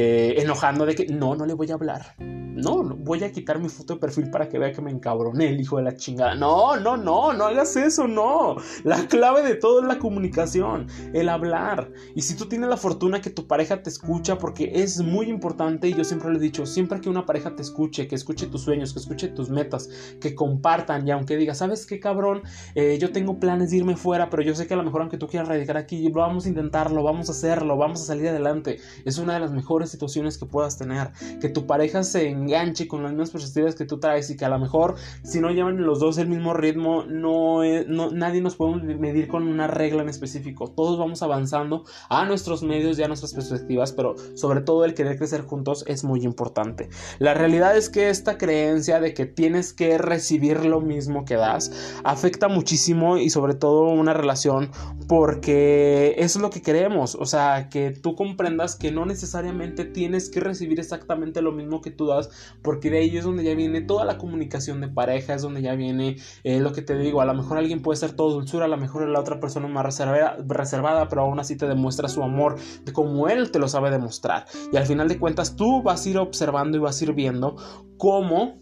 eh, 0.00 0.40
enojando 0.40 0.86
de 0.86 0.94
que 0.94 1.06
no, 1.06 1.34
no 1.34 1.44
le 1.44 1.54
voy 1.54 1.68
a 1.72 1.74
hablar 1.74 2.14
no, 2.58 2.82
voy 2.82 3.22
a 3.22 3.30
quitar 3.30 3.58
mi 3.60 3.68
foto 3.68 3.94
de 3.94 4.00
perfil 4.00 4.30
para 4.30 4.48
que 4.48 4.58
vea 4.58 4.72
que 4.72 4.82
me 4.82 4.90
encabroné 4.90 5.48
el 5.48 5.60
hijo 5.60 5.76
de 5.76 5.84
la 5.84 5.96
chingada. 5.96 6.34
No, 6.34 6.76
no, 6.76 6.96
no, 6.96 7.32
no 7.32 7.44
hagas 7.44 7.76
eso, 7.76 8.08
no. 8.08 8.56
La 8.84 9.06
clave 9.06 9.42
de 9.42 9.54
todo 9.54 9.80
es 9.80 9.86
la 9.86 9.98
comunicación, 9.98 10.88
el 11.14 11.28
hablar. 11.28 11.92
Y 12.14 12.22
si 12.22 12.36
tú 12.36 12.46
tienes 12.46 12.68
la 12.68 12.76
fortuna 12.76 13.20
que 13.20 13.30
tu 13.30 13.46
pareja 13.46 13.82
te 13.82 13.90
escucha, 13.90 14.38
porque 14.38 14.72
es 14.74 15.00
muy 15.00 15.26
importante, 15.26 15.88
y 15.88 15.94
yo 15.94 16.04
siempre 16.04 16.30
le 16.30 16.38
he 16.38 16.40
dicho, 16.40 16.66
siempre 16.66 17.00
que 17.00 17.08
una 17.08 17.26
pareja 17.26 17.54
te 17.54 17.62
escuche, 17.62 18.08
que 18.08 18.16
escuche 18.16 18.46
tus 18.46 18.62
sueños, 18.62 18.92
que 18.92 18.98
escuche 18.98 19.28
tus 19.28 19.50
metas, 19.50 19.88
que 20.20 20.34
compartan, 20.34 21.06
y 21.06 21.12
aunque 21.12 21.36
diga, 21.36 21.54
¿sabes 21.54 21.86
qué 21.86 22.00
cabrón? 22.00 22.42
Eh, 22.74 22.98
yo 23.00 23.12
tengo 23.12 23.38
planes 23.38 23.70
de 23.70 23.78
irme 23.78 23.96
fuera, 23.96 24.30
pero 24.30 24.42
yo 24.42 24.54
sé 24.54 24.66
que 24.66 24.74
a 24.74 24.76
lo 24.76 24.82
mejor 24.82 25.02
aunque 25.02 25.16
tú 25.16 25.28
quieras 25.28 25.48
radicar 25.48 25.76
aquí, 25.76 26.10
vamos 26.10 26.46
a 26.46 26.48
intentarlo, 26.48 27.04
vamos 27.04 27.28
a 27.28 27.32
hacerlo, 27.32 27.76
vamos 27.76 28.02
a 28.02 28.04
salir 28.04 28.28
adelante. 28.28 28.78
Es 29.04 29.18
una 29.18 29.34
de 29.34 29.40
las 29.40 29.52
mejores 29.52 29.87
situaciones 29.90 30.38
que 30.38 30.46
puedas 30.46 30.78
tener. 30.78 31.10
Que 31.40 31.48
tu 31.48 31.66
pareja 31.66 32.02
se 32.02 32.28
enganche 32.28 32.88
con 32.88 33.02
las 33.02 33.12
mismas 33.12 33.30
perspectivas 33.30 33.74
que 33.74 33.84
tú 33.84 33.98
traes 33.98 34.30
y 34.30 34.36
que 34.36 34.44
a 34.44 34.48
lo 34.48 34.58
mejor 34.58 34.96
si 35.22 35.40
no 35.40 35.50
llevan 35.50 35.84
los 35.84 36.00
dos 36.00 36.18
el 36.18 36.28
mismo 36.28 36.54
ritmo, 36.54 37.04
no, 37.04 37.60
no 37.86 38.10
nadie 38.10 38.40
nos 38.40 38.56
podemos 38.56 38.82
medir 38.82 39.28
con 39.28 39.46
una 39.46 39.66
regla 39.66 40.02
en 40.02 40.08
específico. 40.08 40.70
Todos 40.70 40.98
vamos 40.98 41.22
avanzando 41.22 41.84
a 42.08 42.24
nuestros 42.24 42.62
medios 42.62 42.98
y 42.98 43.02
a 43.02 43.08
nuestras 43.08 43.34
perspectivas, 43.34 43.92
pero 43.92 44.16
sobre 44.34 44.60
todo 44.60 44.84
el 44.84 44.94
querer 44.94 45.18
crecer 45.18 45.42
juntos 45.42 45.84
es 45.86 46.04
muy 46.04 46.22
importante. 46.22 46.88
La 47.18 47.34
realidad 47.34 47.76
es 47.76 47.88
que 47.88 48.08
esta 48.08 48.38
creencia 48.38 49.00
de 49.00 49.14
que 49.14 49.26
tienes 49.26 49.72
que 49.72 49.98
recibir 49.98 50.64
lo 50.64 50.80
mismo 50.80 51.24
que 51.24 51.34
das 51.34 51.70
afecta 52.04 52.48
muchísimo 52.48 53.18
y 53.18 53.30
sobre 53.30 53.54
todo 53.54 53.84
una 53.84 54.12
relación 54.12 54.70
porque 55.08 56.14
eso 56.18 56.38
es 56.38 56.42
lo 56.42 56.50
que 56.50 56.62
queremos, 56.62 57.14
o 57.14 57.26
sea, 57.26 57.68
que 57.70 57.90
tú 57.90 58.14
comprendas 58.14 58.76
que 58.76 58.92
no 58.92 59.06
necesariamente 59.06 59.67
tienes 59.70 60.30
que 60.30 60.40
recibir 60.40 60.80
exactamente 60.80 61.42
lo 61.42 61.52
mismo 61.52 61.80
que 61.80 61.90
tú 61.90 62.06
das 62.06 62.30
porque 62.62 62.90
de 62.90 62.98
ahí 62.98 63.16
es 63.16 63.24
donde 63.24 63.44
ya 63.44 63.54
viene 63.54 63.80
toda 63.80 64.04
la 64.04 64.18
comunicación 64.18 64.80
de 64.80 64.88
pareja, 64.88 65.34
es 65.34 65.42
donde 65.42 65.62
ya 65.62 65.74
viene 65.74 66.16
eh, 66.44 66.60
lo 66.60 66.72
que 66.72 66.82
te 66.82 66.96
digo, 66.96 67.20
a 67.20 67.24
lo 67.24 67.34
mejor 67.34 67.58
alguien 67.58 67.82
puede 67.82 67.96
ser 67.96 68.12
todo 68.12 68.32
dulzura, 68.32 68.66
a 68.66 68.68
lo 68.68 68.76
mejor 68.76 69.08
la 69.08 69.20
otra 69.20 69.40
persona 69.40 69.68
más 69.68 69.84
reservada, 69.84 70.36
reservada, 70.46 71.08
pero 71.08 71.22
aún 71.22 71.40
así 71.40 71.56
te 71.56 71.66
demuestra 71.66 72.08
su 72.08 72.22
amor 72.22 72.56
de 72.84 72.92
cómo 72.92 73.28
él 73.28 73.50
te 73.50 73.58
lo 73.58 73.68
sabe 73.68 73.90
demostrar. 73.90 74.46
Y 74.72 74.76
al 74.76 74.86
final 74.86 75.08
de 75.08 75.18
cuentas 75.18 75.56
tú 75.56 75.82
vas 75.82 76.04
a 76.04 76.08
ir 76.08 76.18
observando 76.18 76.76
y 76.76 76.80
vas 76.80 77.00
a 77.00 77.04
ir 77.04 77.12
viendo 77.12 77.56
cómo 77.96 78.60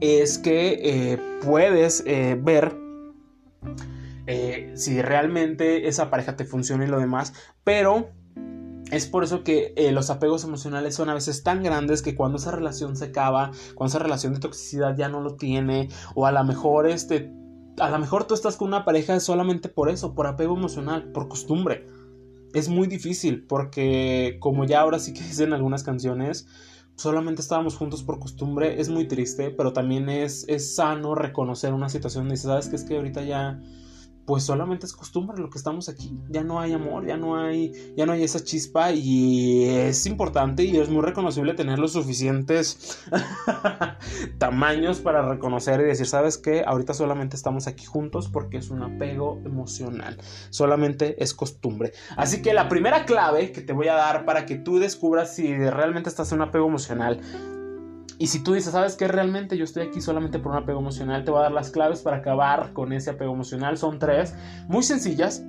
es 0.00 0.38
que 0.38 0.80
eh, 0.82 1.18
puedes 1.44 2.02
eh, 2.06 2.38
ver 2.40 2.80
si 4.74 5.02
realmente 5.02 5.88
esa 5.88 6.08
pareja 6.08 6.36
te 6.36 6.44
funciona 6.44 6.84
y 6.84 6.88
lo 6.88 6.98
demás, 6.98 7.34
pero 7.64 8.08
es 8.92 9.06
por 9.06 9.24
eso 9.24 9.42
que 9.42 9.72
eh, 9.76 9.90
los 9.90 10.10
apegos 10.10 10.44
emocionales 10.44 10.94
son 10.94 11.08
a 11.08 11.14
veces 11.14 11.42
tan 11.42 11.62
grandes 11.62 12.02
que 12.02 12.14
cuando 12.14 12.36
esa 12.36 12.50
relación 12.50 12.94
se 12.94 13.06
acaba, 13.06 13.50
cuando 13.74 13.88
esa 13.88 13.98
relación 13.98 14.34
de 14.34 14.40
toxicidad 14.40 14.94
ya 14.94 15.08
no 15.08 15.22
lo 15.22 15.36
tiene, 15.36 15.88
o 16.14 16.26
a 16.26 16.32
lo 16.32 16.44
mejor 16.44 16.86
este, 16.86 17.32
a 17.78 17.88
lo 17.88 17.98
mejor 17.98 18.24
tú 18.24 18.34
estás 18.34 18.56
con 18.56 18.68
una 18.68 18.84
pareja 18.84 19.18
solamente 19.18 19.70
por 19.70 19.88
eso, 19.88 20.14
por 20.14 20.26
apego 20.26 20.58
emocional, 20.58 21.10
por 21.10 21.28
costumbre. 21.28 21.86
Es 22.52 22.68
muy 22.68 22.86
difícil 22.86 23.46
porque 23.46 24.36
como 24.40 24.66
ya 24.66 24.82
ahora 24.82 24.98
sí 24.98 25.14
que 25.14 25.22
dicen 25.26 25.54
algunas 25.54 25.84
canciones, 25.84 26.46
solamente 26.94 27.40
estábamos 27.40 27.76
juntos 27.76 28.02
por 28.02 28.18
costumbre, 28.18 28.78
es 28.78 28.90
muy 28.90 29.08
triste, 29.08 29.48
pero 29.48 29.72
también 29.72 30.10
es, 30.10 30.44
es 30.48 30.74
sano 30.76 31.14
reconocer 31.14 31.72
una 31.72 31.88
situación 31.88 32.30
y 32.30 32.36
sabes 32.36 32.68
que 32.68 32.76
es 32.76 32.84
que 32.84 32.96
ahorita 32.96 33.22
ya 33.22 33.58
pues 34.26 34.44
solamente 34.44 34.86
es 34.86 34.92
costumbre 34.92 35.38
lo 35.38 35.50
que 35.50 35.58
estamos 35.58 35.88
aquí. 35.88 36.16
Ya 36.28 36.42
no 36.42 36.60
hay 36.60 36.72
amor, 36.72 37.06
ya 37.06 37.16
no 37.16 37.36
hay, 37.36 37.72
ya 37.96 38.06
no 38.06 38.12
hay 38.12 38.22
esa 38.22 38.42
chispa 38.42 38.92
y 38.92 39.64
es 39.64 40.06
importante 40.06 40.64
y 40.64 40.76
es 40.76 40.88
muy 40.88 41.02
reconocible 41.02 41.54
tener 41.54 41.78
los 41.78 41.92
suficientes 41.92 43.00
tamaños 44.38 45.00
para 45.00 45.28
reconocer 45.28 45.80
y 45.80 45.84
decir, 45.84 46.06
¿sabes 46.06 46.38
qué? 46.38 46.62
Ahorita 46.66 46.94
solamente 46.94 47.36
estamos 47.36 47.66
aquí 47.66 47.84
juntos 47.84 48.28
porque 48.28 48.58
es 48.58 48.70
un 48.70 48.82
apego 48.82 49.40
emocional. 49.44 50.18
Solamente 50.50 51.22
es 51.22 51.34
costumbre. 51.34 51.92
Así 52.16 52.42
que 52.42 52.54
la 52.54 52.68
primera 52.68 53.04
clave 53.04 53.52
que 53.52 53.60
te 53.60 53.72
voy 53.72 53.88
a 53.88 53.94
dar 53.94 54.24
para 54.24 54.46
que 54.46 54.56
tú 54.56 54.78
descubras 54.78 55.34
si 55.34 55.54
realmente 55.56 56.08
estás 56.08 56.30
en 56.32 56.40
un 56.40 56.48
apego 56.48 56.68
emocional 56.68 57.20
y 58.22 58.28
si 58.28 58.44
tú 58.44 58.52
dices, 58.52 58.70
¿sabes 58.70 58.94
qué? 58.94 59.08
Realmente 59.08 59.56
yo 59.56 59.64
estoy 59.64 59.82
aquí 59.82 60.00
solamente 60.00 60.38
por 60.38 60.52
un 60.52 60.58
apego 60.58 60.78
emocional, 60.78 61.24
te 61.24 61.32
voy 61.32 61.40
a 61.40 61.42
dar 61.42 61.50
las 61.50 61.72
claves 61.72 62.02
para 62.02 62.18
acabar 62.18 62.72
con 62.72 62.92
ese 62.92 63.10
apego 63.10 63.32
emocional. 63.32 63.76
Son 63.76 63.98
tres, 63.98 64.32
muy 64.68 64.84
sencillas, 64.84 65.44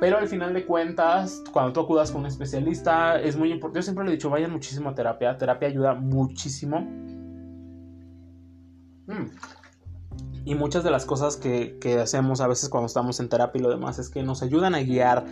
pero 0.00 0.16
al 0.16 0.26
final 0.26 0.54
de 0.54 0.64
cuentas, 0.64 1.44
cuando 1.52 1.74
tú 1.74 1.80
acudas 1.80 2.10
con 2.10 2.22
un 2.22 2.28
especialista, 2.28 3.20
es 3.20 3.36
muy 3.36 3.52
importante. 3.52 3.80
Yo 3.80 3.82
siempre 3.82 4.06
le 4.06 4.12
he 4.12 4.14
dicho, 4.14 4.30
vayan 4.30 4.50
muchísimo 4.50 4.88
a 4.88 4.94
terapia. 4.94 5.36
Terapia 5.36 5.68
ayuda 5.68 5.92
muchísimo. 5.92 6.80
Mm. 9.06 9.26
Y 10.44 10.54
muchas 10.54 10.84
de 10.84 10.90
las 10.90 11.06
cosas 11.06 11.36
que, 11.36 11.78
que, 11.80 11.98
hacemos 11.98 12.40
a 12.40 12.46
veces 12.46 12.68
cuando 12.68 12.86
estamos 12.86 13.20
en 13.20 13.28
terapia 13.28 13.58
y 13.58 13.62
lo 13.62 13.70
demás 13.70 13.98
es 13.98 14.08
que 14.08 14.22
nos 14.22 14.42
ayudan 14.42 14.74
a 14.74 14.80
guiar 14.80 15.24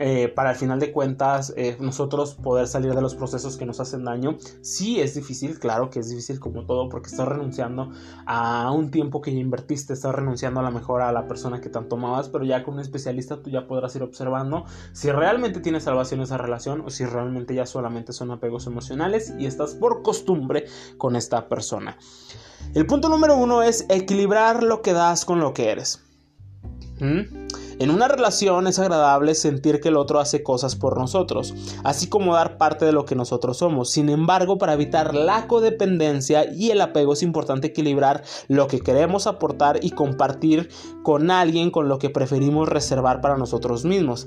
eh, 0.00 0.28
para 0.28 0.50
al 0.50 0.56
final 0.56 0.78
de 0.78 0.92
cuentas 0.92 1.52
eh, 1.56 1.76
nosotros 1.80 2.34
poder 2.34 2.68
salir 2.68 2.94
de 2.94 3.02
los 3.02 3.16
procesos 3.16 3.56
que 3.56 3.66
nos 3.66 3.80
hacen 3.80 4.04
daño. 4.04 4.36
Sí 4.62 5.00
es 5.00 5.14
difícil, 5.14 5.58
claro 5.58 5.90
que 5.90 5.98
es 5.98 6.08
difícil 6.08 6.38
como 6.38 6.66
todo, 6.66 6.88
porque 6.88 7.08
estás 7.08 7.26
renunciando 7.26 7.90
a 8.24 8.70
un 8.70 8.92
tiempo 8.92 9.20
que 9.20 9.34
ya 9.34 9.40
invertiste, 9.40 9.92
estás 9.92 10.14
renunciando 10.14 10.60
a 10.60 10.62
la 10.62 10.70
mejor 10.70 11.02
a 11.02 11.10
la 11.10 11.26
persona 11.26 11.60
que 11.60 11.68
tanto 11.68 11.96
amabas, 11.96 12.28
pero 12.28 12.44
ya 12.44 12.62
con 12.62 12.74
un 12.74 12.80
especialista 12.80 13.42
tú 13.42 13.50
ya 13.50 13.66
podrás 13.66 13.96
ir 13.96 14.04
observando 14.04 14.64
si 14.92 15.10
realmente 15.10 15.58
tiene 15.58 15.80
salvación 15.80 16.20
esa 16.20 16.38
relación 16.38 16.82
o 16.82 16.90
si 16.90 17.04
realmente 17.04 17.56
ya 17.56 17.66
solamente 17.66 18.12
son 18.12 18.30
apegos 18.30 18.68
emocionales 18.68 19.34
y 19.36 19.46
estás 19.46 19.74
por 19.74 20.02
costumbre 20.02 20.66
con 20.96 21.16
esta 21.16 21.48
persona. 21.48 21.98
El 22.74 22.86
punto 22.86 23.08
número 23.08 23.36
uno 23.36 23.62
es 23.62 23.86
equilibrar 23.88 24.62
lo 24.62 24.82
que 24.82 24.92
das 24.92 25.24
con 25.24 25.40
lo 25.40 25.54
que 25.54 25.70
eres. 25.70 26.00
¿Mm? 27.00 27.48
En 27.80 27.90
una 27.90 28.08
relación 28.08 28.66
es 28.66 28.80
agradable 28.80 29.36
sentir 29.36 29.80
que 29.80 29.88
el 29.88 29.96
otro 29.96 30.18
hace 30.18 30.42
cosas 30.42 30.74
por 30.74 30.98
nosotros, 30.98 31.54
así 31.84 32.08
como 32.08 32.34
dar 32.34 32.58
parte 32.58 32.84
de 32.84 32.90
lo 32.90 33.04
que 33.04 33.14
nosotros 33.14 33.58
somos. 33.58 33.90
Sin 33.90 34.08
embargo, 34.08 34.58
para 34.58 34.72
evitar 34.72 35.14
la 35.14 35.46
codependencia 35.46 36.52
y 36.52 36.72
el 36.72 36.80
apego 36.80 37.12
es 37.12 37.22
importante 37.22 37.68
equilibrar 37.68 38.24
lo 38.48 38.66
que 38.66 38.80
queremos 38.80 39.28
aportar 39.28 39.78
y 39.80 39.90
compartir 39.90 40.70
con 41.04 41.30
alguien 41.30 41.70
con 41.70 41.88
lo 41.88 42.00
que 42.00 42.10
preferimos 42.10 42.68
reservar 42.68 43.20
para 43.20 43.36
nosotros 43.36 43.84
mismos. 43.84 44.26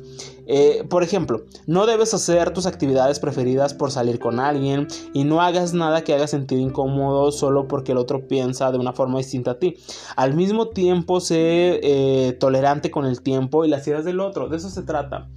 Eh, 0.53 0.83
por 0.89 1.01
ejemplo, 1.01 1.45
no 1.65 1.85
debes 1.85 2.13
hacer 2.13 2.51
tus 2.51 2.65
actividades 2.65 3.19
preferidas 3.19 3.73
por 3.73 3.89
salir 3.89 4.19
con 4.19 4.37
alguien 4.37 4.85
y 5.13 5.23
no 5.23 5.41
hagas 5.41 5.73
nada 5.73 6.03
que 6.03 6.13
haga 6.13 6.27
sentir 6.27 6.59
incómodo 6.59 7.31
solo 7.31 7.69
porque 7.69 7.93
el 7.93 7.97
otro 7.97 8.27
piensa 8.27 8.69
de 8.69 8.77
una 8.77 8.91
forma 8.91 9.19
distinta 9.19 9.51
a 9.51 9.59
ti. 9.59 9.77
Al 10.17 10.33
mismo 10.33 10.67
tiempo, 10.67 11.21
sé 11.21 11.79
eh, 11.81 12.33
tolerante 12.33 12.91
con 12.91 13.05
el 13.05 13.21
tiempo 13.21 13.63
y 13.63 13.69
las 13.69 13.87
ideas 13.87 14.03
del 14.03 14.19
otro. 14.19 14.49
De 14.49 14.57
eso 14.57 14.69
se 14.69 14.81
trata. 14.81 15.29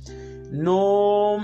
No 0.51 1.37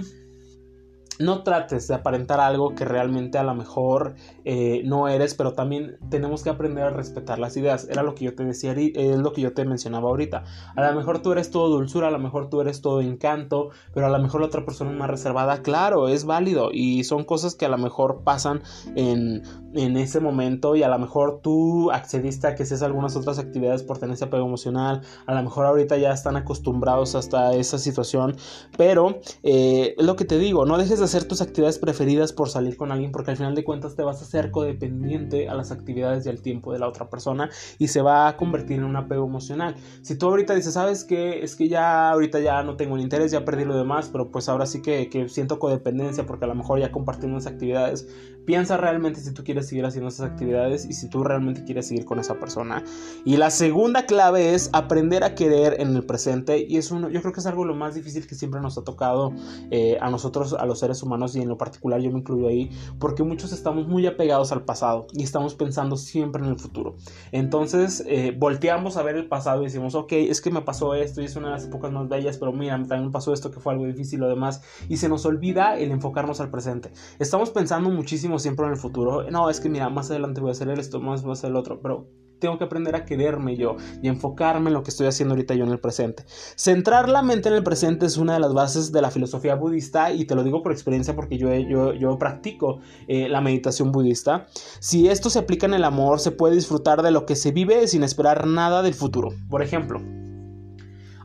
no 1.20 1.42
trates 1.42 1.86
de 1.86 1.94
aparentar 1.94 2.40
algo 2.40 2.74
que 2.74 2.84
realmente 2.84 3.36
a 3.38 3.42
lo 3.42 3.54
mejor 3.54 4.14
eh, 4.44 4.82
no 4.84 5.06
eres, 5.06 5.34
pero 5.34 5.52
también 5.52 5.98
tenemos 6.08 6.42
que 6.42 6.50
aprender 6.50 6.84
a 6.84 6.90
respetar 6.90 7.38
las 7.38 7.56
ideas. 7.56 7.86
Era 7.88 8.02
lo 8.02 8.14
que 8.14 8.24
yo 8.24 8.34
te 8.34 8.44
decía, 8.44 8.72
es 8.72 9.18
lo 9.18 9.32
que 9.32 9.42
yo 9.42 9.52
te 9.52 9.64
mencionaba 9.66 10.08
ahorita. 10.08 10.44
A 10.74 10.90
lo 10.90 10.96
mejor 10.96 11.20
tú 11.20 11.32
eres 11.32 11.50
todo 11.50 11.68
dulzura, 11.68 12.08
a 12.08 12.10
lo 12.10 12.18
mejor 12.18 12.48
tú 12.48 12.62
eres 12.62 12.80
todo 12.80 13.02
encanto, 13.02 13.68
pero 13.92 14.06
a 14.06 14.10
lo 14.10 14.18
mejor 14.18 14.40
la 14.40 14.46
otra 14.46 14.64
persona 14.64 14.90
es 14.90 14.96
más 14.96 15.10
reservada. 15.10 15.62
Claro, 15.62 16.08
es 16.08 16.24
válido 16.24 16.70
y 16.72 17.04
son 17.04 17.24
cosas 17.24 17.54
que 17.54 17.66
a 17.66 17.68
lo 17.68 17.76
mejor 17.76 18.22
pasan 18.24 18.62
en, 18.96 19.42
en 19.74 19.96
ese 19.98 20.20
momento 20.20 20.74
y 20.74 20.82
a 20.82 20.88
lo 20.88 20.98
mejor 20.98 21.40
tú 21.42 21.90
accediste 21.90 22.46
a 22.46 22.54
que 22.54 22.64
seas 22.64 22.82
algunas 22.82 23.14
otras 23.14 23.38
actividades 23.38 23.82
por 23.82 23.98
tener 23.98 24.14
ese 24.14 24.24
apego 24.24 24.46
emocional. 24.46 25.02
A 25.26 25.34
lo 25.34 25.42
mejor 25.42 25.66
ahorita 25.66 25.98
ya 25.98 26.12
están 26.12 26.36
acostumbrados 26.36 27.14
hasta 27.14 27.52
esa 27.52 27.78
situación, 27.78 28.36
pero 28.78 29.18
eh, 29.42 29.94
es 29.98 30.04
lo 30.06 30.16
que 30.16 30.24
te 30.24 30.38
digo, 30.38 30.64
no 30.64 30.78
dejes 30.78 30.98
de 30.98 31.09
hacer 31.10 31.24
tus 31.24 31.40
actividades 31.40 31.78
preferidas 31.78 32.32
por 32.32 32.48
salir 32.48 32.76
con 32.76 32.92
alguien 32.92 33.10
porque 33.10 33.32
al 33.32 33.36
final 33.36 33.56
de 33.56 33.64
cuentas 33.64 33.96
te 33.96 34.02
vas 34.02 34.20
a 34.20 34.24
hacer 34.24 34.52
codependiente 34.52 35.48
a 35.48 35.54
las 35.54 35.72
actividades 35.72 36.24
y 36.24 36.28
al 36.28 36.40
tiempo 36.40 36.72
de 36.72 36.78
la 36.78 36.88
otra 36.88 37.10
persona 37.10 37.50
y 37.78 37.88
se 37.88 38.00
va 38.00 38.28
a 38.28 38.36
convertir 38.36 38.78
en 38.78 38.84
un 38.84 38.94
apego 38.94 39.26
emocional. 39.26 39.74
Si 40.02 40.16
tú 40.16 40.28
ahorita 40.28 40.54
dices, 40.54 40.74
sabes 40.74 41.04
que 41.04 41.42
es 41.42 41.56
que 41.56 41.68
ya 41.68 42.10
ahorita 42.10 42.38
ya 42.38 42.62
no 42.62 42.76
tengo 42.76 42.94
el 42.94 43.02
interés, 43.02 43.32
ya 43.32 43.44
perdí 43.44 43.64
lo 43.64 43.76
demás, 43.76 44.08
pero 44.12 44.30
pues 44.30 44.48
ahora 44.48 44.66
sí 44.66 44.82
que, 44.82 45.08
que 45.10 45.28
siento 45.28 45.58
codependencia 45.58 46.26
porque 46.26 46.44
a 46.44 46.48
lo 46.48 46.54
mejor 46.54 46.78
ya 46.78 46.92
compartimos 46.92 47.46
actividades, 47.46 48.06
piensa 48.50 48.76
realmente 48.76 49.20
si 49.20 49.32
tú 49.32 49.44
quieres 49.44 49.68
seguir 49.68 49.86
haciendo 49.86 50.08
esas 50.08 50.28
actividades 50.28 50.84
y 50.84 50.92
si 50.94 51.08
tú 51.08 51.22
realmente 51.22 51.62
quieres 51.62 51.86
seguir 51.86 52.04
con 52.04 52.18
esa 52.18 52.34
persona. 52.40 52.82
Y 53.24 53.36
la 53.36 53.48
segunda 53.48 54.06
clave 54.06 54.56
es 54.56 54.70
aprender 54.72 55.22
a 55.22 55.36
querer 55.36 55.76
en 55.78 55.94
el 55.94 56.02
presente 56.02 56.66
y 56.68 56.76
es 56.76 56.90
uno, 56.90 57.08
yo 57.10 57.20
creo 57.20 57.32
que 57.32 57.38
es 57.38 57.46
algo 57.46 57.64
lo 57.64 57.76
más 57.76 57.94
difícil 57.94 58.26
que 58.26 58.34
siempre 58.34 58.60
nos 58.60 58.76
ha 58.76 58.82
tocado 58.82 59.32
eh, 59.70 59.98
a 60.00 60.10
nosotros, 60.10 60.54
a 60.54 60.66
los 60.66 60.80
seres 60.80 61.00
humanos 61.04 61.36
y 61.36 61.42
en 61.42 61.48
lo 61.48 61.58
particular 61.58 62.00
yo 62.00 62.10
me 62.10 62.18
incluyo 62.18 62.48
ahí, 62.48 62.72
porque 62.98 63.22
muchos 63.22 63.52
estamos 63.52 63.86
muy 63.86 64.04
apegados 64.08 64.50
al 64.50 64.64
pasado 64.64 65.06
y 65.12 65.22
estamos 65.22 65.54
pensando 65.54 65.96
siempre 65.96 66.42
en 66.42 66.48
el 66.48 66.58
futuro. 66.58 66.96
Entonces 67.30 68.02
eh, 68.08 68.34
volteamos 68.36 68.96
a 68.96 69.04
ver 69.04 69.14
el 69.14 69.28
pasado 69.28 69.62
y 69.62 69.66
decimos, 69.66 69.94
ok, 69.94 70.10
es 70.10 70.40
que 70.40 70.50
me 70.50 70.62
pasó 70.62 70.94
esto 70.94 71.22
y 71.22 71.26
es 71.26 71.36
una 71.36 71.50
de 71.50 71.52
las 71.52 71.66
épocas 71.66 71.92
más 71.92 72.08
bellas, 72.08 72.36
pero 72.36 72.52
mira, 72.52 72.72
también 72.78 73.04
me 73.04 73.12
pasó 73.12 73.32
esto 73.32 73.52
que 73.52 73.60
fue 73.60 73.74
algo 73.74 73.86
difícil 73.86 74.20
o 74.24 74.28
demás 74.28 74.60
y 74.88 74.96
se 74.96 75.08
nos 75.08 75.24
olvida 75.24 75.78
el 75.78 75.92
enfocarnos 75.92 76.40
al 76.40 76.50
presente. 76.50 76.90
Estamos 77.20 77.50
pensando 77.50 77.90
muchísimo 77.90 78.39
siempre 78.40 78.66
en 78.66 78.72
el 78.72 78.78
futuro. 78.78 79.30
No, 79.30 79.48
es 79.48 79.60
que 79.60 79.68
mira, 79.68 79.88
más 79.88 80.10
adelante 80.10 80.40
voy 80.40 80.50
a 80.50 80.52
hacer 80.52 80.68
esto, 80.70 81.00
más 81.00 81.22
voy 81.22 81.30
a 81.30 81.32
hacer 81.34 81.50
el 81.50 81.56
otro, 81.56 81.80
pero 81.80 82.08
tengo 82.40 82.58
que 82.58 82.64
aprender 82.64 82.96
a 82.96 83.04
quererme 83.04 83.56
yo 83.56 83.76
y 84.02 84.08
enfocarme 84.08 84.70
en 84.70 84.74
lo 84.74 84.82
que 84.82 84.90
estoy 84.90 85.06
haciendo 85.06 85.34
ahorita 85.34 85.54
yo 85.54 85.64
en 85.64 85.70
el 85.70 85.78
presente. 85.78 86.24
Centrar 86.56 87.08
la 87.08 87.22
mente 87.22 87.48
en 87.48 87.54
el 87.54 87.62
presente 87.62 88.06
es 88.06 88.16
una 88.16 88.34
de 88.34 88.40
las 88.40 88.52
bases 88.52 88.90
de 88.90 89.02
la 89.02 89.10
filosofía 89.10 89.54
budista 89.54 90.10
y 90.10 90.24
te 90.24 90.34
lo 90.34 90.42
digo 90.42 90.62
por 90.62 90.72
experiencia 90.72 91.14
porque 91.14 91.38
yo, 91.38 91.54
yo, 91.54 91.92
yo 91.92 92.18
practico 92.18 92.80
eh, 93.06 93.28
la 93.28 93.40
meditación 93.40 93.92
budista. 93.92 94.46
Si 94.80 95.08
esto 95.08 95.30
se 95.30 95.38
aplica 95.38 95.66
en 95.66 95.74
el 95.74 95.84
amor, 95.84 96.18
se 96.18 96.32
puede 96.32 96.56
disfrutar 96.56 97.02
de 97.02 97.12
lo 97.12 97.26
que 97.26 97.36
se 97.36 97.52
vive 97.52 97.86
sin 97.86 98.02
esperar 98.02 98.46
nada 98.46 98.82
del 98.82 98.94
futuro. 98.94 99.28
Por 99.48 99.62
ejemplo, 99.62 100.00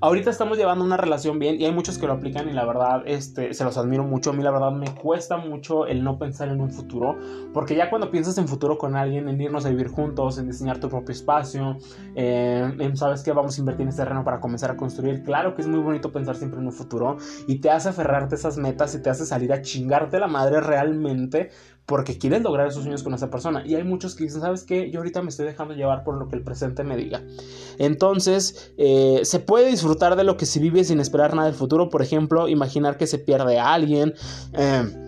Ahorita 0.06 0.30
estamos 0.30 0.60
llevando 0.60 0.86
una 0.86 0.98
relación 0.98 1.40
bien 1.40 1.60
y 1.60 1.66
hay 1.66 1.72
muchos 1.72 1.98
que 1.98 2.06
lo 2.06 2.14
aplican 2.14 2.48
y 2.48 2.54
la 2.54 2.64
verdad 2.64 3.02
este, 3.08 3.56
se 3.56 3.64
los 3.64 3.76
admiro 3.76 4.04
mucho. 4.04 4.30
A 4.30 4.34
mí 4.34 4.44
la 4.44 4.52
verdad 4.52 4.72
me 4.72 4.94
cuesta 4.94 5.38
mucho 5.38 5.88
el 5.88 6.04
no 6.04 6.20
pensar 6.20 6.50
en 6.50 6.62
un 6.62 6.70
futuro 6.70 7.18
porque 7.52 7.76
ya 7.76 7.90
cuando 7.90 8.12
piensas 8.12 8.38
en 8.38 8.48
futuro 8.48 8.78
con 8.78 8.96
alguien, 8.96 9.28
en 9.28 9.42
irnos 9.42 9.66
a 9.66 9.70
vivir 9.70 9.88
juntos, 9.88 10.38
en 10.38 10.46
diseñar 10.46 10.80
tu 10.80 10.90
propio 10.90 11.12
espacio, 11.12 11.78
en 12.14 12.96
sabes 12.96 13.24
que 13.24 13.32
vamos 13.32 13.58
a 13.58 13.62
invertir 13.62 13.82
en 13.82 13.88
este 13.88 14.04
terreno 14.04 14.24
para 14.24 14.40
comenzar 14.40 14.70
a 14.70 14.78
construir, 14.78 15.24
claro 15.24 15.56
que 15.56 15.64
es 15.64 15.68
muy 15.68 15.80
bonito 15.80 16.12
pensar 16.12 16.36
siempre 16.36 16.60
en 16.60 16.68
un 16.68 16.74
futuro 16.74 17.18
y 17.48 17.58
te 17.58 17.72
hace 17.72 17.90
aferrarte 17.90 18.36
a 18.36 18.38
esas 18.38 18.58
metas 18.58 18.94
y 18.94 19.02
te 19.02 19.10
hace 19.10 19.26
salir 19.26 19.52
a 19.54 19.64
chingarte 19.64 20.20
la 20.20 20.28
madre 20.28 20.62
realmente 20.62 21.50
porque 21.86 22.18
quieres 22.18 22.42
lograr 22.42 22.68
esos 22.68 22.84
sueños 22.84 23.04
con 23.04 23.14
esa 23.14 23.30
persona. 23.30 23.64
Y 23.66 23.76
hay 23.76 23.84
muchos 23.84 24.16
que 24.16 24.24
dicen, 24.24 24.42
¿sabes 24.42 24.64
qué? 24.64 24.90
Yo 24.90 25.00
ahorita 25.00 25.22
me 25.22 25.30
estoy 25.30 25.46
dejando 25.46 25.74
llevar 25.74 26.04
por 26.04 26.18
lo 26.18 26.28
que 26.28 26.36
el 26.36 26.44
presente 26.44 26.84
me 26.84 26.98
diga. 26.98 27.22
Entonces, 27.78 28.74
eh, 28.78 29.22
se 29.24 29.40
puede 29.40 29.70
disfrutar 29.70 30.16
de 30.16 30.24
lo 30.24 30.38
que 30.38 30.46
se 30.46 30.60
vive 30.60 30.84
sin 30.84 31.00
esperar 31.00 31.36
nada 31.36 31.48
del 31.48 31.56
futuro. 31.56 31.90
Por 31.90 32.02
ejemplo, 32.02 32.48
imaginar 32.48 32.98
que 32.98 33.08
se 33.08 33.20
pierde 33.20 33.60
a 33.60 33.74
alguien. 33.74 34.14
Eh, 34.54 35.02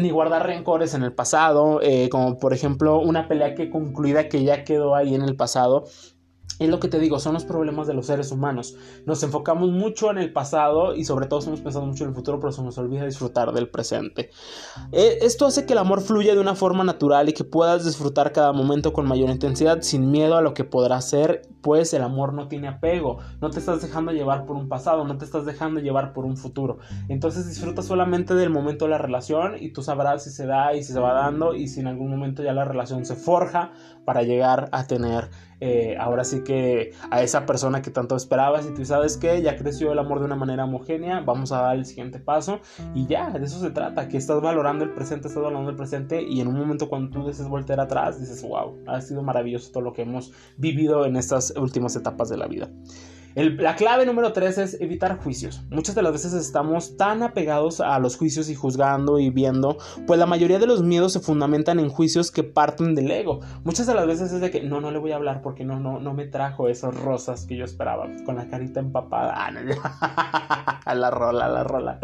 ni 0.00 0.10
guardar 0.10 0.46
rencores 0.46 0.94
en 0.94 1.02
el 1.02 1.12
pasado, 1.12 1.80
eh, 1.82 2.08
como 2.10 2.38
por 2.38 2.54
ejemplo 2.54 2.98
una 3.00 3.28
pelea 3.28 3.54
que 3.54 3.70
concluida 3.70 4.28
que 4.28 4.42
ya 4.44 4.64
quedó 4.64 4.94
ahí 4.94 5.14
en 5.14 5.22
el 5.22 5.36
pasado 5.36 5.84
es 6.64 6.70
lo 6.70 6.80
que 6.80 6.88
te 6.88 6.98
digo, 6.98 7.18
son 7.18 7.34
los 7.34 7.44
problemas 7.44 7.86
de 7.86 7.94
los 7.94 8.06
seres 8.06 8.32
humanos. 8.32 8.76
Nos 9.06 9.22
enfocamos 9.22 9.70
mucho 9.70 10.10
en 10.10 10.18
el 10.18 10.32
pasado 10.32 10.94
y 10.94 11.04
sobre 11.04 11.26
todo 11.26 11.38
estamos 11.38 11.60
pensando 11.60 11.86
mucho 11.86 12.04
en 12.04 12.10
el 12.10 12.16
futuro, 12.16 12.40
pero 12.40 12.52
se 12.52 12.62
nos 12.62 12.78
olvida 12.78 13.04
disfrutar 13.04 13.52
del 13.52 13.68
presente. 13.68 14.30
Eh, 14.92 15.18
esto 15.22 15.46
hace 15.46 15.66
que 15.66 15.72
el 15.72 15.78
amor 15.78 16.00
fluya 16.00 16.34
de 16.34 16.40
una 16.40 16.54
forma 16.54 16.84
natural 16.84 17.28
y 17.28 17.32
que 17.32 17.44
puedas 17.44 17.84
disfrutar 17.84 18.32
cada 18.32 18.52
momento 18.52 18.92
con 18.92 19.06
mayor 19.06 19.30
intensidad 19.30 19.82
sin 19.82 20.10
miedo 20.10 20.36
a 20.36 20.42
lo 20.42 20.54
que 20.54 20.64
podrá 20.64 21.00
ser, 21.00 21.42
pues 21.62 21.94
el 21.94 22.02
amor 22.02 22.32
no 22.34 22.48
tiene 22.48 22.68
apego, 22.68 23.18
no 23.40 23.50
te 23.50 23.58
estás 23.58 23.82
dejando 23.82 24.12
llevar 24.12 24.46
por 24.46 24.56
un 24.56 24.68
pasado, 24.68 25.04
no 25.04 25.16
te 25.18 25.24
estás 25.24 25.46
dejando 25.46 25.80
llevar 25.80 26.12
por 26.12 26.24
un 26.24 26.36
futuro. 26.36 26.78
Entonces 27.08 27.48
disfruta 27.48 27.82
solamente 27.82 28.34
del 28.34 28.50
momento 28.50 28.84
de 28.84 28.90
la 28.90 28.98
relación 28.98 29.56
y 29.58 29.72
tú 29.72 29.82
sabrás 29.82 30.24
si 30.24 30.30
se 30.30 30.46
da 30.46 30.74
y 30.74 30.82
si 30.82 30.92
se 30.92 31.00
va 31.00 31.12
dando 31.12 31.54
y 31.54 31.68
si 31.68 31.80
en 31.80 31.86
algún 31.86 32.10
momento 32.10 32.42
ya 32.42 32.52
la 32.52 32.64
relación 32.64 33.04
se 33.04 33.16
forja 33.16 33.72
para 34.04 34.22
llegar 34.22 34.68
a 34.72 34.86
tener 34.86 35.30
eh, 35.64 35.96
ahora 35.96 36.24
sí 36.24 36.42
que 36.42 36.90
a 37.12 37.22
esa 37.22 37.46
persona 37.46 37.82
que 37.82 37.92
tanto 37.92 38.16
esperabas 38.16 38.66
y 38.66 38.74
tú 38.74 38.84
sabes 38.84 39.16
que 39.16 39.40
ya 39.42 39.54
creció 39.54 39.92
el 39.92 39.98
amor 40.00 40.18
de 40.18 40.24
una 40.24 40.34
manera 40.34 40.64
homogénea, 40.64 41.20
vamos 41.20 41.52
a 41.52 41.62
dar 41.62 41.76
el 41.76 41.84
siguiente 41.84 42.18
paso 42.18 42.58
y 42.96 43.06
ya, 43.06 43.30
de 43.30 43.44
eso 43.44 43.60
se 43.60 43.70
trata, 43.70 44.08
que 44.08 44.16
estás 44.16 44.40
valorando 44.42 44.82
el 44.84 44.90
presente, 44.90 45.28
estás 45.28 45.40
valorando 45.40 45.70
el 45.70 45.76
presente 45.76 46.20
y 46.20 46.40
en 46.40 46.48
un 46.48 46.58
momento 46.58 46.88
cuando 46.88 47.10
tú 47.10 47.24
desees 47.24 47.48
voltear 47.48 47.78
atrás, 47.78 48.18
dices, 48.18 48.42
wow, 48.42 48.76
ha 48.88 49.00
sido 49.00 49.22
maravilloso 49.22 49.70
todo 49.70 49.84
lo 49.84 49.92
que 49.92 50.02
hemos 50.02 50.32
vivido 50.56 51.06
en 51.06 51.14
estas 51.14 51.54
últimas 51.56 51.94
etapas 51.94 52.28
de 52.28 52.38
la 52.38 52.48
vida 52.48 52.68
la 53.34 53.76
clave 53.76 54.06
número 54.06 54.32
tres 54.32 54.58
es 54.58 54.80
evitar 54.80 55.18
juicios. 55.18 55.62
Muchas 55.70 55.94
de 55.94 56.02
las 56.02 56.12
veces 56.12 56.32
estamos 56.34 56.96
tan 56.96 57.22
apegados 57.22 57.80
a 57.80 57.98
los 57.98 58.16
juicios 58.16 58.48
y 58.50 58.54
juzgando 58.54 59.18
y 59.18 59.30
viendo, 59.30 59.78
pues 60.06 60.18
la 60.18 60.26
mayoría 60.26 60.58
de 60.58 60.66
los 60.66 60.82
miedos 60.82 61.12
se 61.12 61.20
fundamentan 61.20 61.80
en 61.80 61.88
juicios 61.88 62.30
que 62.30 62.42
parten 62.42 62.94
del 62.94 63.10
ego. 63.10 63.40
Muchas 63.64 63.86
de 63.86 63.94
las 63.94 64.06
veces 64.06 64.32
es 64.32 64.40
de 64.40 64.50
que 64.50 64.62
no, 64.62 64.80
no 64.80 64.90
le 64.90 64.98
voy 64.98 65.12
a 65.12 65.16
hablar 65.16 65.42
porque 65.42 65.64
no, 65.64 65.80
no, 65.80 66.00
no 66.00 66.14
me 66.14 66.26
trajo 66.26 66.68
esas 66.68 66.94
rosas 66.94 67.46
que 67.46 67.56
yo 67.56 67.64
esperaba, 67.64 68.06
con 68.24 68.36
la 68.36 68.48
carita 68.48 68.80
empapada. 68.80 69.32
Ah, 70.84 70.94
la 70.94 71.10
rola, 71.10 71.48
la 71.48 71.62
rola. 71.62 72.00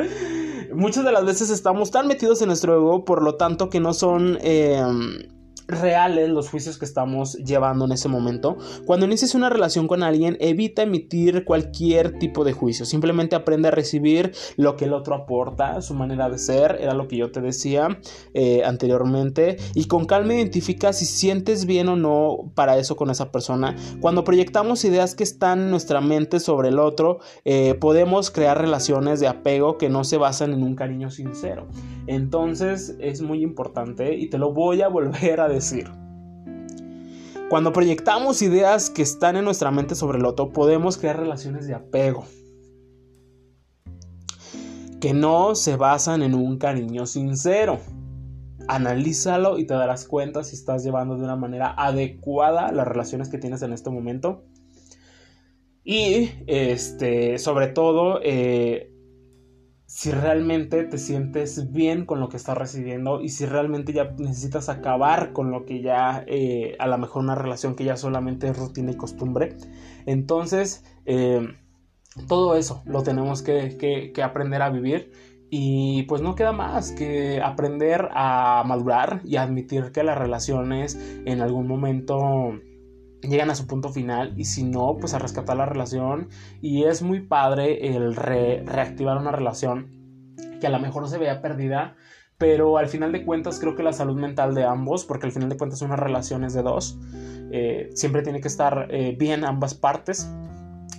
Muchas 0.72 1.04
de 1.04 1.10
las 1.10 1.24
veces 1.24 1.50
estamos 1.50 1.90
tan 1.90 2.06
metidos 2.06 2.40
en 2.42 2.48
nuestro 2.48 2.76
ego, 2.76 3.04
por 3.04 3.22
lo 3.22 3.34
tanto 3.34 3.70
que 3.70 3.80
no 3.80 3.92
son... 3.92 4.38
Em, 4.40 5.37
reales 5.68 6.30
los 6.30 6.48
juicios 6.48 6.78
que 6.78 6.86
estamos 6.86 7.34
llevando 7.34 7.84
en 7.84 7.92
ese 7.92 8.08
momento. 8.08 8.56
Cuando 8.86 9.04
inicies 9.04 9.34
una 9.34 9.50
relación 9.50 9.86
con 9.86 10.02
alguien, 10.02 10.38
evita 10.40 10.82
emitir 10.82 11.44
cualquier 11.44 12.18
tipo 12.18 12.42
de 12.42 12.54
juicio. 12.54 12.86
Simplemente 12.86 13.36
aprende 13.36 13.68
a 13.68 13.70
recibir 13.70 14.32
lo 14.56 14.76
que 14.76 14.86
el 14.86 14.94
otro 14.94 15.14
aporta, 15.14 15.80
su 15.82 15.94
manera 15.94 16.30
de 16.30 16.38
ser, 16.38 16.78
era 16.80 16.94
lo 16.94 17.06
que 17.06 17.18
yo 17.18 17.30
te 17.30 17.42
decía 17.42 18.00
eh, 18.32 18.62
anteriormente. 18.64 19.58
Y 19.74 19.84
con 19.84 20.06
calma 20.06 20.34
identifica 20.34 20.94
si 20.94 21.04
sientes 21.04 21.66
bien 21.66 21.88
o 21.88 21.96
no 21.96 22.50
para 22.54 22.78
eso 22.78 22.96
con 22.96 23.10
esa 23.10 23.30
persona. 23.30 23.76
Cuando 24.00 24.24
proyectamos 24.24 24.84
ideas 24.86 25.14
que 25.14 25.24
están 25.24 25.60
en 25.60 25.70
nuestra 25.70 26.00
mente 26.00 26.40
sobre 26.40 26.70
el 26.70 26.78
otro, 26.78 27.18
eh, 27.44 27.74
podemos 27.74 28.30
crear 28.30 28.58
relaciones 28.58 29.20
de 29.20 29.28
apego 29.28 29.76
que 29.76 29.90
no 29.90 30.04
se 30.04 30.16
basan 30.16 30.54
en 30.54 30.62
un 30.62 30.74
cariño 30.74 31.10
sincero. 31.10 31.68
Entonces 32.06 32.96
es 33.00 33.20
muy 33.20 33.42
importante 33.42 34.16
y 34.16 34.30
te 34.30 34.38
lo 34.38 34.54
voy 34.54 34.80
a 34.80 34.88
volver 34.88 35.40
a 35.42 35.48
decir 35.48 35.57
decir. 35.58 35.90
Cuando 37.48 37.72
proyectamos 37.72 38.42
ideas 38.42 38.90
que 38.90 39.02
están 39.02 39.36
en 39.36 39.44
nuestra 39.44 39.70
mente 39.70 39.94
sobre 39.94 40.18
el 40.18 40.26
otro, 40.26 40.50
podemos 40.50 40.98
crear 40.98 41.18
relaciones 41.18 41.66
de 41.66 41.74
apego 41.74 42.26
que 45.00 45.14
no 45.14 45.54
se 45.54 45.76
basan 45.76 46.22
en 46.22 46.34
un 46.34 46.58
cariño 46.58 47.06
sincero. 47.06 47.78
Analízalo 48.66 49.58
y 49.58 49.66
te 49.66 49.74
darás 49.74 50.06
cuenta 50.06 50.44
si 50.44 50.56
estás 50.56 50.84
llevando 50.84 51.16
de 51.16 51.24
una 51.24 51.36
manera 51.36 51.74
adecuada 51.76 52.72
las 52.72 52.86
relaciones 52.86 53.28
que 53.28 53.38
tienes 53.38 53.62
en 53.62 53.72
este 53.72 53.90
momento. 53.90 54.44
Y 55.84 56.30
este, 56.46 57.38
sobre 57.38 57.68
todo, 57.68 58.20
eh, 58.22 58.92
si 59.88 60.10
realmente 60.10 60.84
te 60.84 60.98
sientes 60.98 61.72
bien 61.72 62.04
con 62.04 62.20
lo 62.20 62.28
que 62.28 62.36
estás 62.36 62.58
recibiendo 62.58 63.22
y 63.22 63.30
si 63.30 63.46
realmente 63.46 63.94
ya 63.94 64.12
necesitas 64.18 64.68
acabar 64.68 65.32
con 65.32 65.50
lo 65.50 65.64
que 65.64 65.80
ya 65.80 66.24
eh, 66.26 66.76
a 66.78 66.86
lo 66.86 66.98
mejor 66.98 67.22
una 67.22 67.34
relación 67.34 67.74
que 67.74 67.84
ya 67.84 67.96
solamente 67.96 68.48
es 68.48 68.58
rutina 68.58 68.90
y 68.90 68.96
costumbre. 68.96 69.56
Entonces, 70.04 70.84
eh, 71.06 71.40
todo 72.28 72.56
eso 72.56 72.82
lo 72.84 73.02
tenemos 73.02 73.40
que, 73.40 74.12
que 74.14 74.22
aprender 74.22 74.60
a 74.60 74.68
vivir 74.68 75.10
y 75.48 76.02
pues 76.02 76.20
no 76.20 76.34
queda 76.34 76.52
más 76.52 76.92
que 76.92 77.40
aprender 77.42 78.10
a 78.12 78.64
madurar 78.66 79.22
y 79.24 79.36
admitir 79.36 79.90
que 79.90 80.02
las 80.02 80.18
relaciones 80.18 80.98
en 81.24 81.40
algún 81.40 81.66
momento 81.66 82.60
llegan 83.22 83.50
a 83.50 83.54
su 83.54 83.66
punto 83.66 83.88
final 83.90 84.34
y 84.36 84.44
si 84.44 84.64
no, 84.64 84.96
pues 84.98 85.14
a 85.14 85.18
rescatar 85.18 85.56
la 85.56 85.66
relación 85.66 86.28
y 86.60 86.84
es 86.84 87.02
muy 87.02 87.20
padre 87.20 87.96
el 87.96 88.14
reactivar 88.14 89.18
una 89.18 89.32
relación 89.32 89.88
que 90.60 90.66
a 90.66 90.70
lo 90.70 90.78
mejor 90.78 91.08
se 91.08 91.18
vea 91.18 91.40
perdida, 91.40 91.96
pero 92.36 92.78
al 92.78 92.88
final 92.88 93.12
de 93.12 93.24
cuentas 93.24 93.58
creo 93.58 93.74
que 93.74 93.82
la 93.82 93.92
salud 93.92 94.16
mental 94.16 94.54
de 94.54 94.64
ambos, 94.64 95.04
porque 95.04 95.26
al 95.26 95.32
final 95.32 95.48
de 95.48 95.56
cuentas 95.56 95.82
una 95.82 95.96
relación 95.96 96.44
es 96.44 96.54
de 96.54 96.62
dos, 96.62 96.98
eh, 97.50 97.90
siempre 97.94 98.22
tiene 98.22 98.40
que 98.40 98.48
estar 98.48 98.88
eh, 98.90 99.16
bien 99.18 99.44
ambas 99.44 99.74
partes 99.74 100.30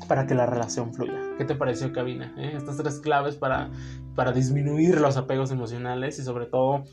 para 0.07 0.25
que 0.25 0.35
la 0.35 0.45
relación 0.45 0.93
fluya. 0.93 1.19
¿Qué 1.37 1.45
te 1.45 1.55
pareció, 1.55 1.93
Cabina? 1.93 2.33
Eh, 2.37 2.53
estas 2.55 2.77
tres 2.77 2.99
claves 2.99 3.35
para, 3.35 3.69
para 4.15 4.31
disminuir 4.31 4.99
los 4.99 5.17
apegos 5.17 5.51
emocionales 5.51 6.19
y 6.19 6.23
sobre 6.23 6.47
todo 6.47 6.83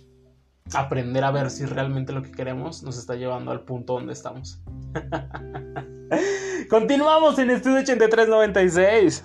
aprender 0.75 1.25
a 1.25 1.31
ver 1.31 1.51
si 1.51 1.65
realmente 1.65 2.13
lo 2.13 2.23
que 2.23 2.33
queremos 2.33 2.83
nos 2.83 2.99
está 2.99 3.15
llevando 3.15 3.51
al 3.51 3.61
punto 3.61 3.95
donde 3.95 4.13
estamos. 4.13 4.61
Continuamos 6.71 7.39
en 7.39 7.51
Estudio 7.51 7.79
8396. 7.79 9.25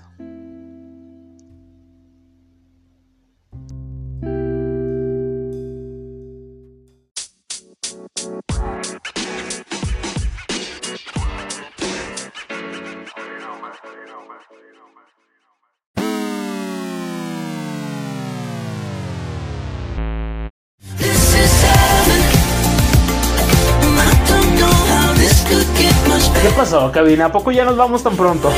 ¿Qué 26.81 26.87
pasó, 26.87 26.91
cabina? 26.91 27.25
¿A 27.25 27.31
poco 27.31 27.51
ya 27.51 27.63
nos 27.63 27.77
vamos 27.77 28.01
tan 28.01 28.17
pronto? 28.17 28.49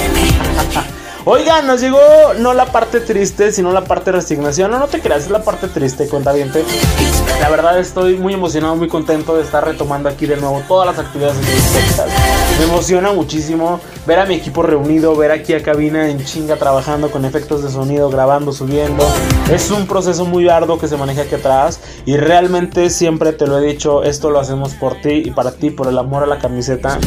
Oigan, 1.25 1.67
nos 1.67 1.81
llegó 1.81 1.99
no 2.39 2.53
la 2.53 2.65
parte 2.65 3.01
triste, 3.01 3.51
sino 3.51 3.73
la 3.73 3.83
parte 3.83 4.13
resignación. 4.13 4.71
No, 4.71 4.79
no 4.79 4.87
te 4.87 5.01
creas, 5.01 5.23
es 5.23 5.29
la 5.29 5.43
parte 5.43 5.67
triste, 5.67 6.07
cuentaviente. 6.07 6.63
La 7.41 7.49
verdad 7.49 7.77
estoy 7.79 8.15
muy 8.15 8.33
emocionado, 8.33 8.77
muy 8.77 8.87
contento 8.87 9.35
de 9.35 9.43
estar 9.43 9.65
retomando 9.65 10.07
aquí 10.07 10.25
de 10.25 10.37
nuevo 10.37 10.61
todas 10.69 10.87
las 10.87 11.05
actividades 11.05 11.35
de 11.37 11.51
podcast. 11.51 12.22
Me 12.59 12.65
emociona 12.65 13.11
muchísimo 13.11 13.79
ver 14.05 14.19
a 14.19 14.25
mi 14.25 14.35
equipo 14.35 14.63
reunido, 14.63 15.15
ver 15.15 15.31
aquí 15.31 15.53
a 15.53 15.63
cabina 15.63 16.09
en 16.09 16.23
chinga 16.23 16.55
trabajando 16.57 17.09
con 17.09 17.25
efectos 17.25 17.63
de 17.63 17.69
sonido, 17.69 18.09
grabando, 18.09 18.53
subiendo. 18.53 19.03
Es 19.51 19.71
un 19.71 19.87
proceso 19.87 20.25
muy 20.25 20.49
arduo 20.49 20.77
que 20.77 20.87
se 20.87 20.97
maneja 20.97 21.23
aquí 21.23 21.35
atrás 21.35 21.79
y 22.05 22.17
realmente 22.17 22.89
siempre 22.89 23.33
te 23.33 23.47
lo 23.47 23.59
he 23.59 23.65
dicho, 23.65 24.03
esto 24.03 24.29
lo 24.29 24.39
hacemos 24.39 24.73
por 24.75 25.01
ti 25.01 25.23
y 25.25 25.31
para 25.31 25.51
ti, 25.51 25.69
por 25.69 25.87
el 25.87 25.97
amor 25.97 26.23
a 26.23 26.25
la 26.25 26.39
camiseta. 26.39 26.99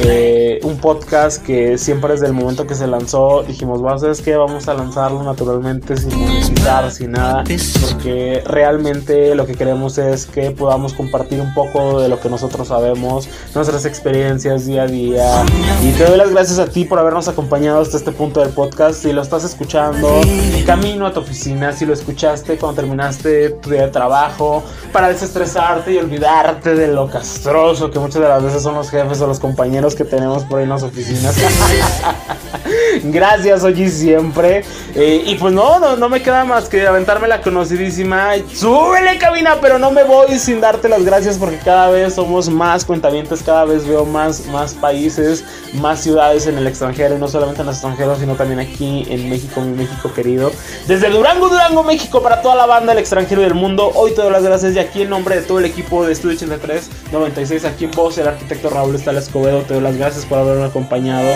Eh, 0.00 0.60
un 0.62 0.76
podcast 0.78 1.42
que 1.42 1.78
siempre 1.78 2.12
desde 2.12 2.26
el 2.26 2.32
momento 2.32 2.66
que 2.66 2.74
se 2.74 2.86
lanzó 2.86 3.42
dijimos, 3.42 3.82
¿vas 3.82 4.02
a 4.02 4.14
que 4.22 4.36
Vamos 4.36 4.68
a 4.68 4.74
lanzarlo 4.74 5.22
naturalmente 5.22 5.96
sin 5.96 6.16
monetizar, 6.18 6.90
sin 6.90 7.12
nada, 7.12 7.44
porque 7.82 8.42
realmente 8.46 9.34
lo 9.34 9.46
que 9.46 9.54
queremos 9.54 9.98
es 9.98 10.26
que 10.26 10.50
podamos 10.50 10.92
compartir 10.92 11.40
un 11.40 11.52
poco 11.54 12.00
de 12.00 12.08
lo 12.08 12.20
que 12.20 12.28
nosotros 12.28 12.68
sabemos, 12.68 13.28
nuestras 13.54 13.86
experiencias 13.86 14.68
Y 14.92 15.92
te 15.96 16.04
doy 16.04 16.18
las 16.18 16.30
gracias 16.30 16.58
a 16.58 16.66
ti 16.66 16.84
por 16.84 16.98
habernos 16.98 17.28
acompañado 17.28 17.80
hasta 17.80 17.96
este 17.96 18.12
punto 18.12 18.40
del 18.40 18.50
podcast. 18.50 19.02
Si 19.02 19.12
lo 19.12 19.22
estás 19.22 19.44
escuchando, 19.44 20.20
camino 20.66 21.06
a 21.06 21.12
tu 21.12 21.20
oficina, 21.20 21.72
si 21.72 21.86
lo 21.86 21.92
escuchaste 21.92 22.56
cuando 22.58 22.80
terminaste 22.80 23.50
tu 23.50 23.70
día 23.70 23.82
de 23.82 23.88
trabajo, 23.88 24.62
para 24.92 25.08
desestresarte 25.08 25.92
y 25.92 25.98
olvidarte 25.98 26.74
de 26.74 26.88
lo 26.88 27.08
castroso 27.08 27.90
que 27.90 27.98
muchas 27.98 28.22
de 28.22 28.28
las 28.28 28.42
veces 28.42 28.62
son 28.62 28.74
los 28.74 28.90
jefes 28.90 29.20
o 29.20 29.26
los 29.26 29.40
compañeros 29.40 29.94
que 29.94 30.04
tenemos 30.04 30.44
por 30.44 30.58
ahí 30.58 30.64
en 30.64 30.70
las 30.70 30.82
oficinas. 30.82 31.36
Gracias, 33.04 33.64
oye, 33.64 33.88
siempre. 33.88 34.64
Eh, 34.94 35.22
y 35.26 35.34
pues 35.36 35.52
no, 35.52 35.78
no, 35.80 35.96
no 35.96 36.08
me 36.08 36.22
queda 36.22 36.44
más 36.44 36.68
que 36.68 36.86
aventarme 36.86 37.28
la 37.28 37.40
conocidísima. 37.40 38.32
Súbele, 38.52 39.18
cabina, 39.18 39.58
pero 39.60 39.78
no 39.78 39.90
me 39.90 40.04
voy 40.04 40.38
sin 40.38 40.60
darte 40.60 40.88
las 40.88 41.04
gracias 41.04 41.38
porque 41.38 41.58
cada 41.58 41.90
vez 41.90 42.14
somos 42.14 42.48
más 42.48 42.84
cuentavientes, 42.84 43.42
cada 43.42 43.64
vez 43.64 43.86
veo 43.86 44.04
más, 44.04 44.46
más 44.46 44.73
países, 44.74 45.44
más 45.74 46.00
ciudades 46.00 46.46
en 46.46 46.58
el 46.58 46.66
extranjero, 46.66 47.16
y 47.16 47.18
no 47.18 47.28
solamente 47.28 47.62
en 47.62 47.68
el 47.68 47.74
extranjero, 47.74 48.16
sino 48.16 48.34
también 48.34 48.60
aquí 48.60 49.06
en 49.08 49.28
México, 49.28 49.60
mi 49.60 49.76
México 49.76 50.12
querido. 50.12 50.50
Desde 50.86 51.10
Durango, 51.10 51.48
Durango, 51.48 51.82
México, 51.82 52.22
para 52.22 52.42
toda 52.42 52.56
la 52.56 52.66
banda 52.66 52.92
del 52.92 53.00
extranjero 53.00 53.40
y 53.40 53.44
del 53.44 53.54
mundo. 53.54 53.90
Hoy 53.94 54.12
te 54.12 54.22
doy 54.22 54.30
las 54.30 54.42
gracias 54.42 54.74
y 54.74 54.78
aquí 54.78 55.02
en 55.02 55.10
nombre 55.10 55.36
de 55.36 55.42
todo 55.42 55.58
el 55.58 55.64
equipo 55.64 56.04
de 56.04 56.12
Estudio 56.12 56.36
83, 56.36 56.90
96, 57.12 57.64
aquí 57.64 57.84
en 57.84 57.90
voz, 57.92 58.18
el 58.18 58.28
arquitecto 58.28 58.70
Raúl 58.70 58.94
Estala 58.94 59.18
Escobedo, 59.18 59.62
te 59.62 59.74
doy 59.74 59.82
las 59.82 59.96
gracias 59.96 60.24
por 60.26 60.38
haberme 60.38 60.64
acompañado. 60.64 61.28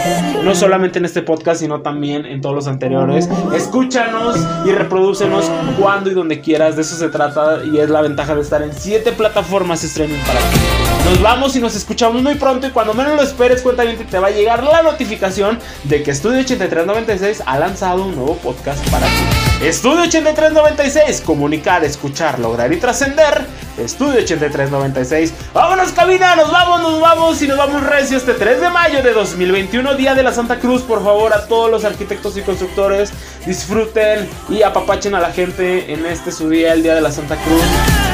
No 0.42 0.54
solamente 0.54 0.98
en 0.98 1.04
este 1.04 1.22
podcast, 1.22 1.60
sino 1.60 1.80
también 1.80 2.26
en 2.26 2.40
todos 2.40 2.54
los 2.54 2.66
anteriores. 2.66 3.28
Escúchanos 3.54 4.36
y 4.64 4.72
reprodúcenos 4.72 5.50
cuando 5.80 6.10
y 6.10 6.14
donde 6.14 6.40
quieras. 6.40 6.76
De 6.76 6.82
eso 6.82 6.96
se 6.96 7.08
trata 7.08 7.60
y 7.64 7.78
es 7.78 7.90
la 7.90 8.00
ventaja 8.00 8.34
de 8.34 8.42
estar 8.42 8.62
en 8.62 8.72
7 8.72 9.12
plataformas 9.12 9.84
streaming 9.84 10.20
para 10.26 10.38
ti. 10.38 10.87
Nos 11.08 11.22
vamos 11.22 11.56
y 11.56 11.60
nos 11.60 11.74
escuchamos 11.74 12.22
muy 12.22 12.34
pronto 12.34 12.66
y 12.66 12.70
cuando 12.70 12.92
menos 12.92 13.16
lo 13.16 13.22
esperes, 13.22 13.62
cuenta 13.62 13.82
bien 13.82 13.96
que 13.96 14.04
te 14.04 14.18
va 14.18 14.26
a 14.26 14.30
llegar 14.30 14.62
la 14.62 14.82
notificación 14.82 15.58
de 15.84 16.02
que 16.02 16.10
Estudio 16.10 16.40
8396 16.40 17.44
ha 17.46 17.58
lanzado 17.58 18.04
un 18.04 18.14
nuevo 18.14 18.36
podcast 18.36 18.86
para 18.90 19.06
ti. 19.06 19.47
Estudio 19.60 20.02
8396, 20.02 21.20
comunicar, 21.22 21.84
escuchar, 21.84 22.38
lograr 22.38 22.72
y 22.72 22.76
trascender. 22.76 23.44
Estudio 23.76 24.20
8396. 24.20 25.34
Vámonos 25.52 25.90
cabina, 25.90 26.36
nos 26.36 26.50
vamos, 26.50 26.80
nos 26.80 27.00
vamos 27.00 27.42
y 27.42 27.48
nos 27.48 27.58
vamos 27.58 27.82
recio 27.82 28.18
este 28.18 28.34
3 28.34 28.60
de 28.60 28.70
mayo 28.70 29.02
de 29.02 29.12
2021, 29.12 29.94
Día 29.94 30.14
de 30.14 30.22
la 30.22 30.32
Santa 30.32 30.60
Cruz. 30.60 30.82
Por 30.82 31.02
favor, 31.02 31.32
a 31.32 31.48
todos 31.48 31.70
los 31.70 31.84
arquitectos 31.84 32.36
y 32.36 32.42
constructores, 32.42 33.12
disfruten 33.46 34.28
y 34.48 34.62
apapachen 34.62 35.16
a 35.16 35.20
la 35.20 35.32
gente 35.32 35.92
en 35.92 36.06
este 36.06 36.30
su 36.30 36.48
día, 36.48 36.72
el 36.72 36.84
Día 36.84 36.94
de 36.94 37.00
la 37.00 37.10
Santa 37.10 37.36
Cruz. 37.36 37.62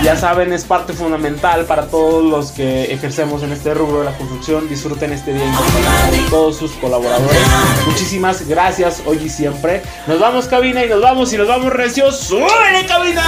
Ya 0.02 0.16
saben, 0.16 0.52
es 0.52 0.64
parte 0.64 0.94
fundamental 0.94 1.64
para 1.66 1.88
todos 1.88 2.24
los 2.24 2.52
que 2.52 2.92
ejercemos 2.92 3.42
en 3.42 3.52
este 3.52 3.74
rubro 3.74 4.00
de 4.00 4.06
la 4.06 4.16
construcción. 4.16 4.68
Disfruten 4.68 5.12
este 5.12 5.34
día 5.34 5.44
con 6.10 6.30
todos 6.30 6.56
sus 6.56 6.72
colaboradores. 6.72 7.38
Muchísimas 7.86 8.46
gracias 8.48 9.02
hoy 9.06 9.18
y 9.24 9.28
siempre. 9.28 9.82
Nos 10.06 10.20
vamos 10.20 10.46
cabina 10.46 10.84
y 10.84 10.88
nos 10.88 11.00
vamos 11.00 11.33
y 11.34 11.36
nos 11.36 11.48
vamos 11.48 11.72
recio. 11.72 12.12
¡Súbele 12.12 12.86
cabina! 12.86 13.24